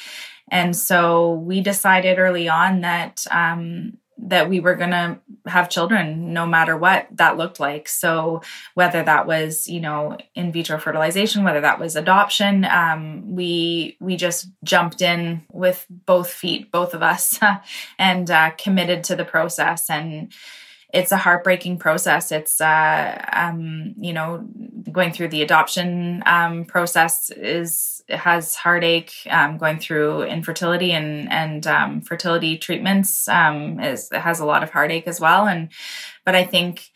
and 0.50 0.74
so 0.74 1.34
we 1.34 1.60
decided 1.60 2.18
early 2.18 2.48
on 2.48 2.80
that 2.80 3.24
um, 3.30 3.98
that 4.22 4.48
we 4.48 4.60
were 4.60 4.74
going 4.74 4.90
to 4.90 5.18
have 5.46 5.70
children 5.70 6.32
no 6.32 6.46
matter 6.46 6.76
what 6.76 7.06
that 7.10 7.36
looked 7.36 7.58
like 7.58 7.88
so 7.88 8.42
whether 8.74 9.02
that 9.02 9.26
was 9.26 9.66
you 9.66 9.80
know 9.80 10.16
in 10.34 10.52
vitro 10.52 10.78
fertilization 10.78 11.44
whether 11.44 11.60
that 11.60 11.78
was 11.78 11.96
adoption 11.96 12.64
um, 12.64 13.34
we 13.34 13.96
we 14.00 14.16
just 14.16 14.48
jumped 14.62 15.00
in 15.00 15.42
with 15.50 15.86
both 15.88 16.30
feet 16.30 16.70
both 16.70 16.94
of 16.94 17.02
us 17.02 17.38
and 17.98 18.30
uh, 18.30 18.50
committed 18.58 19.02
to 19.04 19.16
the 19.16 19.24
process 19.24 19.88
and 19.88 20.32
it's 20.92 21.12
a 21.12 21.16
heartbreaking 21.16 21.78
process. 21.78 22.32
It's, 22.32 22.60
uh, 22.60 23.24
um, 23.32 23.94
you 24.00 24.12
know, 24.12 24.46
going 24.90 25.12
through 25.12 25.28
the 25.28 25.42
adoption 25.42 26.22
um, 26.26 26.64
process 26.64 27.30
is 27.30 27.99
has 28.10 28.54
heartache. 28.54 29.12
Um, 29.28 29.58
going 29.58 29.78
through 29.78 30.22
infertility 30.24 30.92
and 30.92 31.30
and 31.30 31.66
um, 31.66 32.00
fertility 32.00 32.58
treatments 32.58 33.28
um, 33.28 33.80
is 33.80 34.08
has 34.12 34.40
a 34.40 34.46
lot 34.46 34.62
of 34.62 34.70
heartache 34.70 35.06
as 35.06 35.20
well. 35.20 35.46
And 35.46 35.70
but 36.24 36.34
I 36.34 36.44
think 36.44 36.90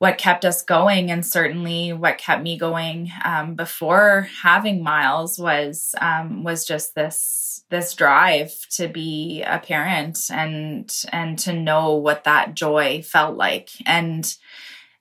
what 0.00 0.16
kept 0.16 0.46
us 0.46 0.62
going 0.62 1.10
and 1.10 1.26
certainly 1.26 1.92
what 1.92 2.16
kept 2.16 2.42
me 2.42 2.56
going 2.56 3.12
um, 3.22 3.54
before 3.54 4.28
having 4.42 4.82
miles 4.82 5.38
was 5.38 5.94
um, 6.00 6.42
was 6.42 6.64
just 6.64 6.94
this 6.94 7.64
this 7.68 7.94
drive 7.94 8.50
to 8.70 8.88
be 8.88 9.42
a 9.42 9.58
parent 9.58 10.18
and 10.32 10.90
and 11.12 11.38
to 11.38 11.52
know 11.52 11.94
what 11.94 12.24
that 12.24 12.54
joy 12.54 13.02
felt 13.02 13.36
like 13.36 13.68
and 13.86 14.36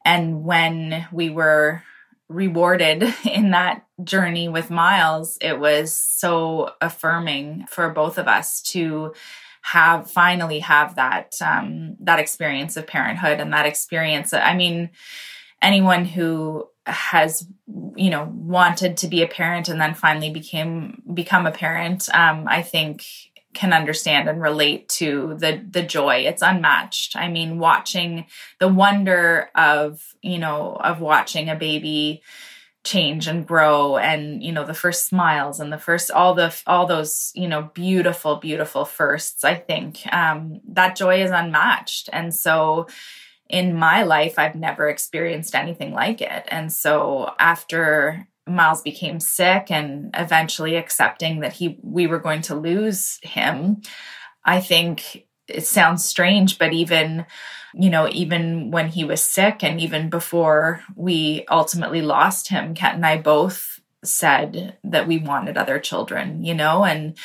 and 0.03 0.43
when 0.43 1.07
we 1.13 1.29
were 1.29 1.81
rewarded 2.29 3.03
in 3.25 3.51
that 3.51 3.85
journey 4.03 4.47
with 4.47 4.69
miles 4.69 5.37
it 5.41 5.59
was 5.59 5.93
so 5.93 6.71
affirming 6.79 7.65
for 7.67 7.89
both 7.89 8.17
of 8.17 8.27
us 8.27 8.61
to 8.61 9.13
have 9.61 10.09
finally 10.09 10.59
have 10.59 10.95
that 10.95 11.35
um, 11.41 11.95
that 11.99 12.19
experience 12.19 12.77
of 12.77 12.87
parenthood 12.87 13.39
and 13.39 13.53
that 13.53 13.65
experience. 13.65 14.33
I 14.33 14.55
mean, 14.55 14.89
anyone 15.61 16.05
who 16.05 16.67
has 16.85 17.45
you 17.95 18.09
know 18.09 18.31
wanted 18.33 18.97
to 18.97 19.07
be 19.07 19.21
a 19.21 19.27
parent 19.27 19.69
and 19.69 19.79
then 19.79 19.93
finally 19.93 20.31
became 20.31 21.03
become 21.13 21.45
a 21.45 21.51
parent, 21.51 22.09
um, 22.15 22.45
I 22.47 22.61
think 22.61 23.03
can 23.53 23.73
understand 23.73 24.29
and 24.29 24.41
relate 24.41 24.87
to 24.89 25.35
the 25.39 25.65
the 25.69 25.81
joy. 25.81 26.17
It's 26.17 26.41
unmatched. 26.41 27.15
I 27.15 27.29
mean 27.29 27.59
watching 27.59 28.25
the 28.59 28.67
wonder 28.67 29.49
of 29.55 30.03
you 30.21 30.37
know 30.37 30.75
of 30.75 31.01
watching 31.01 31.49
a 31.49 31.55
baby 31.55 32.21
change 32.85 33.27
and 33.27 33.45
grow 33.45 33.97
and 33.97 34.41
you 34.41 34.51
know 34.53 34.65
the 34.65 34.73
first 34.73 35.05
smiles 35.07 35.59
and 35.59 35.71
the 35.71 35.77
first 35.77 36.09
all 36.11 36.33
the 36.33 36.55
all 36.65 36.85
those 36.85 37.31
you 37.35 37.47
know 37.47 37.69
beautiful 37.73 38.37
beautiful 38.37 38.85
firsts 38.85 39.43
i 39.43 39.53
think 39.53 40.01
um 40.13 40.61
that 40.65 40.95
joy 40.95 41.21
is 41.21 41.31
unmatched. 41.31 42.09
And 42.13 42.33
so 42.33 42.87
in 43.49 43.73
my 43.73 44.03
life 44.03 44.39
i've 44.39 44.55
never 44.55 44.87
experienced 44.87 45.55
anything 45.55 45.93
like 45.93 46.21
it. 46.21 46.45
And 46.47 46.71
so 46.71 47.33
after 47.37 48.28
miles 48.49 48.81
became 48.81 49.19
sick 49.19 49.69
and 49.69 50.11
eventually 50.13 50.75
accepting 50.75 51.41
that 51.41 51.53
he 51.53 51.79
we 51.81 52.07
were 52.07 52.19
going 52.19 52.41
to 52.43 52.55
lose 52.55 53.19
him. 53.23 53.81
I 54.45 54.61
think 54.61 55.25
it 55.47 55.65
sounds 55.65 56.05
strange 56.05 56.57
but 56.57 56.73
even 56.73 57.25
you 57.73 57.89
know, 57.89 58.09
even 58.09 58.71
when 58.71 58.87
he 58.89 59.03
was 59.03 59.21
sick 59.21 59.63
and 59.63 59.79
even 59.79 60.09
before 60.09 60.81
we 60.95 61.45
ultimately 61.49 62.01
lost 62.01 62.49
him, 62.49 62.73
Kent 62.73 62.95
and 62.95 63.05
I 63.05 63.17
both 63.17 63.79
said 64.03 64.77
that 64.83 65.07
we 65.07 65.19
wanted 65.19 65.57
other 65.57 65.79
children, 65.79 66.43
you 66.43 66.55
know, 66.55 66.83
and 66.85 67.17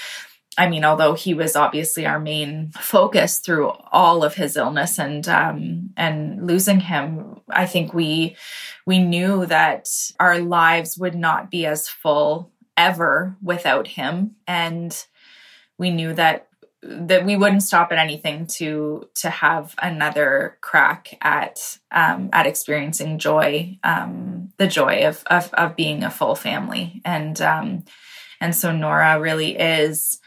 I 0.56 0.68
mean, 0.68 0.84
although 0.84 1.14
he 1.14 1.34
was 1.34 1.56
obviously 1.56 2.06
our 2.06 2.20
main 2.20 2.70
focus 2.78 3.38
through 3.38 3.72
all 3.90 4.22
of 4.22 4.34
his 4.34 4.56
illness 4.56 4.98
and 4.98 5.26
um, 5.28 5.90
and 5.96 6.46
losing 6.46 6.80
him, 6.80 7.40
I 7.48 7.66
think 7.66 7.92
we 7.92 8.36
we 8.86 8.98
knew 8.98 9.46
that 9.46 9.88
our 10.20 10.38
lives 10.38 10.96
would 10.96 11.14
not 11.14 11.50
be 11.50 11.66
as 11.66 11.88
full 11.88 12.52
ever 12.76 13.36
without 13.42 13.88
him, 13.88 14.36
and 14.46 14.96
we 15.78 15.90
knew 15.90 16.12
that 16.14 16.48
that 16.82 17.24
we 17.24 17.36
wouldn't 17.36 17.62
stop 17.62 17.90
at 17.92 17.98
anything 17.98 18.46
to 18.46 19.08
to 19.14 19.30
have 19.30 19.74
another 19.82 20.58
crack 20.60 21.16
at 21.20 21.78
um, 21.90 22.28
at 22.32 22.46
experiencing 22.46 23.18
joy, 23.18 23.78
um, 23.82 24.52
the 24.58 24.66
joy 24.66 25.06
of, 25.06 25.22
of, 25.26 25.52
of 25.54 25.76
being 25.76 26.04
a 26.04 26.10
full 26.10 26.34
family, 26.34 27.00
and 27.04 27.40
um, 27.40 27.84
and 28.40 28.54
so 28.54 28.72
Nora 28.72 29.18
really 29.20 29.56
is. 29.58 30.20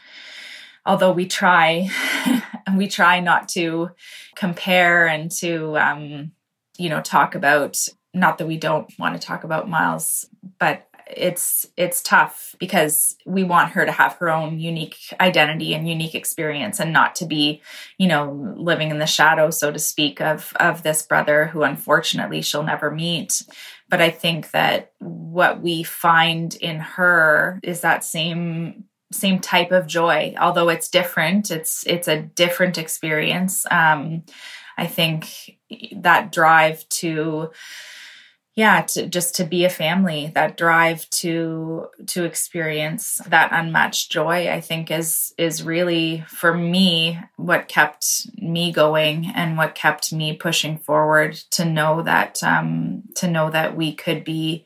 Although 0.88 1.12
we 1.12 1.26
try, 1.26 1.90
we 2.76 2.88
try 2.88 3.20
not 3.20 3.48
to 3.50 3.90
compare 4.34 5.06
and 5.06 5.30
to 5.32 5.76
um, 5.78 6.32
you 6.78 6.88
know 6.88 7.02
talk 7.02 7.34
about. 7.34 7.78
Not 8.14 8.38
that 8.38 8.48
we 8.48 8.56
don't 8.56 8.90
want 8.98 9.20
to 9.20 9.24
talk 9.24 9.44
about 9.44 9.68
Miles, 9.68 10.26
but 10.58 10.88
it's 11.14 11.66
it's 11.76 12.02
tough 12.02 12.54
because 12.58 13.16
we 13.26 13.44
want 13.44 13.72
her 13.72 13.86
to 13.86 13.92
have 13.92 14.14
her 14.14 14.28
own 14.30 14.58
unique 14.58 14.96
identity 15.20 15.74
and 15.74 15.88
unique 15.88 16.14
experience 16.14 16.80
and 16.80 16.92
not 16.92 17.14
to 17.16 17.26
be 17.26 17.62
you 17.96 18.06
know 18.06 18.54
living 18.56 18.90
in 18.90 18.98
the 18.98 19.06
shadow 19.06 19.50
so 19.50 19.70
to 19.70 19.78
speak 19.78 20.20
of 20.20 20.52
of 20.60 20.82
this 20.82 21.02
brother 21.02 21.46
who 21.46 21.62
unfortunately 21.62 22.42
she'll 22.42 22.62
never 22.62 22.90
meet 22.90 23.42
but 23.88 24.00
i 24.00 24.10
think 24.10 24.50
that 24.50 24.92
what 24.98 25.62
we 25.62 25.82
find 25.82 26.54
in 26.56 26.78
her 26.78 27.58
is 27.62 27.80
that 27.80 28.04
same 28.04 28.84
same 29.10 29.40
type 29.40 29.72
of 29.72 29.86
joy 29.86 30.34
although 30.38 30.68
it's 30.68 30.88
different. 30.88 31.50
It's 31.50 31.84
it's 31.86 32.08
a 32.08 32.22
different 32.22 32.78
experience. 32.78 33.66
Um 33.70 34.24
i 34.78 34.86
think 34.86 35.58
that 35.96 36.32
drive 36.32 36.88
to 36.88 37.50
yeah 38.54 38.80
to 38.82 39.06
just 39.06 39.34
to 39.34 39.44
be 39.44 39.64
a 39.64 39.70
family 39.70 40.32
that 40.34 40.56
drive 40.56 41.08
to 41.10 41.86
to 42.06 42.24
experience 42.24 43.20
that 43.26 43.52
unmatched 43.52 44.10
joy 44.10 44.48
i 44.50 44.60
think 44.60 44.90
is 44.90 45.34
is 45.36 45.62
really 45.62 46.24
for 46.28 46.54
me 46.54 47.18
what 47.36 47.68
kept 47.68 48.28
me 48.36 48.72
going 48.72 49.30
and 49.34 49.58
what 49.58 49.74
kept 49.74 50.12
me 50.12 50.34
pushing 50.34 50.78
forward 50.78 51.34
to 51.50 51.64
know 51.64 52.02
that 52.02 52.42
um 52.42 53.02
to 53.14 53.28
know 53.28 53.50
that 53.50 53.76
we 53.76 53.94
could 53.94 54.24
be 54.24 54.64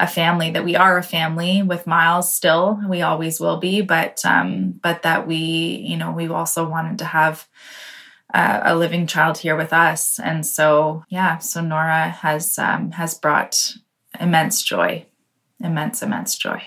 a 0.00 0.06
family 0.06 0.50
that 0.50 0.64
we 0.64 0.74
are 0.74 0.98
a 0.98 1.02
family 1.02 1.62
with 1.62 1.86
miles 1.86 2.32
still 2.32 2.80
we 2.88 3.02
always 3.02 3.38
will 3.38 3.58
be 3.58 3.82
but 3.82 4.24
um 4.24 4.72
but 4.82 5.02
that 5.02 5.26
we 5.26 5.36
you 5.36 5.96
know 5.96 6.10
we 6.10 6.26
also 6.28 6.68
wanted 6.68 6.98
to 6.98 7.04
have 7.04 7.46
uh, 8.32 8.60
a 8.64 8.76
living 8.76 9.06
child 9.06 9.38
here 9.38 9.56
with 9.56 9.72
us. 9.72 10.18
And 10.18 10.46
so, 10.46 11.04
yeah, 11.08 11.38
so 11.38 11.60
Nora 11.60 12.10
has 12.10 12.58
um, 12.58 12.92
has 12.92 13.14
brought 13.14 13.74
immense 14.20 14.62
joy, 14.62 15.06
immense, 15.58 16.02
immense 16.02 16.36
joy. 16.36 16.62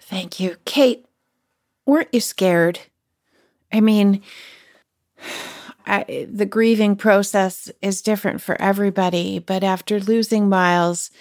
Thank 0.00 0.38
you, 0.40 0.56
Kate. 0.64 1.04
Weren't 1.84 2.12
you 2.12 2.20
scared? 2.20 2.80
I 3.72 3.80
mean, 3.80 4.22
I, 5.88 6.26
the 6.28 6.46
grieving 6.46 6.96
process 6.96 7.70
is 7.80 8.02
different 8.02 8.40
for 8.40 8.60
everybody, 8.60 9.38
but 9.38 9.62
after 9.62 10.00
losing 10.00 10.48
Miles, 10.48 11.12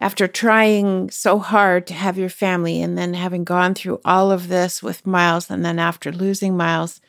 after 0.00 0.26
trying 0.26 1.10
so 1.10 1.38
hard 1.38 1.86
to 1.86 1.94
have 1.94 2.18
your 2.18 2.30
family, 2.30 2.82
and 2.82 2.96
then 2.96 3.14
having 3.14 3.44
gone 3.44 3.74
through 3.74 4.00
all 4.04 4.32
of 4.32 4.48
this 4.48 4.82
with 4.82 5.06
Miles, 5.06 5.50
and 5.50 5.64
then 5.64 5.78
after 5.78 6.10
losing 6.10 6.56
Miles, 6.56 7.00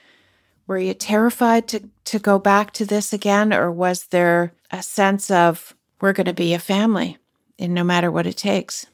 were 0.68 0.78
you 0.78 0.94
terrified 0.94 1.68
to, 1.70 1.90
to 2.06 2.20
go 2.20 2.38
back 2.38 2.72
to 2.74 2.86
this 2.86 3.14
again, 3.14 3.54
or 3.54 3.72
was 3.72 4.08
there 4.08 4.54
a 4.70 4.84
sense 4.84 5.32
of 5.32 5.76
we're 6.02 6.14
going 6.14 6.26
to 6.26 6.34
be 6.34 6.54
a 6.54 6.60
family 6.60 7.18
and 7.58 7.74
no 7.74 7.84
matter 7.84 8.12
what 8.12 8.28
it 8.28 8.38
takes? 8.38 8.88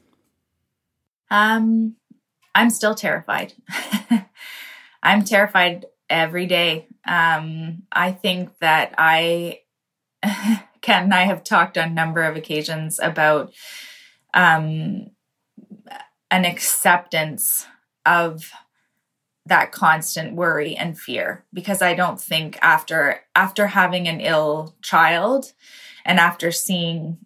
Um, 1.30 1.96
I'm 2.54 2.70
still 2.70 2.94
terrified. 2.94 3.54
I'm 5.02 5.24
terrified 5.24 5.86
every 6.10 6.46
day. 6.46 6.86
Um, 7.06 7.84
I 7.92 8.12
think 8.12 8.58
that 8.58 8.94
I, 8.98 9.60
Ken 10.80 11.04
and 11.04 11.14
I 11.14 11.24
have 11.24 11.44
talked 11.44 11.78
on 11.78 11.88
a 11.88 11.94
number 11.94 12.22
of 12.22 12.36
occasions 12.36 12.98
about 13.00 13.52
um, 14.38 15.10
an 16.30 16.44
acceptance 16.44 17.66
of 18.06 18.52
that 19.44 19.72
constant 19.72 20.36
worry 20.36 20.76
and 20.76 20.98
fear. 20.98 21.44
Because 21.52 21.82
i 21.82 21.94
don't 21.94 22.20
think 22.20 22.58
after 22.62 23.20
after 23.34 23.66
having 23.66 24.06
an 24.06 24.20
ill 24.20 24.76
child 24.82 25.52
and 26.04 26.20
after 26.20 26.52
seeing 26.52 27.18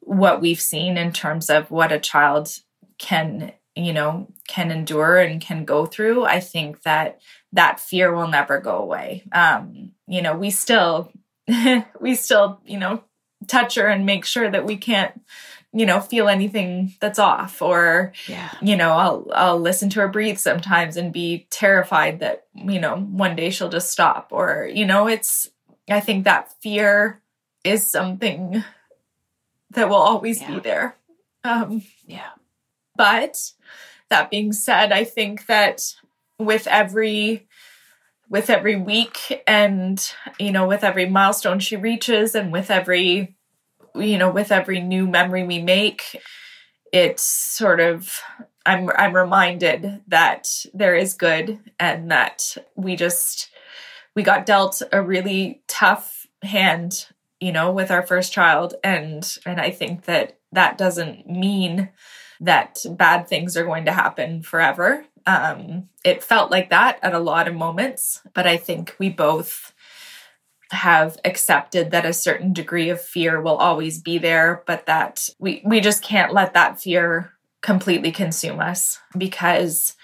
what 0.00 0.40
we've 0.40 0.60
seen 0.60 0.96
in 0.96 1.12
terms 1.12 1.50
of 1.50 1.70
what 1.70 1.92
a 1.92 1.98
child 1.98 2.48
can 2.96 3.52
you 3.76 3.92
know 3.92 4.26
can 4.46 4.70
endure 4.70 5.18
and 5.18 5.40
can 5.40 5.64
go 5.64 5.84
through 5.84 6.24
i 6.24 6.40
think 6.40 6.82
that 6.82 7.20
that 7.52 7.78
fear 7.80 8.14
will 8.14 8.28
never 8.28 8.58
go 8.60 8.78
away. 8.78 9.24
Um 9.32 9.92
you 10.06 10.22
know 10.22 10.34
we 10.34 10.50
still 10.50 11.12
we 12.00 12.14
still 12.14 12.60
you 12.64 12.78
know 12.78 13.02
touch 13.46 13.76
her 13.76 13.86
and 13.86 14.06
make 14.06 14.24
sure 14.24 14.50
that 14.50 14.66
we 14.66 14.76
can't 14.76 15.20
you 15.72 15.84
know 15.84 16.00
feel 16.00 16.28
anything 16.28 16.94
that's 17.00 17.18
off 17.18 17.60
or 17.60 18.12
yeah. 18.26 18.52
you 18.62 18.76
know 18.76 18.90
I'll 18.90 19.30
I'll 19.34 19.60
listen 19.60 19.90
to 19.90 20.00
her 20.00 20.08
breathe 20.08 20.38
sometimes 20.38 20.96
and 20.96 21.12
be 21.12 21.46
terrified 21.50 22.20
that 22.20 22.46
you 22.54 22.80
know 22.80 22.96
one 22.96 23.36
day 23.36 23.50
she'll 23.50 23.68
just 23.68 23.90
stop 23.90 24.28
or 24.30 24.68
you 24.72 24.86
know 24.86 25.08
it's 25.08 25.50
I 25.90 26.00
think 26.00 26.24
that 26.24 26.52
fear 26.62 27.20
is 27.64 27.86
something 27.86 28.64
that 29.70 29.88
will 29.88 29.96
always 29.96 30.40
yeah. 30.40 30.54
be 30.54 30.60
there 30.60 30.96
um 31.44 31.82
yeah 32.06 32.30
but 32.96 33.52
that 34.08 34.30
being 34.30 34.52
said 34.52 34.90
I 34.90 35.04
think 35.04 35.46
that 35.46 35.94
with 36.38 36.66
every 36.66 37.46
with 38.30 38.48
every 38.48 38.76
week 38.76 39.42
and 39.46 40.12
you 40.38 40.52
know 40.52 40.66
with 40.66 40.82
every 40.82 41.08
milestone 41.08 41.58
she 41.58 41.76
reaches 41.76 42.34
and 42.34 42.52
with 42.52 42.70
every 42.70 43.36
you 44.00 44.18
know, 44.18 44.30
with 44.30 44.52
every 44.52 44.80
new 44.80 45.06
memory 45.06 45.44
we 45.44 45.60
make, 45.60 46.20
it's 46.92 47.22
sort 47.22 47.80
of 47.80 48.20
I'm 48.64 48.90
I'm 48.90 49.14
reminded 49.14 50.02
that 50.08 50.48
there 50.74 50.94
is 50.94 51.14
good 51.14 51.58
and 51.78 52.10
that 52.10 52.56
we 52.76 52.96
just 52.96 53.50
we 54.14 54.22
got 54.22 54.46
dealt 54.46 54.82
a 54.92 55.02
really 55.02 55.62
tough 55.68 56.26
hand 56.42 57.06
you 57.40 57.52
know, 57.52 57.70
with 57.70 57.90
our 57.90 58.02
first 58.02 58.32
child. 58.32 58.74
And, 58.82 59.38
and 59.46 59.60
I 59.60 59.70
think 59.70 60.04
that 60.04 60.38
that 60.52 60.78
doesn't 60.78 61.28
mean 61.28 61.90
that 62.40 62.84
bad 62.90 63.28
things 63.28 63.56
are 63.56 63.64
going 63.64 63.84
to 63.84 63.92
happen 63.92 64.42
forever. 64.42 65.04
Um, 65.26 65.88
it 66.04 66.22
felt 66.22 66.50
like 66.50 66.70
that 66.70 66.98
at 67.02 67.14
a 67.14 67.18
lot 67.18 67.48
of 67.48 67.54
moments, 67.54 68.22
but 68.34 68.46
I 68.46 68.56
think 68.56 68.94
we 68.98 69.10
both 69.10 69.72
have 70.70 71.16
accepted 71.24 71.90
that 71.90 72.06
a 72.06 72.12
certain 72.12 72.52
degree 72.52 72.90
of 72.90 73.00
fear 73.00 73.40
will 73.40 73.56
always 73.56 74.00
be 74.00 74.18
there, 74.18 74.62
but 74.66 74.86
that 74.86 75.28
we, 75.38 75.62
we 75.64 75.80
just 75.80 76.02
can't 76.02 76.32
let 76.32 76.54
that 76.54 76.80
fear 76.80 77.32
completely 77.62 78.12
consume 78.12 78.60
us 78.60 78.98
because 79.16 79.96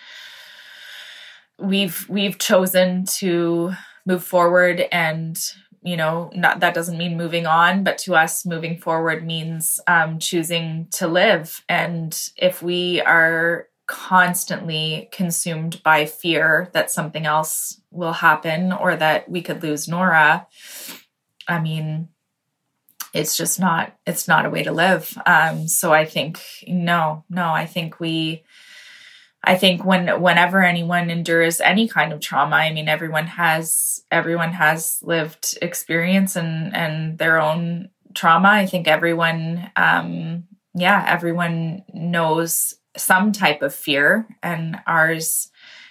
we've 1.59 2.07
we've 2.09 2.39
chosen 2.39 3.05
to 3.07 3.73
move 4.07 4.25
forward 4.25 4.85
and 4.91 5.39
you 5.83 5.97
know 5.97 6.31
not 6.35 6.61
that 6.61 6.75
doesn't 6.75 6.99
mean 6.99 7.17
moving 7.17 7.47
on 7.47 7.85
but 7.85 7.97
to 7.97 8.15
us 8.15 8.45
moving 8.45 8.77
forward 8.77 9.25
means 9.25 9.81
um, 9.87 10.19
choosing 10.19 10.89
to 10.91 11.07
live. 11.07 11.63
And 11.69 12.19
if 12.37 12.63
we 12.63 13.01
are 13.03 13.69
constantly 13.87 15.09
consumed 15.13 15.83
by 15.83 16.07
fear 16.07 16.71
that 16.73 16.91
something 16.91 17.27
else 17.27 17.81
will 17.91 18.13
happen 18.13 18.73
or 18.73 18.97
that 18.97 19.29
we 19.29 19.43
could 19.43 19.63
lose 19.63 19.89
nora 19.89 20.47
i 21.49 21.61
mean 21.61 22.09
it's 23.13 23.37
just 23.37 23.61
not 23.61 23.97
it's 24.07 24.27
not 24.27 24.47
a 24.47 24.51
way 24.51 24.63
to 24.63 24.73
live 24.73 25.17
um, 25.27 25.69
so 25.69 25.93
i 25.93 26.05
think 26.05 26.41
no 26.67 27.25
no 27.29 27.51
i 27.51 27.67
think 27.67 28.01
we 28.01 28.43
I 29.47 29.57
think 29.57 29.85
when 29.85 30.21
whenever 30.21 30.63
anyone 30.63 31.11
endures 31.11 31.61
any 31.61 31.87
kind 31.87 32.13
of 32.13 32.21
trauma, 32.21 32.57
I 32.57 32.73
mean 32.73 32.89
everyone 32.89 33.27
has 33.27 34.03
everyone 34.11 34.53
has 34.53 34.99
lived 35.03 35.59
experience 35.61 36.35
and 36.35 36.75
and 36.75 37.19
their 37.19 37.41
own 37.41 37.91
trauma. 38.15 38.49
I 38.49 38.67
think 38.67 38.89
everyone 38.89 39.71
um 39.77 40.45
yeah, 40.75 41.05
everyone 41.07 41.85
knows 41.93 42.75
some 42.97 43.33
type 43.33 43.63
of 43.63 43.75
fear 43.75 44.27
and 44.43 44.81
ours 44.87 45.51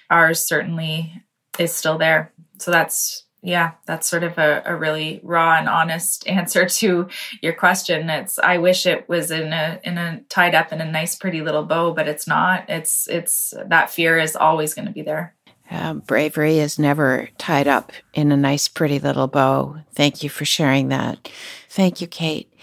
ours 0.09 0.39
certainly 0.39 1.23
is 1.59 1.73
still 1.73 1.97
there. 1.97 2.31
So 2.59 2.71
that's 2.71 3.25
yeah, 3.45 3.71
that's 3.85 4.09
sort 4.09 4.23
of 4.23 4.37
a, 4.37 4.63
a 4.65 4.73
really 4.73 5.19
raw 5.21 5.57
and 5.57 5.67
honest 5.67 6.25
answer 6.29 6.65
to 6.65 7.09
your 7.41 7.53
question. 7.53 8.09
It's 8.09 8.39
I 8.39 8.57
wish 8.57 8.85
it 8.85 9.07
was 9.09 9.31
in 9.31 9.51
a 9.51 9.79
in 9.83 9.97
a 9.97 10.21
tied 10.29 10.55
up 10.55 10.71
in 10.71 10.81
a 10.81 10.89
nice 10.89 11.15
pretty 11.15 11.41
little 11.41 11.63
bow, 11.63 11.93
but 11.93 12.07
it's 12.07 12.27
not. 12.27 12.69
It's 12.69 13.07
it's 13.09 13.53
that 13.67 13.91
fear 13.91 14.17
is 14.17 14.35
always 14.35 14.73
going 14.73 14.87
to 14.87 14.93
be 14.93 15.01
there. 15.01 15.35
Um, 15.71 15.99
bravery 15.99 16.59
is 16.59 16.77
never 16.77 17.29
tied 17.37 17.67
up 17.67 17.91
in 18.13 18.31
a 18.31 18.37
nice 18.37 18.67
pretty 18.67 18.99
little 18.99 19.27
bow. 19.27 19.77
Thank 19.95 20.21
you 20.21 20.29
for 20.29 20.45
sharing 20.45 20.89
that. 20.89 21.29
Thank 21.69 21.99
you, 21.99 22.07
Kate. 22.07 22.53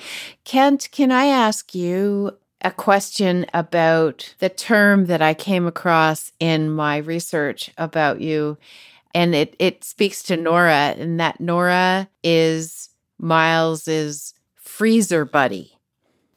Kent, 0.44 0.88
can 0.92 1.10
I 1.10 1.26
ask 1.26 1.74
you 1.74 2.36
a 2.62 2.70
question 2.70 3.46
about 3.54 4.34
the 4.38 4.48
term 4.48 5.06
that 5.06 5.22
I 5.22 5.34
came 5.34 5.66
across 5.66 6.32
in 6.40 6.70
my 6.70 6.98
research 6.98 7.70
about 7.78 8.20
you? 8.20 8.58
and 9.14 9.34
it 9.34 9.56
it 9.58 9.84
speaks 9.84 10.22
to 10.24 10.36
Nora, 10.36 10.94
and 10.96 11.18
that 11.20 11.40
Nora 11.40 12.08
is 12.22 12.90
Miles's 13.18 14.34
freezer 14.54 15.24
buddy. 15.24 15.76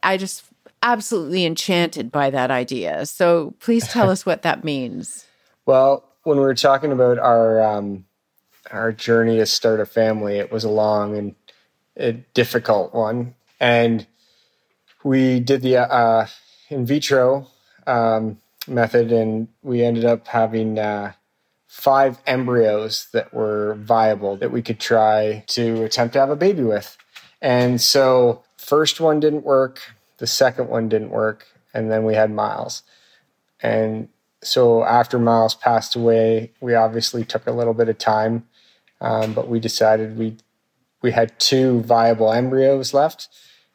I 0.02 0.18
just 0.18 0.44
absolutely 0.82 1.46
enchanted 1.46 2.12
by 2.12 2.30
that 2.30 2.52
idea. 2.52 3.06
So 3.06 3.54
please 3.60 3.88
tell 3.88 4.10
us 4.10 4.26
what 4.26 4.42
that 4.44 4.64
means. 4.64 5.26
Well, 5.66 6.04
when 6.24 6.36
we 6.36 6.44
were 6.44 6.56
talking 6.56 6.92
about 6.92 7.18
our 7.20 7.62
um, 7.62 8.04
our 8.72 8.92
journey 8.92 9.38
to 9.38 9.46
start 9.46 9.80
a 9.80 9.86
family, 9.86 10.38
it 10.38 10.52
was 10.52 10.66
a 10.66 10.70
long 10.70 11.18
and 11.18 11.36
a 11.96 12.12
difficult 12.12 12.94
one, 12.94 13.34
and 13.62 14.06
we 15.04 15.40
did 15.40 15.62
the 15.62 15.78
uh, 15.78 16.28
in 16.70 16.86
vitro 16.86 17.48
um, 17.88 18.40
method, 18.68 19.12
and 19.12 19.48
we 19.62 19.84
ended 19.84 20.06
up 20.06 20.28
having. 20.28 20.80
Uh, 20.80 21.14
five 21.74 22.20
embryos 22.28 23.08
that 23.14 23.34
were 23.34 23.74
viable 23.80 24.38
that 24.38 24.52
we 24.52 24.62
could 24.62 24.80
try 24.80 25.44
to 25.48 25.84
attempt 25.84 26.14
to 26.14 26.20
have 26.20 26.30
a 26.30 26.36
baby 26.36 26.62
with. 26.62 26.96
And 27.42 27.82
so, 27.82 28.44
first 28.58 29.02
one 29.02 29.20
didn't 29.20 29.44
work, 29.44 29.82
the 30.20 30.28
second 30.28 30.70
one 30.70 30.88
didn't 30.88 31.10
work, 31.10 31.48
and 31.74 31.92
then 31.92 32.04
we 32.04 32.14
had 32.14 32.30
Miles. 32.30 32.84
And 33.60 34.10
so, 34.44 34.84
after 34.84 35.18
Miles 35.18 35.56
passed 35.56 35.96
away, 35.96 36.52
we 36.62 36.76
obviously 36.76 37.26
took 37.26 37.48
a 37.48 37.52
little 37.52 37.74
bit 37.74 37.90
of 37.90 37.98
time, 37.98 38.46
um, 39.02 39.34
but 39.34 39.48
we 39.50 39.60
decided 39.60 40.16
we 40.16 40.38
we 41.02 41.12
had 41.12 41.38
two 41.40 41.82
viable 41.82 42.32
embryos 42.32 42.94
left, 42.94 43.30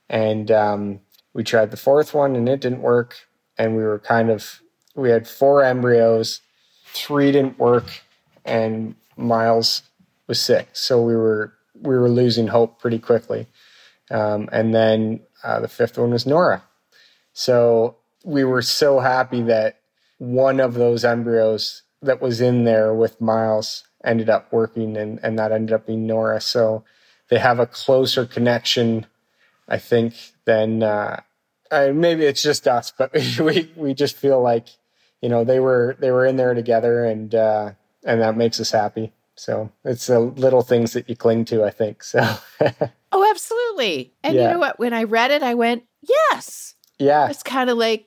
and 0.08 0.52
um, 0.52 1.00
we 1.34 1.44
tried 1.44 1.70
the 1.70 1.76
fourth 1.76 2.14
one, 2.14 2.36
and 2.36 2.48
it 2.48 2.60
didn't 2.60 2.82
work. 2.82 3.26
And 3.56 3.76
we 3.76 3.82
were 3.82 3.98
kind 3.98 4.30
of 4.30 4.60
we 4.94 5.10
had 5.10 5.26
four 5.28 5.62
embryos 5.62 6.40
three 6.92 7.32
didn't 7.32 7.58
work, 7.58 8.02
and 8.44 8.94
Miles 9.16 9.82
was 10.26 10.40
sick. 10.40 10.68
So 10.72 11.02
we 11.02 11.14
were 11.16 11.54
we 11.80 11.96
were 11.96 12.08
losing 12.08 12.48
hope 12.48 12.80
pretty 12.80 12.98
quickly. 12.98 13.46
Um, 14.10 14.48
and 14.52 14.74
then 14.74 15.20
uh, 15.44 15.60
the 15.60 15.68
fifth 15.68 15.98
one 15.98 16.10
was 16.10 16.26
Nora. 16.26 16.62
So 17.32 17.96
we 18.24 18.44
were 18.44 18.62
so 18.62 19.00
happy 19.00 19.42
that 19.42 19.80
one 20.18 20.60
of 20.60 20.74
those 20.74 21.04
embryos 21.04 21.82
that 22.02 22.20
was 22.20 22.40
in 22.40 22.64
there 22.64 22.92
with 22.94 23.20
Miles 23.20 23.84
ended 24.04 24.30
up 24.30 24.52
working, 24.52 24.96
and, 24.96 25.20
and 25.22 25.38
that 25.38 25.52
ended 25.52 25.74
up 25.74 25.86
being 25.86 26.06
Nora. 26.06 26.40
So 26.40 26.84
they 27.28 27.38
have 27.38 27.58
a 27.58 27.66
closer 27.66 28.24
connection, 28.24 29.06
I 29.68 29.78
think, 29.78 30.14
then 30.44 30.82
uh, 30.82 31.20
maybe 31.70 32.24
it's 32.24 32.42
just 32.42 32.66
us, 32.66 32.92
but 32.96 33.12
we 33.40 33.70
we 33.76 33.94
just 33.94 34.16
feel 34.16 34.40
like 34.40 34.68
you 35.20 35.28
know 35.28 35.44
they 35.44 35.60
were 35.60 35.96
they 35.98 36.10
were 36.10 36.26
in 36.26 36.36
there 36.36 36.54
together 36.54 37.04
and 37.04 37.34
uh, 37.34 37.72
and 38.04 38.20
that 38.20 38.36
makes 38.36 38.60
us 38.60 38.70
happy. 38.70 39.12
So 39.34 39.70
it's 39.84 40.06
the 40.08 40.18
little 40.20 40.62
things 40.62 40.92
that 40.94 41.08
you 41.08 41.16
cling 41.16 41.44
to 41.46 41.64
i 41.64 41.70
think 41.70 42.02
so. 42.02 42.36
Oh 43.10 43.26
absolutely. 43.30 44.12
And 44.22 44.34
yeah. 44.34 44.42
you 44.42 44.48
know 44.50 44.58
what? 44.58 44.78
When 44.78 44.92
i 44.92 45.04
read 45.04 45.30
it 45.30 45.42
i 45.42 45.54
went 45.54 45.84
yes. 46.02 46.74
Yeah. 46.98 47.30
It's 47.30 47.42
kind 47.42 47.70
of 47.70 47.78
like 47.78 48.06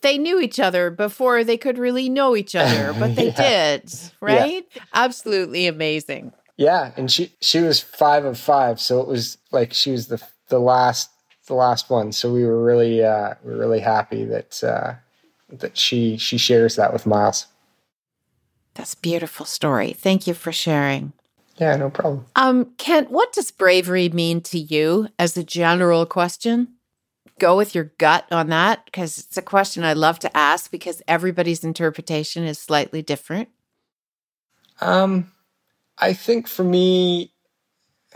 they 0.00 0.18
knew 0.18 0.40
each 0.40 0.58
other 0.58 0.90
before 0.90 1.44
they 1.44 1.56
could 1.56 1.78
really 1.78 2.08
know 2.08 2.34
each 2.34 2.56
other 2.56 2.92
but 2.98 3.14
they 3.14 3.28
yeah. 3.28 3.76
did 3.76 3.94
right? 4.20 4.66
Yeah. 4.74 4.82
absolutely 4.92 5.68
amazing. 5.68 6.32
Yeah 6.56 6.92
and 6.96 7.10
she 7.10 7.32
she 7.40 7.60
was 7.60 7.78
five 7.80 8.24
of 8.24 8.36
five 8.36 8.80
so 8.80 9.00
it 9.00 9.06
was 9.06 9.38
like 9.52 9.72
she 9.72 9.92
was 9.92 10.08
the 10.08 10.18
the 10.52 10.60
last 10.60 11.10
the 11.46 11.54
last 11.54 11.90
one 11.90 12.12
so 12.12 12.32
we 12.32 12.44
were 12.44 12.62
really 12.62 13.02
uh 13.02 13.34
we 13.42 13.52
were 13.52 13.58
really 13.58 13.80
happy 13.80 14.24
that 14.24 14.62
uh 14.62 14.94
that 15.52 15.76
she 15.76 16.16
she 16.16 16.38
shares 16.38 16.76
that 16.76 16.92
with 16.92 17.06
Miles. 17.06 17.46
That's 18.74 18.94
a 18.94 18.98
beautiful 18.98 19.44
story. 19.46 19.92
Thank 19.92 20.26
you 20.26 20.34
for 20.34 20.50
sharing. 20.50 21.12
Yeah, 21.58 21.76
no 21.76 21.90
problem. 21.90 22.24
Um, 22.34 22.72
Kent, 22.78 23.10
what 23.10 23.32
does 23.32 23.50
bravery 23.50 24.08
mean 24.08 24.40
to 24.42 24.58
you 24.58 25.08
as 25.18 25.36
a 25.36 25.44
general 25.44 26.06
question? 26.06 26.68
Go 27.38 27.56
with 27.56 27.74
your 27.74 27.92
gut 27.98 28.26
on 28.30 28.48
that 28.48 28.86
because 28.86 29.18
it's 29.18 29.36
a 29.36 29.42
question 29.42 29.84
I 29.84 29.92
love 29.92 30.18
to 30.20 30.34
ask 30.36 30.70
because 30.70 31.02
everybody's 31.06 31.64
interpretation 31.64 32.44
is 32.44 32.58
slightly 32.58 33.02
different. 33.02 33.48
Um, 34.80 35.30
I 35.98 36.14
think 36.14 36.48
for 36.48 36.64
me, 36.64 37.32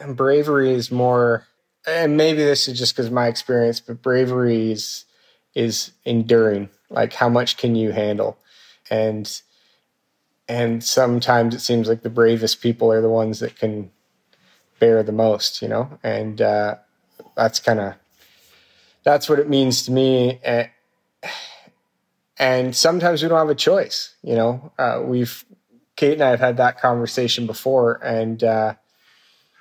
bravery 0.07 0.73
is 0.73 0.91
more, 0.91 1.47
and 1.87 2.17
maybe 2.17 2.43
this 2.43 2.69
is 2.69 2.79
just 2.79 2.97
because 2.97 3.11
my 3.11 3.29
experience, 3.29 3.81
but 3.81 4.03
bravery 4.03 4.73
is 4.73 5.05
is 5.55 5.93
enduring. 6.05 6.69
Like 6.91 7.15
how 7.15 7.29
much 7.29 7.57
can 7.57 7.75
you 7.75 7.93
handle? 7.93 8.39
And 8.91 9.41
and 10.49 10.83
sometimes 10.83 11.55
it 11.55 11.61
seems 11.61 11.89
like 11.89 12.03
the 12.03 12.11
bravest 12.11 12.61
people 12.61 12.93
are 12.93 13.01
the 13.01 13.09
ones 13.09 13.41
that 13.41 13.57
can 13.57 13.91
bear 14.79 15.03
the 15.03 15.13
most 15.13 15.63
you 15.63 15.69
know? 15.69 15.99
And 16.03 16.41
uh, 16.41 16.77
that's 17.37 17.61
kind 17.61 17.81
of 17.81 17.95
that's 19.05 19.29
what 19.29 19.39
it 19.39 19.49
means 19.49 19.85
to 19.85 19.93
me. 19.93 20.41
And, 20.45 20.71
and 22.39 22.77
sometimes 22.77 23.23
we 23.23 23.29
don't 23.29 23.39
have 23.39 23.49
a 23.49 23.55
choice 23.55 24.15
you 24.23 24.35
know? 24.35 24.73
Uh, 24.79 25.03
we've 25.05 25.45
kate 25.97 26.15
and 26.15 26.23
i 26.23 26.31
have 26.31 26.41
had 26.41 26.59
that 26.59 26.81
conversation 26.81 27.47
before 27.47 27.95
and 28.05 28.45
uh, 28.45 28.75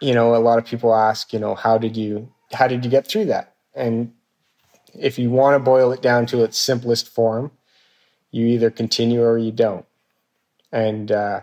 you 0.02 0.14
know 0.14 0.36
a 0.36 0.38
lot 0.38 0.58
of 0.58 0.66
people 0.66 0.93
ask 0.93 1.34
you 1.34 1.39
know 1.39 1.56
how 1.56 1.78
did 1.78 1.96
you 1.96 2.32
how 2.54 2.68
did 2.68 2.84
you 2.84 2.91
get 2.91 3.08
through 3.08 3.26
that 3.26 3.56
and 3.76 4.12
if 5.00 5.20
you 5.20 5.30
want 5.30 5.56
to 5.56 5.60
boil 5.60 5.91
it 5.91 6.02
down 6.02 6.26
to 6.28 6.43
its 6.43 6.58
simplest 6.58 7.10
form, 7.10 7.52
you 8.32 8.46
either 8.48 8.70
continue 8.70 9.22
or 9.22 9.38
you 9.38 9.52
don't. 9.52 9.86
And 10.72 11.12
uh, 11.12 11.41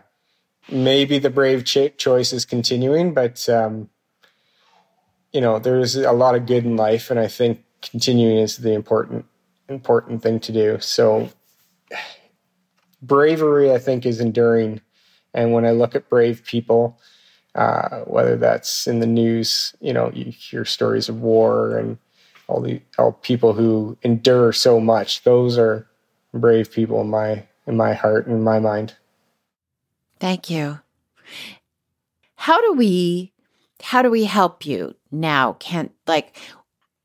maybe 0.71 1.19
the 1.19 1.31
brave 1.31 1.65
ch- 1.65 1.97
choice 1.97 2.33
is 2.33 2.45
continuing, 2.45 3.15
but 3.15 3.49
um, 3.49 3.89
you 5.33 5.41
know 5.41 5.59
there's 5.59 5.97
a 5.97 6.13
lot 6.13 6.35
of 6.35 6.47
good 6.47 6.65
in 6.65 6.77
life, 6.77 7.11
and 7.11 7.19
I 7.19 7.29
think 7.29 7.65
continuing 7.81 8.39
is 8.39 8.59
the 8.59 8.73
important 8.73 9.25
important 9.69 10.23
thing 10.23 10.41
to 10.41 10.53
do. 10.53 10.79
So 10.81 11.31
bravery, 13.01 13.73
I 13.73 13.79
think, 13.79 14.05
is 14.05 14.21
enduring. 14.21 14.81
And 15.35 15.53
when 15.53 15.65
I 15.65 15.71
look 15.71 15.95
at 15.95 16.11
brave 16.11 16.45
people, 16.45 17.01
uh, 17.55 18.01
whether 18.01 18.37
that's 18.37 18.87
in 18.87 19.01
the 19.01 19.07
news, 19.07 19.75
you 19.81 19.93
know, 19.93 20.11
you 20.15 20.25
hear 20.25 20.65
stories 20.65 21.09
of 21.09 21.21
war 21.21 21.77
and 21.77 21.99
all 22.49 22.61
the 22.61 22.81
all 22.99 23.13
people 23.13 23.53
who 23.53 23.97
endure 24.03 24.53
so 24.53 24.81
much. 24.81 25.23
Those 25.23 25.59
are 25.59 25.87
brave 26.35 26.71
people 26.71 27.01
in 27.01 27.09
my 27.09 27.47
in 27.67 27.77
my 27.77 27.95
heart 27.95 28.27
and 28.27 28.45
my 28.45 28.59
mind. 28.59 28.97
Thank 30.19 30.51
you. 30.51 30.81
How 32.37 32.61
do 32.61 32.73
we 32.73 33.33
how 33.83 34.03
do 34.03 34.11
we 34.11 34.25
help 34.25 34.65
you 34.67 34.95
now? 35.11 35.55
Can 35.55 35.91
like 36.07 36.37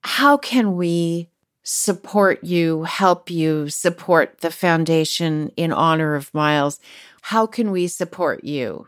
how 0.01 0.37
can 0.37 0.75
we 0.75 1.29
support 1.63 2.43
you, 2.43 2.83
help 2.83 3.29
you, 3.29 3.69
support 3.69 4.39
the 4.39 4.51
foundation 4.51 5.51
in 5.57 5.73
honor 5.73 6.15
of 6.15 6.33
Miles? 6.33 6.79
How 7.21 7.45
can 7.45 7.71
we 7.71 7.87
support 7.87 8.45
you? 8.45 8.87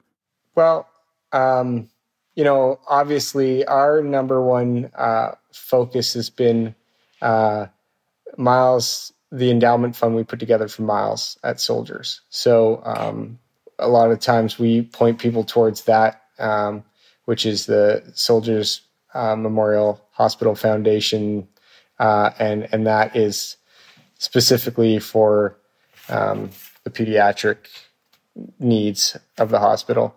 Well, 0.56 0.89
um, 1.32 1.90
you 2.36 2.44
know, 2.44 2.80
obviously, 2.88 3.66
our 3.66 4.02
number 4.02 4.42
one 4.42 4.92
uh, 4.96 5.32
focus 5.52 6.14
has 6.14 6.30
been 6.30 6.76
uh, 7.22 7.68
Miles, 8.38 9.12
the 9.32 9.52
endowment 9.52 9.96
fund 9.96 10.16
we 10.16 10.24
put 10.24 10.40
together 10.40 10.68
for 10.68 10.84
Miles 10.84 11.38
at 11.44 11.60
Soldiers. 11.60 12.22
So, 12.30 12.82
um, 12.86 13.40
a 13.78 13.88
lot 13.90 14.12
of 14.12 14.20
times 14.20 14.60
we 14.60 14.84
point 14.84 15.20
people 15.20 15.44
towards 15.44 15.84
that, 15.84 16.24
um, 16.38 16.84
which 17.26 17.46
is 17.46 17.66
the 17.66 18.04
Soldiers 18.14 18.82
uh, 19.14 19.36
Memorial 19.36 20.02
Hospital 20.12 20.56
Foundation, 20.56 21.48
uh, 22.00 22.32
and 22.40 22.68
and 22.72 22.88
that 22.88 23.16
is 23.16 23.58
specifically 24.18 25.00
for 25.00 25.58
um, 26.10 26.50
the 26.84 26.90
pediatric 26.90 27.58
needs 28.60 29.18
of 29.38 29.50
the 29.50 29.60
hospital. 29.60 30.16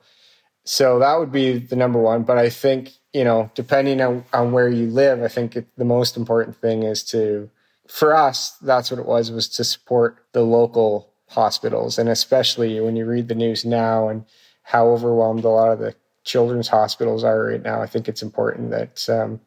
So 0.64 0.98
that 1.00 1.18
would 1.18 1.32
be 1.32 1.58
the 1.58 1.76
number 1.76 1.98
one. 1.98 2.22
But 2.22 2.38
I 2.38 2.48
think, 2.48 2.92
you 3.12 3.24
know, 3.24 3.50
depending 3.54 4.00
on, 4.00 4.24
on 4.32 4.52
where 4.52 4.68
you 4.68 4.88
live, 4.88 5.22
I 5.22 5.28
think 5.28 5.56
it, 5.56 5.66
the 5.76 5.84
most 5.84 6.16
important 6.16 6.56
thing 6.56 6.84
is 6.84 7.02
to, 7.04 7.50
for 7.88 8.14
us, 8.14 8.56
that's 8.62 8.90
what 8.90 9.00
it 9.00 9.06
was, 9.06 9.30
was 9.30 9.48
to 9.50 9.64
support 9.64 10.24
the 10.32 10.42
local 10.42 11.12
hospitals. 11.28 11.98
And 11.98 12.08
especially 12.08 12.80
when 12.80 12.96
you 12.96 13.06
read 13.06 13.28
the 13.28 13.34
news 13.34 13.64
now 13.64 14.08
and 14.08 14.24
how 14.62 14.88
overwhelmed 14.88 15.44
a 15.44 15.48
lot 15.48 15.72
of 15.72 15.78
the 15.80 15.94
children's 16.24 16.68
hospitals 16.68 17.24
are 17.24 17.44
right 17.44 17.62
now, 17.62 17.82
I 17.82 17.86
think 17.86 18.08
it's 18.08 18.22
important 18.22 18.70
that 18.70 19.08
um, 19.08 19.40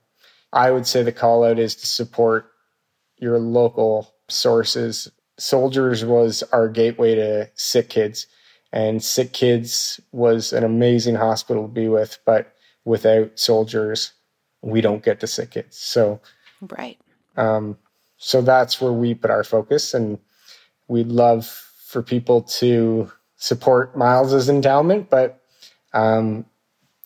I 0.51 0.71
would 0.71 0.85
say 0.85 1.03
the 1.03 1.11
call 1.11 1.45
out 1.45 1.59
is 1.59 1.75
to 1.75 1.87
support 1.87 2.51
your 3.17 3.39
local 3.39 4.13
sources. 4.27 5.09
Soldiers 5.37 6.03
was 6.03 6.43
our 6.51 6.67
gateway 6.67 7.15
to 7.15 7.49
sick 7.55 7.89
kids 7.89 8.27
and 8.75 9.01
Sick 9.01 9.31
Kids 9.31 10.01
was 10.11 10.51
an 10.51 10.65
amazing 10.65 11.15
hospital 11.15 11.63
to 11.63 11.73
be 11.73 11.87
with, 11.87 12.19
but 12.25 12.53
without 12.83 13.39
soldiers, 13.39 14.11
we 14.61 14.81
don't 14.81 15.01
get 15.01 15.21
the 15.21 15.27
Sick 15.27 15.51
Kids. 15.51 15.77
So, 15.77 16.19
right. 16.77 16.99
Um, 17.37 17.77
so 18.17 18.41
that's 18.41 18.81
where 18.81 18.91
we 18.91 19.13
put 19.13 19.31
our 19.31 19.45
focus, 19.45 19.93
and 19.93 20.19
we'd 20.89 21.07
love 21.07 21.47
for 21.87 22.03
people 22.03 22.41
to 22.41 23.09
support 23.37 23.97
Miles's 23.97 24.49
endowment, 24.49 25.09
but 25.09 25.41
um, 25.93 26.45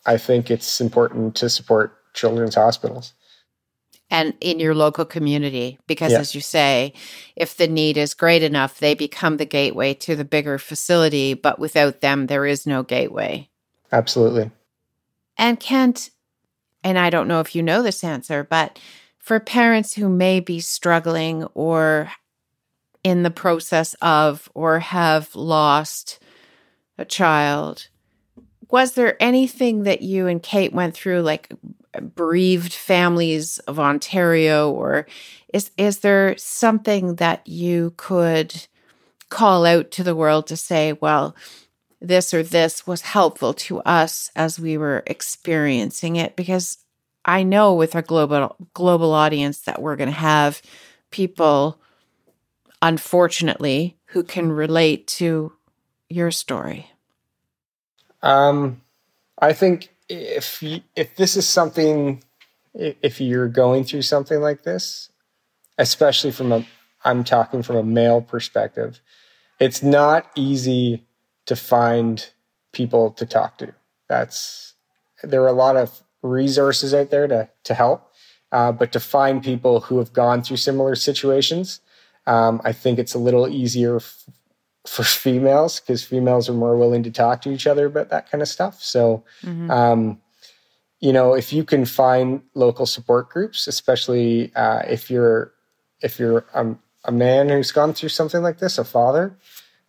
I 0.08 0.18
think 0.18 0.50
it's 0.50 0.82
important 0.82 1.36
to 1.36 1.50
support 1.50 1.96
children's 2.16 2.56
hospitals 2.56 3.14
and 4.10 4.34
in 4.42 4.60
your 4.60 4.74
local 4.74 5.06
community 5.06 5.78
because 5.88 6.12
yeah. 6.12 6.20
as 6.20 6.34
you 6.34 6.42
say 6.42 6.94
if 7.36 7.56
the 7.58 7.68
need 7.68 7.98
is 7.98 8.14
great 8.14 8.44
enough 8.44 8.80
they 8.80 8.94
become 8.94 9.38
the 9.38 9.46
gateway 9.46 9.94
to 9.94 10.16
the 10.16 10.26
bigger 10.26 10.58
facility 10.58 11.34
but 11.34 11.60
without 11.60 12.02
them 12.02 12.28
there 12.28 12.46
is 12.46 12.66
no 12.66 12.84
gateway 12.84 13.48
absolutely 13.92 14.50
and 15.38 15.60
kent 15.60 16.10
and 16.84 16.98
i 16.98 17.10
don't 17.10 17.28
know 17.28 17.40
if 17.40 17.56
you 17.56 17.64
know 17.64 17.82
this 17.82 18.04
answer 18.04 18.44
but 18.44 18.80
for 19.18 19.40
parents 19.40 19.94
who 19.94 20.10
may 20.10 20.40
be 20.40 20.60
struggling 20.60 21.44
or 21.54 22.12
in 23.04 23.24
the 23.24 23.32
process 23.32 23.96
of 24.02 24.50
or 24.54 24.80
have 24.80 25.36
lost 25.36 26.20
a 26.98 27.06
child 27.06 27.88
was 28.72 28.94
there 28.94 29.22
anything 29.22 29.84
that 29.84 30.02
you 30.02 30.28
and 30.28 30.44
kate 30.44 30.74
went 30.74 30.94
through 30.94 31.22
like 31.22 31.52
bereaved 32.00 32.74
families 32.74 33.60
of 33.60 33.80
Ontario 33.80 34.72
or 34.72 35.06
is 35.54 35.72
is 35.78 36.00
there 36.00 36.38
something 36.38 37.16
that 37.16 37.48
you 37.48 37.94
could 37.98 38.68
call 39.30 39.66
out 39.66 39.92
to 39.92 40.04
the 40.04 40.16
world 40.16 40.48
to 40.48 40.58
say 40.58 40.94
well 40.94 41.36
this 42.02 42.34
or 42.34 42.44
this 42.44 42.88
was 42.88 43.02
helpful 43.02 43.54
to 43.54 43.80
us 43.82 44.32
as 44.36 44.60
we 44.60 44.78
were 44.78 45.04
experiencing 45.06 46.16
it 46.16 46.36
because 46.36 46.78
I 47.26 47.44
know 47.44 47.76
with 47.76 47.96
our 47.96 48.02
global 48.02 48.56
global 48.74 49.14
audience 49.14 49.60
that 49.62 49.82
we're 49.82 49.98
going 49.98 50.10
to 50.10 50.16
have 50.16 50.62
people 51.12 51.80
unfortunately 52.82 53.98
who 54.06 54.24
can 54.24 54.52
relate 54.52 55.08
to 55.08 55.52
your 56.08 56.32
story. 56.32 56.90
Um 58.22 58.82
I 59.42 59.54
think 59.54 59.94
if 60.10 60.64
if 60.96 61.16
this 61.16 61.38
is 61.38 61.48
something 61.48 62.24
if 62.74 63.22
you're 63.22 63.48
going 63.48 63.84
through 63.84 64.02
something 64.02 64.42
like 64.42 64.64
this 64.64 65.10
especially 65.78 66.32
from 66.32 66.52
a 66.52 66.66
i'm 67.06 67.24
talking 67.24 67.64
from 67.64 67.76
a 67.76 67.84
male 67.84 68.22
perspective 68.22 69.00
it's 69.60 69.84
not 69.84 70.30
easy 70.36 71.06
to 71.46 71.56
find 71.56 72.30
people 72.72 73.12
to 73.12 73.26
talk 73.26 73.58
to. 73.58 73.74
That's 74.08 74.76
there 75.24 75.44
are 75.44 75.48
a 75.48 75.54
lot 75.54 75.76
of 75.76 76.04
resources 76.22 76.94
out 76.94 77.10
there 77.10 77.28
to 77.28 77.50
to 77.64 77.74
help 77.74 78.12
uh, 78.52 78.72
but 78.72 78.92
to 78.92 79.00
find 79.00 79.44
people 79.44 79.82
who 79.82 79.98
have 79.98 80.14
gone 80.14 80.42
through 80.42 80.58
similar 80.58 80.96
situations 80.96 81.80
um, 82.28 82.62
i 82.66 82.72
think 82.72 83.00
it's 83.00 83.14
a 83.14 83.20
little 83.20 83.48
easier 83.48 84.00
for 84.90 85.04
females 85.04 85.80
because 85.80 86.04
females 86.04 86.50
are 86.50 86.54
more 86.54 86.76
willing 86.76 87.04
to 87.04 87.12
talk 87.12 87.44
to 87.44 87.52
each 87.52 87.68
other 87.68 87.86
about 87.86 88.10
that 88.10 88.30
kind 88.30 88.42
of 88.42 88.48
stuff. 88.48 88.82
So, 88.82 89.24
mm-hmm. 89.44 89.70
um, 89.70 90.20
you 91.00 91.14
know, 91.14 91.36
if 91.36 91.54
you 91.54 91.64
can 91.64 91.86
find 91.86 92.42
local 92.56 92.88
support 92.88 93.30
groups, 93.30 93.68
especially 93.68 94.52
uh, 94.56 94.80
if 94.88 95.12
you're 95.12 95.54
if 96.02 96.20
you're 96.20 96.46
um, 96.56 96.80
a 97.06 97.12
man 97.12 97.50
who's 97.50 97.72
gone 97.72 97.94
through 97.94 98.10
something 98.10 98.42
like 98.42 98.58
this, 98.58 98.78
a 98.80 98.84
father, 98.84 99.38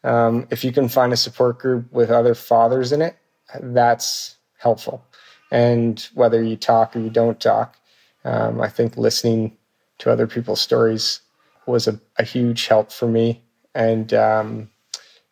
um, 0.05 0.47
if 0.51 0.63
you 0.65 0.71
can 0.71 0.89
find 0.89 1.13
a 1.13 1.17
support 1.17 1.59
group 1.59 1.91
with 1.91 2.11
other 2.11 2.35
fathers 2.35 2.93
in 2.93 3.01
it, 3.01 3.17
that's 3.61 4.37
helpful. 4.59 5.03
And 5.51 6.07
whether 6.15 6.43
you 6.43 6.57
talk 6.57 6.95
or 6.95 7.01
you 7.01 7.11
don't 7.11 7.41
talk, 7.41 7.77
um, 8.25 8.61
I 8.61 8.69
think 8.69 8.97
listening 8.97 9.57
to 9.99 10.13
other 10.13 10.27
people's 10.27 10.61
stories 10.61 11.21
was 11.67 11.89
a, 11.89 11.99
a 12.19 12.23
huge 12.23 12.67
help 12.67 12.93
for 12.93 13.09
me. 13.09 13.43
And 13.75 14.13
um, 14.13 14.71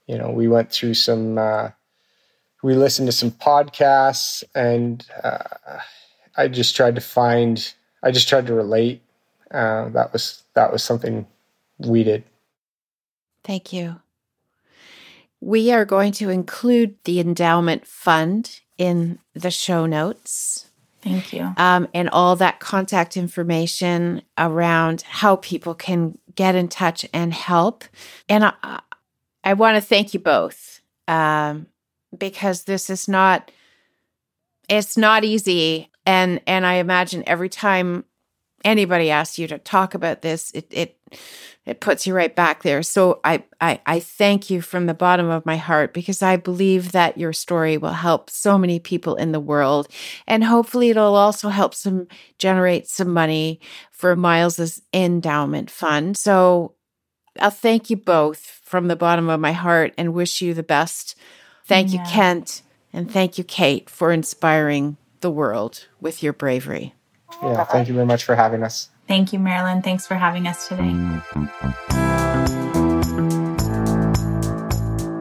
you 0.09 0.19
know, 0.19 0.31
we 0.31 0.49
went 0.49 0.73
through 0.73 0.95
some, 0.95 1.39
uh, 1.39 1.71
we 2.63 2.75
listened 2.75 3.07
to 3.07 3.13
some 3.13 3.31
podcasts 3.31 4.43
and 4.55 5.07
uh, 5.23 5.39
I 6.37 6.49
just 6.49 6.75
tried 6.75 6.97
to 6.97 7.01
find, 7.01 7.73
I 8.03 8.11
just 8.11 8.29
tried 8.29 8.47
to 8.47 8.55
relate. 8.55 9.03
Uh, 9.51 9.91
that 9.91 10.13
was, 10.13 10.43
that 10.55 10.73
was 10.73 10.83
something 10.83 11.27
we 11.79 12.03
did. 12.03 12.25
Thank 13.45 13.73
you. 13.73 14.01
We 15.41 15.71
are 15.71 15.85
going 15.85 16.13
to 16.13 16.31
include 16.31 16.97
the 17.05 17.21
endowment 17.21 17.87
fund 17.87 18.61
in 18.77 19.19
the 19.35 19.51
show 19.51 19.87
notes. 19.87 20.69
Thank 21.03 21.33
you. 21.33 21.55
Um, 21.57 21.87
and 21.95 22.09
all 22.11 22.35
that 22.37 22.59
contact 22.59 23.17
information 23.17 24.23
around 24.37 25.03
how 25.03 25.37
people 25.37 25.75
can 25.75 26.19
get 26.35 26.57
in 26.57 26.69
touch 26.69 27.07
and 27.13 27.33
help. 27.33 27.85
And 28.29 28.45
I, 28.45 28.81
I 29.49 29.55
want 29.55 29.77
to 29.77 29.81
thank 29.81 30.13
you 30.13 30.21
both 30.21 30.83
um, 31.09 31.69
because 32.17 32.65
this 32.65 32.91
is 32.91 33.09
not 33.09 33.51
it's 34.69 34.99
not 34.99 35.25
easy. 35.25 35.91
And 36.05 36.43
and 36.47 36.67
I 36.67 36.75
imagine 36.75 37.25
every 37.27 37.49
time 37.49 38.05
anybody 38.63 39.11
asks 39.11 39.39
you 39.39 39.49
to 39.49 39.57
talk 39.57 39.95
about 39.95 40.21
this 40.21 40.51
it 40.51 40.67
it 40.71 41.01
it 41.65 41.81
puts 41.81 42.07
you 42.07 42.15
right 42.15 42.37
back 42.37 42.63
there. 42.63 42.83
So 42.83 43.21
I, 43.25 43.43
I 43.59 43.81
i 43.87 44.01
thank 44.01 44.51
you 44.51 44.61
from 44.61 44.85
the 44.85 44.93
bottom 44.93 45.31
of 45.31 45.47
my 45.47 45.57
heart 45.57 45.95
because 45.95 46.23
i 46.23 46.37
believe 46.37 46.93
that 46.93 47.17
your 47.17 47.33
story 47.33 47.79
will 47.79 47.93
help 47.93 48.29
so 48.29 48.59
many 48.59 48.79
people 48.79 49.17
in 49.17 49.33
the 49.33 49.41
world. 49.41 49.89
And 50.27 50.45
hopefully 50.45 50.91
it'll 50.91 51.15
also 51.15 51.49
help 51.49 51.73
some 51.73 52.07
generate 52.37 52.87
some 52.87 53.15
money 53.15 53.61
for 53.93 54.15
miles's 54.15 54.83
endowment 54.93 55.71
fund. 55.71 56.19
So 56.19 56.75
I'll 57.41 57.51
thank 57.51 57.91
you 57.91 57.97
both 57.97 58.61
from 58.63 58.89
the 58.89 58.97
bottom 58.97 59.29
of 59.29 59.41
my 59.41 59.53
heart 59.53 59.95
and 59.97 60.15
wish 60.15 60.43
you 60.43 60.55
the 60.55 60.63
best. 60.63 61.17
Thank 61.65 61.93
yeah. 61.93 62.05
you, 62.05 62.11
Kent, 62.11 62.63
and 62.93 63.11
thank 63.11 63.39
you, 63.39 63.45
Kate, 63.45 63.91
for 63.91 64.13
inspiring 64.13 64.97
the 65.21 65.31
world 65.31 65.87
with 66.01 66.23
your 66.23 66.33
bravery. 66.33 66.95
Yeah, 67.43 67.65
thank 67.65 67.89
you 67.89 67.95
very 67.95 68.07
much 68.07 68.25
for 68.25 68.35
having 68.35 68.63
us. 68.63 68.89
Thank 69.07 69.33
you, 69.33 69.39
Marilyn. 69.39 69.83
Thanks 69.83 70.07
for 70.07 70.15
having 70.15 70.47
us 70.47 70.69
today. 70.69 70.95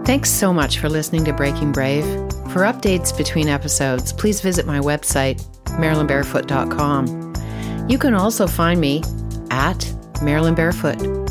Thanks 0.05 0.29
so 0.29 0.53
much 0.53 0.79
for 0.79 0.87
listening 0.87 1.25
to 1.25 1.33
Breaking 1.33 1.73
Brave. 1.73 2.05
For 2.53 2.63
updates 2.63 3.15
between 3.15 3.49
episodes, 3.49 4.13
please 4.13 4.39
visit 4.39 4.65
my 4.65 4.79
website, 4.79 5.43
marilynbarefoot.com. 5.65 7.89
You 7.89 7.97
can 7.97 8.13
also 8.13 8.47
find 8.47 8.79
me 8.79 9.03
at 9.51 9.93
Marilyn 10.21 10.55
Barefoot. 10.55 11.26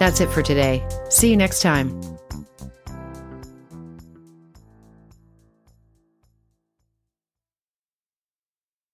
That's 0.00 0.22
it 0.22 0.30
for 0.30 0.42
today. 0.42 0.82
See 1.10 1.28
you 1.28 1.36
next 1.36 1.60
time. 1.60 2.09